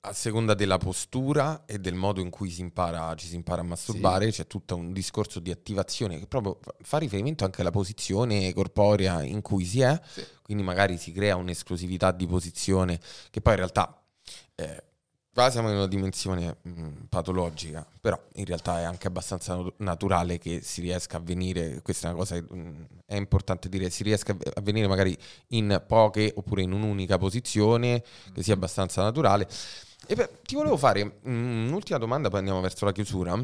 [0.02, 3.64] a seconda della postura e del modo in cui si impara, ci si impara a
[3.64, 4.40] masturbare, sì.
[4.40, 9.42] c'è tutto un discorso di attivazione che proprio fa riferimento anche alla posizione corporea in
[9.42, 10.24] cui si è, sì.
[10.42, 12.98] quindi magari si crea un'esclusività di posizione
[13.30, 14.02] che poi in realtà...
[14.54, 14.84] Eh,
[15.32, 20.38] Qua siamo in una dimensione mh, mm, patologica, però in realtà è anche abbastanza naturale
[20.38, 23.90] che si riesca a venire, questa è una cosa che mh, mm, è importante dire,
[23.90, 25.16] si riesca a venire magari
[25.50, 28.02] in poche oppure in un'unica posizione,
[28.34, 29.48] che sia abbastanza naturale.
[30.10, 33.40] E beh, ti volevo fare mm, un'ultima domanda, poi andiamo verso la chiusura.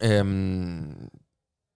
[0.00, 1.08] Ehm,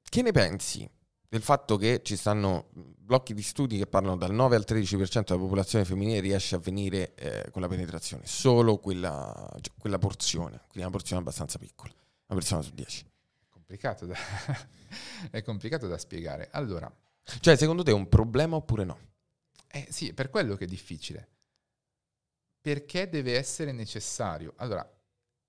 [0.03, 0.87] che ne pensi
[1.27, 5.41] del fatto che ci stanno blocchi di studi che parlano dal 9 al 13% della
[5.41, 10.81] popolazione femminile riesce a venire eh, con la penetrazione, solo quella, cioè, quella, porzione, quindi
[10.81, 13.05] una porzione abbastanza piccola, una persona su 10.
[13.05, 14.17] È complicato da,
[15.31, 16.51] è complicato da spiegare.
[16.53, 16.95] Allora,
[17.41, 18.99] cioè, secondo te è un problema oppure no?
[19.69, 21.29] Eh sì, per quello che è difficile.
[22.63, 24.55] Perché deve essere necessario?
[24.57, 24.91] Allora,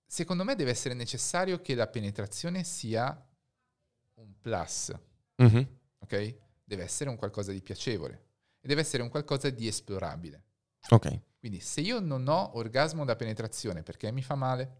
[0.06, 3.26] secondo me deve essere necessario che la penetrazione sia
[4.16, 4.92] un plus
[5.42, 5.64] Mm-hmm.
[6.00, 6.36] Ok?
[6.64, 8.26] Deve essere un qualcosa di piacevole
[8.60, 10.44] e deve essere un qualcosa di esplorabile.
[10.90, 11.22] Ok.
[11.40, 14.72] Quindi se io non ho orgasmo da penetrazione perché mi fa male,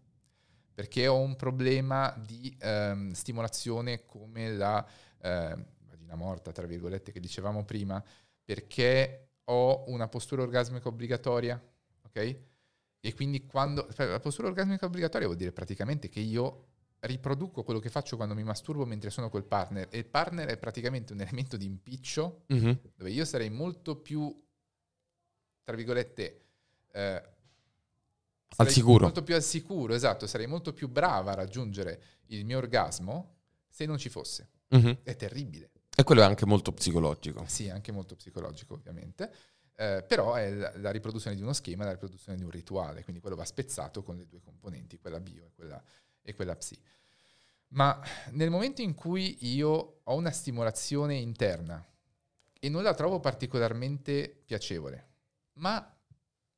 [0.72, 7.20] perché ho un problema di um, stimolazione come la uh, vagina morta, tra virgolette, che
[7.20, 8.02] dicevamo prima,
[8.42, 11.62] perché ho una postura orgasmica obbligatoria,
[12.14, 12.38] ok?
[13.00, 13.88] E quindi quando...
[13.96, 16.68] La postura orgasmica obbligatoria vuol dire praticamente che io
[17.00, 20.56] riproduco quello che faccio quando mi masturbo mentre sono col partner e il partner è
[20.56, 22.72] praticamente un elemento di impiccio mm-hmm.
[22.96, 24.34] dove io sarei molto più,
[25.62, 26.44] tra virgolette,
[26.92, 27.22] eh,
[28.56, 29.04] al sicuro.
[29.04, 33.34] Molto più al sicuro, esatto, sarei molto più brava a raggiungere il mio orgasmo
[33.68, 34.48] se non ci fosse.
[34.74, 34.92] Mm-hmm.
[35.02, 35.70] È terribile.
[35.96, 37.44] E quello è anche molto psicologico.
[37.46, 39.32] Sì, anche molto psicologico ovviamente.
[39.76, 43.20] Eh, però è la, la, riproduzione di uno schema, la riproduzione di un rituale, quindi
[43.20, 45.82] quello va spezzato con le due componenti, quella bio e quella,
[46.22, 46.80] e quella psi.
[47.68, 51.84] Ma nel momento in cui io ho una stimolazione interna
[52.60, 55.08] e non la trovo particolarmente piacevole,
[55.54, 55.92] ma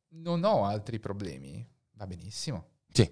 [0.08, 2.68] non ho altri problemi, va benissimo.
[2.92, 3.10] Sì,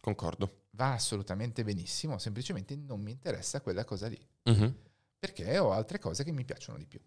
[0.00, 0.60] concordo.
[0.70, 4.26] Va assolutamente benissimo, semplicemente non mi interessa quella cosa lì.
[4.44, 4.74] Uh-huh.
[5.18, 7.00] Perché ho altre cose che mi piacciono di più.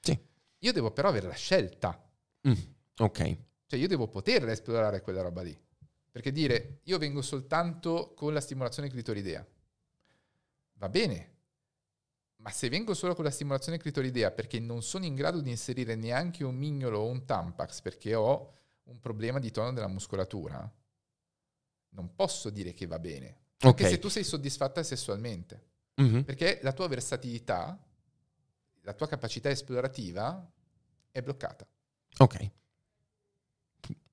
[0.00, 0.32] Sì.
[0.64, 2.02] Io devo però avere la scelta.
[2.48, 2.52] Mm,
[2.98, 3.36] ok.
[3.66, 5.56] Cioè io devo poter esplorare quella roba lì.
[6.10, 9.44] Perché dire io vengo soltanto con la stimolazione clitoridea,
[10.74, 11.32] va bene,
[12.36, 15.96] ma se vengo solo con la stimolazione clitoridea perché non sono in grado di inserire
[15.96, 18.52] neanche un mignolo o un tampax perché ho
[18.84, 20.72] un problema di tono della muscolatura,
[21.90, 23.26] non posso dire che va bene.
[23.58, 23.90] Anche okay.
[23.90, 25.72] se tu sei soddisfatta sessualmente.
[26.00, 26.20] Mm-hmm.
[26.22, 27.78] Perché la tua versatilità,
[28.84, 30.50] la tua capacità esplorativa
[31.10, 31.66] è bloccata.
[32.18, 32.50] Ok.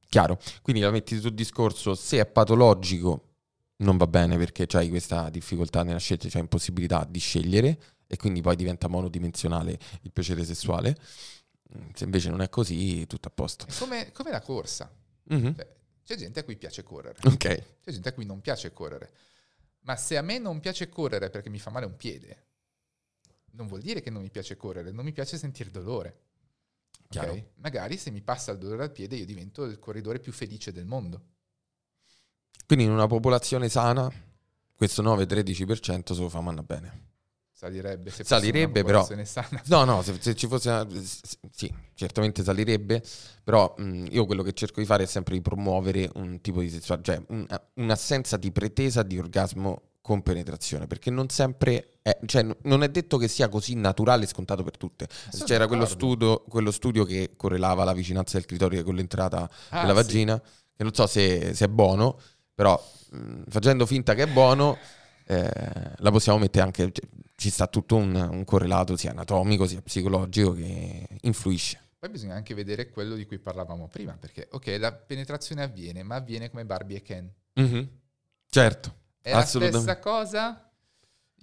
[0.08, 0.40] Chiaro.
[0.62, 3.28] Quindi la metti sul discorso, se è patologico
[3.78, 8.42] non va bene perché hai questa difficoltà nella scelta, c'è impossibilità di scegliere e quindi
[8.42, 10.98] poi diventa monodimensionale il piacere sessuale.
[11.94, 13.66] Se invece non è così, tutto a posto.
[13.66, 14.94] È come, come la corsa.
[15.34, 15.54] Mm-hmm.
[15.56, 17.18] Cioè, c'è gente a cui piace correre.
[17.24, 17.64] Okay.
[17.82, 19.12] C'è gente a cui non piace correre.
[19.82, 22.46] Ma se a me non piace correre perché mi fa male un piede,
[23.52, 26.20] non vuol dire che non mi piace correre, non mi piace sentire dolore.
[27.08, 27.52] Okay?
[27.56, 30.86] Magari se mi passa il dolore al piede io divento il corridore più felice del
[30.86, 31.26] mondo.
[32.66, 34.10] Quindi in una popolazione sana
[34.74, 37.10] questo 9-13% se lo fa manna bene.
[37.52, 39.08] Salirebbe, se salirebbe però.
[39.66, 40.88] No, no, se, se, ci fosse una,
[41.52, 43.04] sì, certamente salirebbe,
[43.44, 46.82] però mh, io quello che cerco di fare è sempre di promuovere un tipo di
[46.82, 47.46] cioè un,
[47.76, 53.18] un'assenza di pretesa di orgasmo con penetrazione, perché non sempre è, cioè, non è detto
[53.18, 55.08] che sia così naturale e scontato per tutte.
[55.30, 59.82] Sono C'era quello studio, quello studio, che correlava la vicinanza del clitoride con l'entrata ah,
[59.82, 60.52] della vagina, sì.
[60.76, 62.20] che non so se, se, è buono,
[62.54, 64.78] però mh, facendo finta che è buono,
[65.28, 65.50] eh,
[65.98, 70.54] la possiamo mettere anche, cioè, ci sta tutto un, un correlato sia anatomico sia psicologico
[70.54, 71.80] che influisce.
[72.00, 76.16] Poi bisogna anche vedere quello di cui parlavamo prima, perché ok, la penetrazione avviene, ma
[76.16, 77.32] avviene come Barbie e Ken.
[77.60, 77.84] Mm-hmm.
[78.50, 79.01] Certo.
[79.22, 80.72] È la stessa cosa?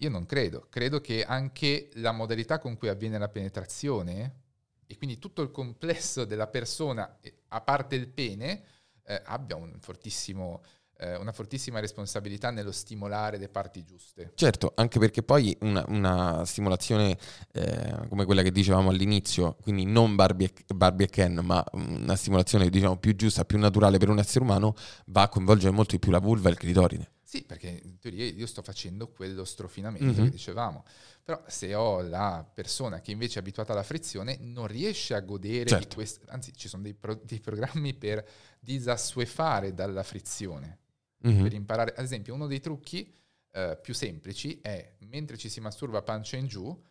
[0.00, 0.66] Io non credo.
[0.68, 4.46] Credo che anche la modalità con cui avviene la penetrazione
[4.86, 7.18] e quindi tutto il complesso della persona,
[7.48, 8.62] a parte il pene,
[9.04, 10.62] eh, abbia un fortissimo,
[10.98, 14.32] eh, una fortissima responsabilità nello stimolare le parti giuste.
[14.34, 17.18] Certo, anche perché poi una, una stimolazione
[17.52, 22.16] eh, come quella che dicevamo all'inizio, quindi non Barbie e, Barbie e Ken, ma una
[22.16, 24.74] stimolazione diciamo più giusta, più naturale per un essere umano,
[25.06, 27.10] va a coinvolgere molto di più la vulva e il clitoride.
[27.28, 30.24] Sì, perché in teoria io sto facendo quello strofinamento mm-hmm.
[30.24, 30.82] che dicevamo.
[31.22, 35.66] Però se ho la persona che invece è abituata alla frizione, non riesce a godere
[35.68, 35.88] certo.
[35.88, 36.24] di questo.
[36.30, 38.26] Anzi, ci sono dei, pro- dei, programmi per
[38.58, 40.78] disassuefare dalla frizione.
[41.26, 41.42] Mm-hmm.
[41.42, 41.92] Per imparare.
[41.96, 43.14] Ad esempio, uno dei trucchi
[43.52, 46.82] eh, più semplici è, mentre ci si masturba pancia in giù,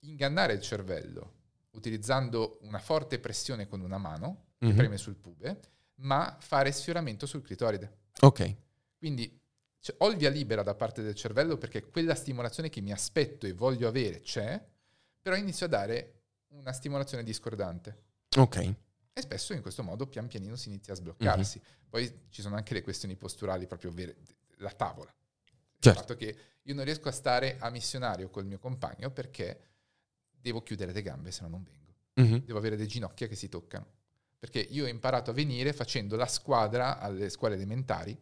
[0.00, 1.34] ingannare il cervello
[1.74, 4.76] utilizzando una forte pressione con una mano, che mm-hmm.
[4.76, 5.60] preme sul pube,
[5.98, 7.98] ma fare sfioramento sul clitoride.
[8.18, 8.56] Ok.
[8.98, 9.42] Quindi
[9.84, 13.44] cioè, ho il via libera da parte del cervello perché quella stimolazione che mi aspetto
[13.44, 14.58] e voglio avere c'è,
[15.20, 16.22] però inizio a dare
[16.54, 18.04] una stimolazione discordante.
[18.38, 18.56] Ok.
[19.12, 21.58] E spesso in questo modo pian pianino si inizia a sbloccarsi.
[21.58, 21.88] Mm-hmm.
[21.90, 24.16] Poi ci sono anche le questioni posturali, proprio vere,
[24.56, 25.14] la tavola.
[25.78, 25.88] Certo.
[25.90, 29.60] Il fatto che io non riesco a stare a missionario col mio compagno perché
[30.30, 31.94] devo chiudere le gambe, se no non vengo.
[32.18, 32.46] Mm-hmm.
[32.46, 33.86] Devo avere le ginocchia che si toccano.
[34.38, 38.18] Perché io ho imparato a venire facendo la squadra alle scuole elementari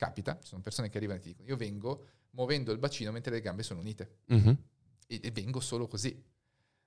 [0.00, 3.34] Capita, ci sono persone che arrivano e ti dicono io vengo muovendo il bacino mentre
[3.34, 4.54] le gambe sono unite mm-hmm.
[5.06, 6.24] e, e, vengo solo così.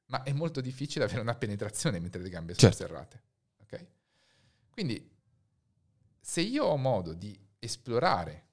[0.08, 2.88] Ma è molto difficile avere una penetrazione mentre le gambe sono certo.
[2.88, 3.24] serrate.
[3.62, 3.88] Okay?
[4.72, 5.16] Quindi
[6.20, 8.48] se io ho modo di esplorare,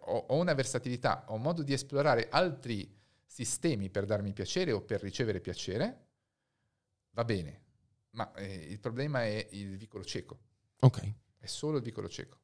[0.00, 2.92] ho, ho una versatilità, ho modo di esplorare altri
[3.24, 6.06] sistemi per darmi piacere o per ricevere piacere,
[7.10, 7.62] va bene.
[8.10, 10.40] Ma eh, il problema è il vicolo cieco.
[10.80, 11.12] Ok.
[11.38, 12.42] È solo il vicolo cieco.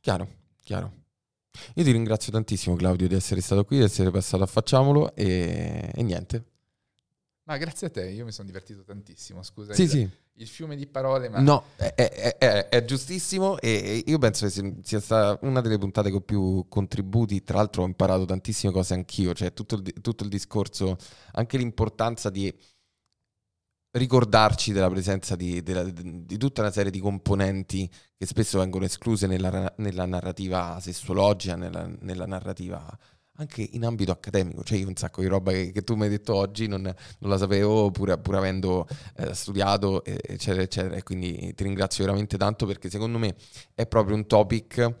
[0.00, 0.28] Chiaro,
[0.62, 0.92] chiaro.
[1.74, 5.90] Io ti ringrazio tantissimo Claudio di essere stato qui, di essere passato a Facciamolo e,
[5.94, 6.44] e niente.
[7.44, 9.74] Ma grazie a te, io mi sono divertito tantissimo, scusa.
[9.74, 10.08] Sì, il, sì.
[10.34, 11.40] il fiume di parole, ma...
[11.40, 16.10] No, è, è, è, è giustissimo e io penso che sia stata una delle puntate
[16.10, 20.30] con più contributi, tra l'altro ho imparato tantissime cose anch'io, cioè tutto il, tutto il
[20.30, 20.96] discorso,
[21.32, 22.54] anche l'importanza di
[23.92, 29.26] ricordarci della presenza di, della, di, tutta una serie di componenti che spesso vengono escluse
[29.26, 32.86] nella, nella narrativa sessuologica, nella, nella, narrativa
[33.36, 34.62] anche in ambito accademico.
[34.62, 37.30] Cioè io un sacco di roba che, che tu mi hai detto oggi non, non
[37.30, 38.86] la sapevo pur, pur avendo
[39.16, 40.94] eh, studiato, eccetera, eccetera.
[40.96, 43.34] E quindi ti ringrazio veramente tanto perché secondo me
[43.74, 44.94] è proprio un topic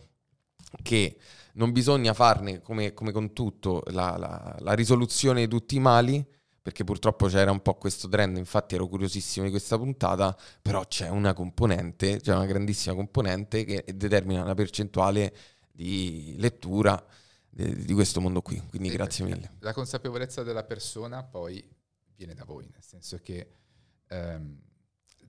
[0.82, 1.16] che
[1.54, 6.24] non bisogna farne, come, come con tutto, la, la, la risoluzione di tutti i mali,
[6.62, 11.08] perché purtroppo c'era un po' questo trend, infatti ero curiosissimo di questa puntata, però c'è
[11.08, 15.34] una componente, c'è una grandissima componente che determina una percentuale
[15.72, 17.02] di lettura
[17.48, 19.52] di, questo mondo qui, quindi sì, grazie mille.
[19.60, 21.66] La consapevolezza della persona poi
[22.14, 23.54] viene da voi, nel senso che
[24.06, 24.60] ehm,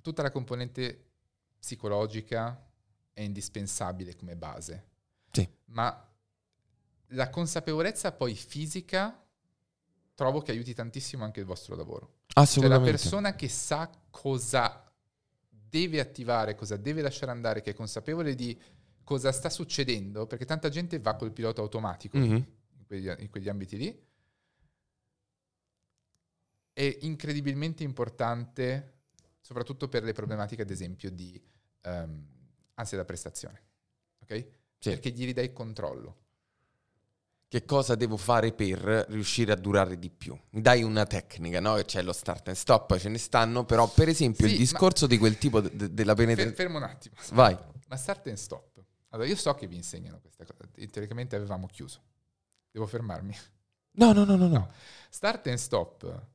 [0.02, 1.12] tutta la componente
[1.58, 2.70] psicologica
[3.14, 4.86] è indispensabile come base,
[5.32, 5.48] sì.
[5.66, 6.10] ma
[7.08, 9.20] la consapevolezza poi fisica
[10.14, 12.20] trovo che aiuti tantissimo anche il vostro lavoro.
[12.34, 12.86] Assolutamente.
[12.86, 14.92] Cioè la persona che sa cosa
[15.50, 18.60] deve attivare, cosa deve lasciare andare, che è consapevole di
[19.04, 22.36] cosa sta succedendo, perché tanta gente va col pilota automatico mm-hmm.
[22.36, 24.10] in, quegli, in quegli ambiti lì.
[26.74, 29.00] È incredibilmente importante,
[29.40, 31.42] soprattutto per le problematiche, ad esempio, di
[31.84, 32.26] um,
[32.76, 33.62] ansia da prestazione.
[34.22, 34.48] Ok?
[34.78, 34.90] Sì.
[34.90, 36.22] Perché gli ridai controllo
[37.52, 38.80] che cosa devo fare per
[39.10, 40.40] riuscire a durare di più.
[40.52, 41.73] Mi dai una tecnica, no?
[41.84, 45.18] C'è lo start and stop, ce ne stanno, però per esempio sì, il discorso di
[45.18, 46.56] quel tipo de- della penetrazione...
[46.56, 47.15] Fermo un attimo.
[47.34, 47.57] Vai.
[47.90, 48.82] Ma start and stop.
[49.10, 50.60] Allora, io so che vi insegnano questa cosa.
[50.90, 52.02] Teoricamente avevamo chiuso.
[52.72, 53.36] Devo fermarmi.
[53.95, 54.72] No, no, no, no, no.
[55.10, 56.28] Start and stop.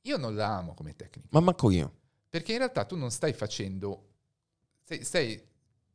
[0.00, 1.28] Io non la amo come tecnica.
[1.30, 1.92] Ma manco io.
[2.30, 4.14] Perché in realtà tu non stai facendo...
[4.82, 5.46] Stai, stai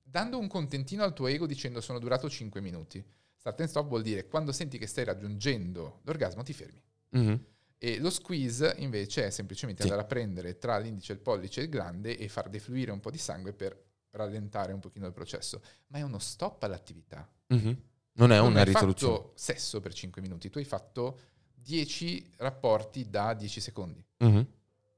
[0.04, 4.02] dando un contentino al tuo ego dicendo sono durato 5 minuti Start and stop vuol
[4.02, 6.84] dire quando senti che stai raggiungendo l'orgasmo ti fermi.
[7.16, 7.36] Mm-hmm.
[7.78, 9.88] E lo squeeze invece è semplicemente sì.
[9.88, 13.10] andare a prendere tra l'indice, il pollice e il grande e far defluire un po'
[13.10, 15.62] di sangue per rallentare un pochino il processo.
[15.88, 17.26] Ma è uno stop all'attività.
[17.54, 17.74] Mm-hmm.
[18.14, 19.14] Non è non una risoluzione.
[19.14, 21.20] Non hai fatto sesso per 5 minuti, tu hai fatto
[21.54, 24.06] 10 rapporti da 10 secondi.
[24.22, 24.42] Mm-hmm.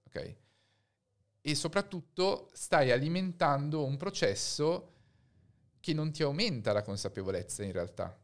[0.05, 0.35] Ok?
[1.41, 4.93] E soprattutto stai alimentando un processo
[5.79, 8.17] che non ti aumenta la consapevolezza in realtà.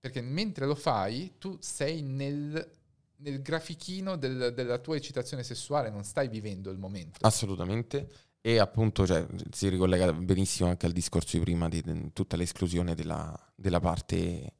[0.00, 2.70] Perché mentre lo fai, tu sei nel,
[3.16, 7.18] nel grafichino del, della tua eccitazione sessuale, non stai vivendo il momento.
[7.22, 8.08] Assolutamente.
[8.40, 12.94] E appunto cioè, si ricollega benissimo anche al discorso di prima di, di tutta l'esclusione
[12.94, 14.52] della, della parte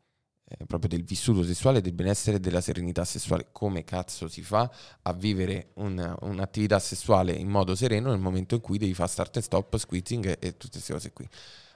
[0.51, 3.49] eh, proprio del vissuto sessuale, del benessere e della serenità sessuale.
[3.53, 4.71] Come cazzo si fa
[5.03, 9.37] a vivere un, un'attività sessuale in modo sereno nel momento in cui devi fare start
[9.37, 11.29] and stop, squeezing e, e tutte queste cose qui?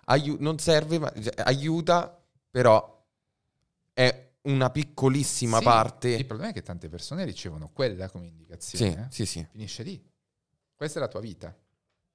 [0.07, 2.19] Aiu- non serve, ma cioè, aiuta,
[2.51, 3.02] però
[3.93, 6.09] è una piccolissima sì, parte.
[6.11, 8.93] Il problema è che tante persone ricevono quella come indicazione.
[8.93, 9.27] Sì, eh?
[9.27, 9.47] sì, sì.
[9.51, 10.03] Finisce lì.
[10.75, 11.57] Questa è la tua vita.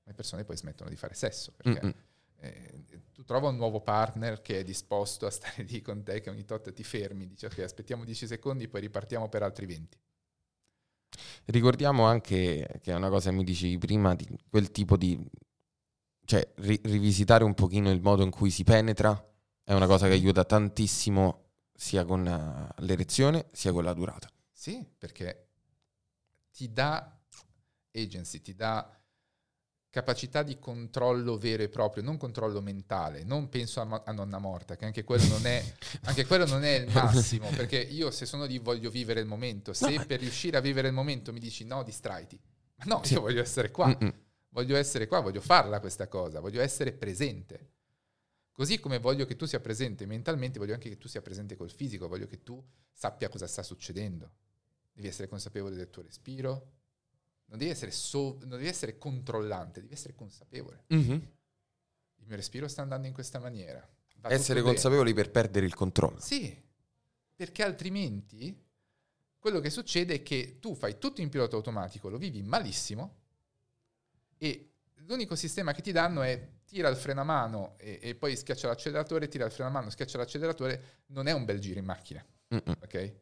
[0.04, 1.94] Le persone poi smettono di fare sesso perché
[2.40, 6.30] eh, tu trova un nuovo partner che è disposto a stare lì con te, che
[6.30, 9.98] ogni tot ti fermi, dice ok, aspettiamo 10 secondi, poi ripartiamo per altri 20.
[11.46, 15.20] Ricordiamo anche che è una cosa che mi dicevi prima, di quel tipo di...
[16.26, 19.12] cioè ri- rivisitare un pochino il modo in cui si penetra
[19.64, 21.47] è una cosa che aiuta tantissimo
[21.78, 24.30] sia con uh, l'erezione sia con la durata.
[24.52, 25.50] Sì, perché
[26.52, 27.16] ti dà
[27.92, 28.92] agency, ti dà
[29.92, 34.76] capacità di controllo vero e proprio, non controllo mentale, non penso a, a nonna morta,
[34.76, 35.64] che anche quello, non è,
[36.06, 39.74] anche quello non è il massimo, perché io se sono lì voglio vivere il momento,
[39.74, 42.40] se no, per riuscire a vivere il momento mi dici no, distraiti,
[42.78, 43.14] ma no, sì.
[43.14, 44.14] io voglio essere qua, Mm-mm.
[44.50, 47.74] voglio essere qua, voglio farla questa cosa, voglio essere presente.
[48.58, 51.70] Così come voglio che tu sia presente mentalmente, voglio anche che tu sia presente col
[51.70, 52.60] fisico, voglio che tu
[52.92, 54.32] sappia cosa sta succedendo.
[54.92, 56.72] Devi essere consapevole del tuo respiro,
[57.46, 60.86] non devi essere, so- non devi essere controllante, devi essere consapevole.
[60.92, 61.12] Mm-hmm.
[61.12, 63.88] Il mio respiro sta andando in questa maniera.
[64.16, 66.20] Va essere consapevoli per perdere il controllo.
[66.20, 66.60] Sì,
[67.36, 68.60] perché altrimenti
[69.38, 73.18] quello che succede è che tu fai tutto in pilota automatico, lo vivi malissimo
[74.40, 74.72] e
[75.06, 78.68] l'unico sistema che ti danno è tira il freno a mano e, e, poi schiaccia
[78.68, 82.24] l'acceleratore, tira il freno a mano, schiaccia l'acceleratore, non è un bel giro in macchina.
[82.54, 82.76] Mm-mm.
[82.82, 83.16] Ok?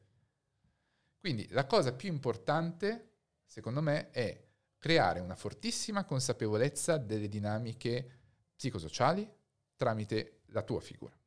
[1.19, 3.09] Quindi la cosa più importante,
[3.45, 4.43] secondo me, è
[4.77, 8.09] creare una fortissima consapevolezza delle dinamiche
[8.55, 9.27] psicosociali
[9.76, 11.17] tramite la tua figura.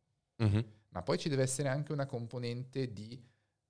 [0.42, 0.60] Mm-hmm.
[0.90, 3.20] Ma poi ci deve essere anche una componente di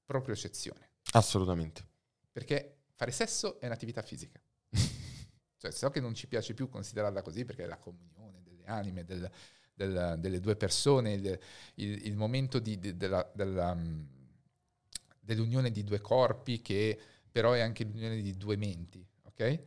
[0.04, 0.90] propriocezione.
[1.12, 1.86] Assolutamente.
[2.30, 4.40] Perché fare sesso è un'attività fisica.
[5.56, 8.27] cioè, so che non ci piace più considerarla così perché è la comunione
[8.68, 9.30] anime, del,
[9.74, 11.38] del, delle due persone, il,
[11.74, 14.06] il, il momento di, di, della, della, um,
[15.20, 16.98] dell'unione di due corpi che
[17.30, 19.60] però è anche l'unione di due menti, ok?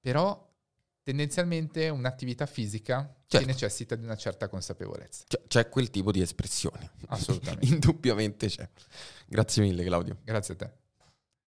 [0.00, 0.50] Però
[1.02, 3.38] tendenzialmente un'attività fisica certo.
[3.38, 5.24] che necessita di una certa consapevolezza.
[5.26, 6.92] C'è, c'è quel tipo di espressione.
[7.08, 7.66] Assolutamente.
[7.72, 8.68] Indubbiamente c'è.
[9.26, 10.18] Grazie mille Claudio.
[10.24, 10.81] Grazie a te.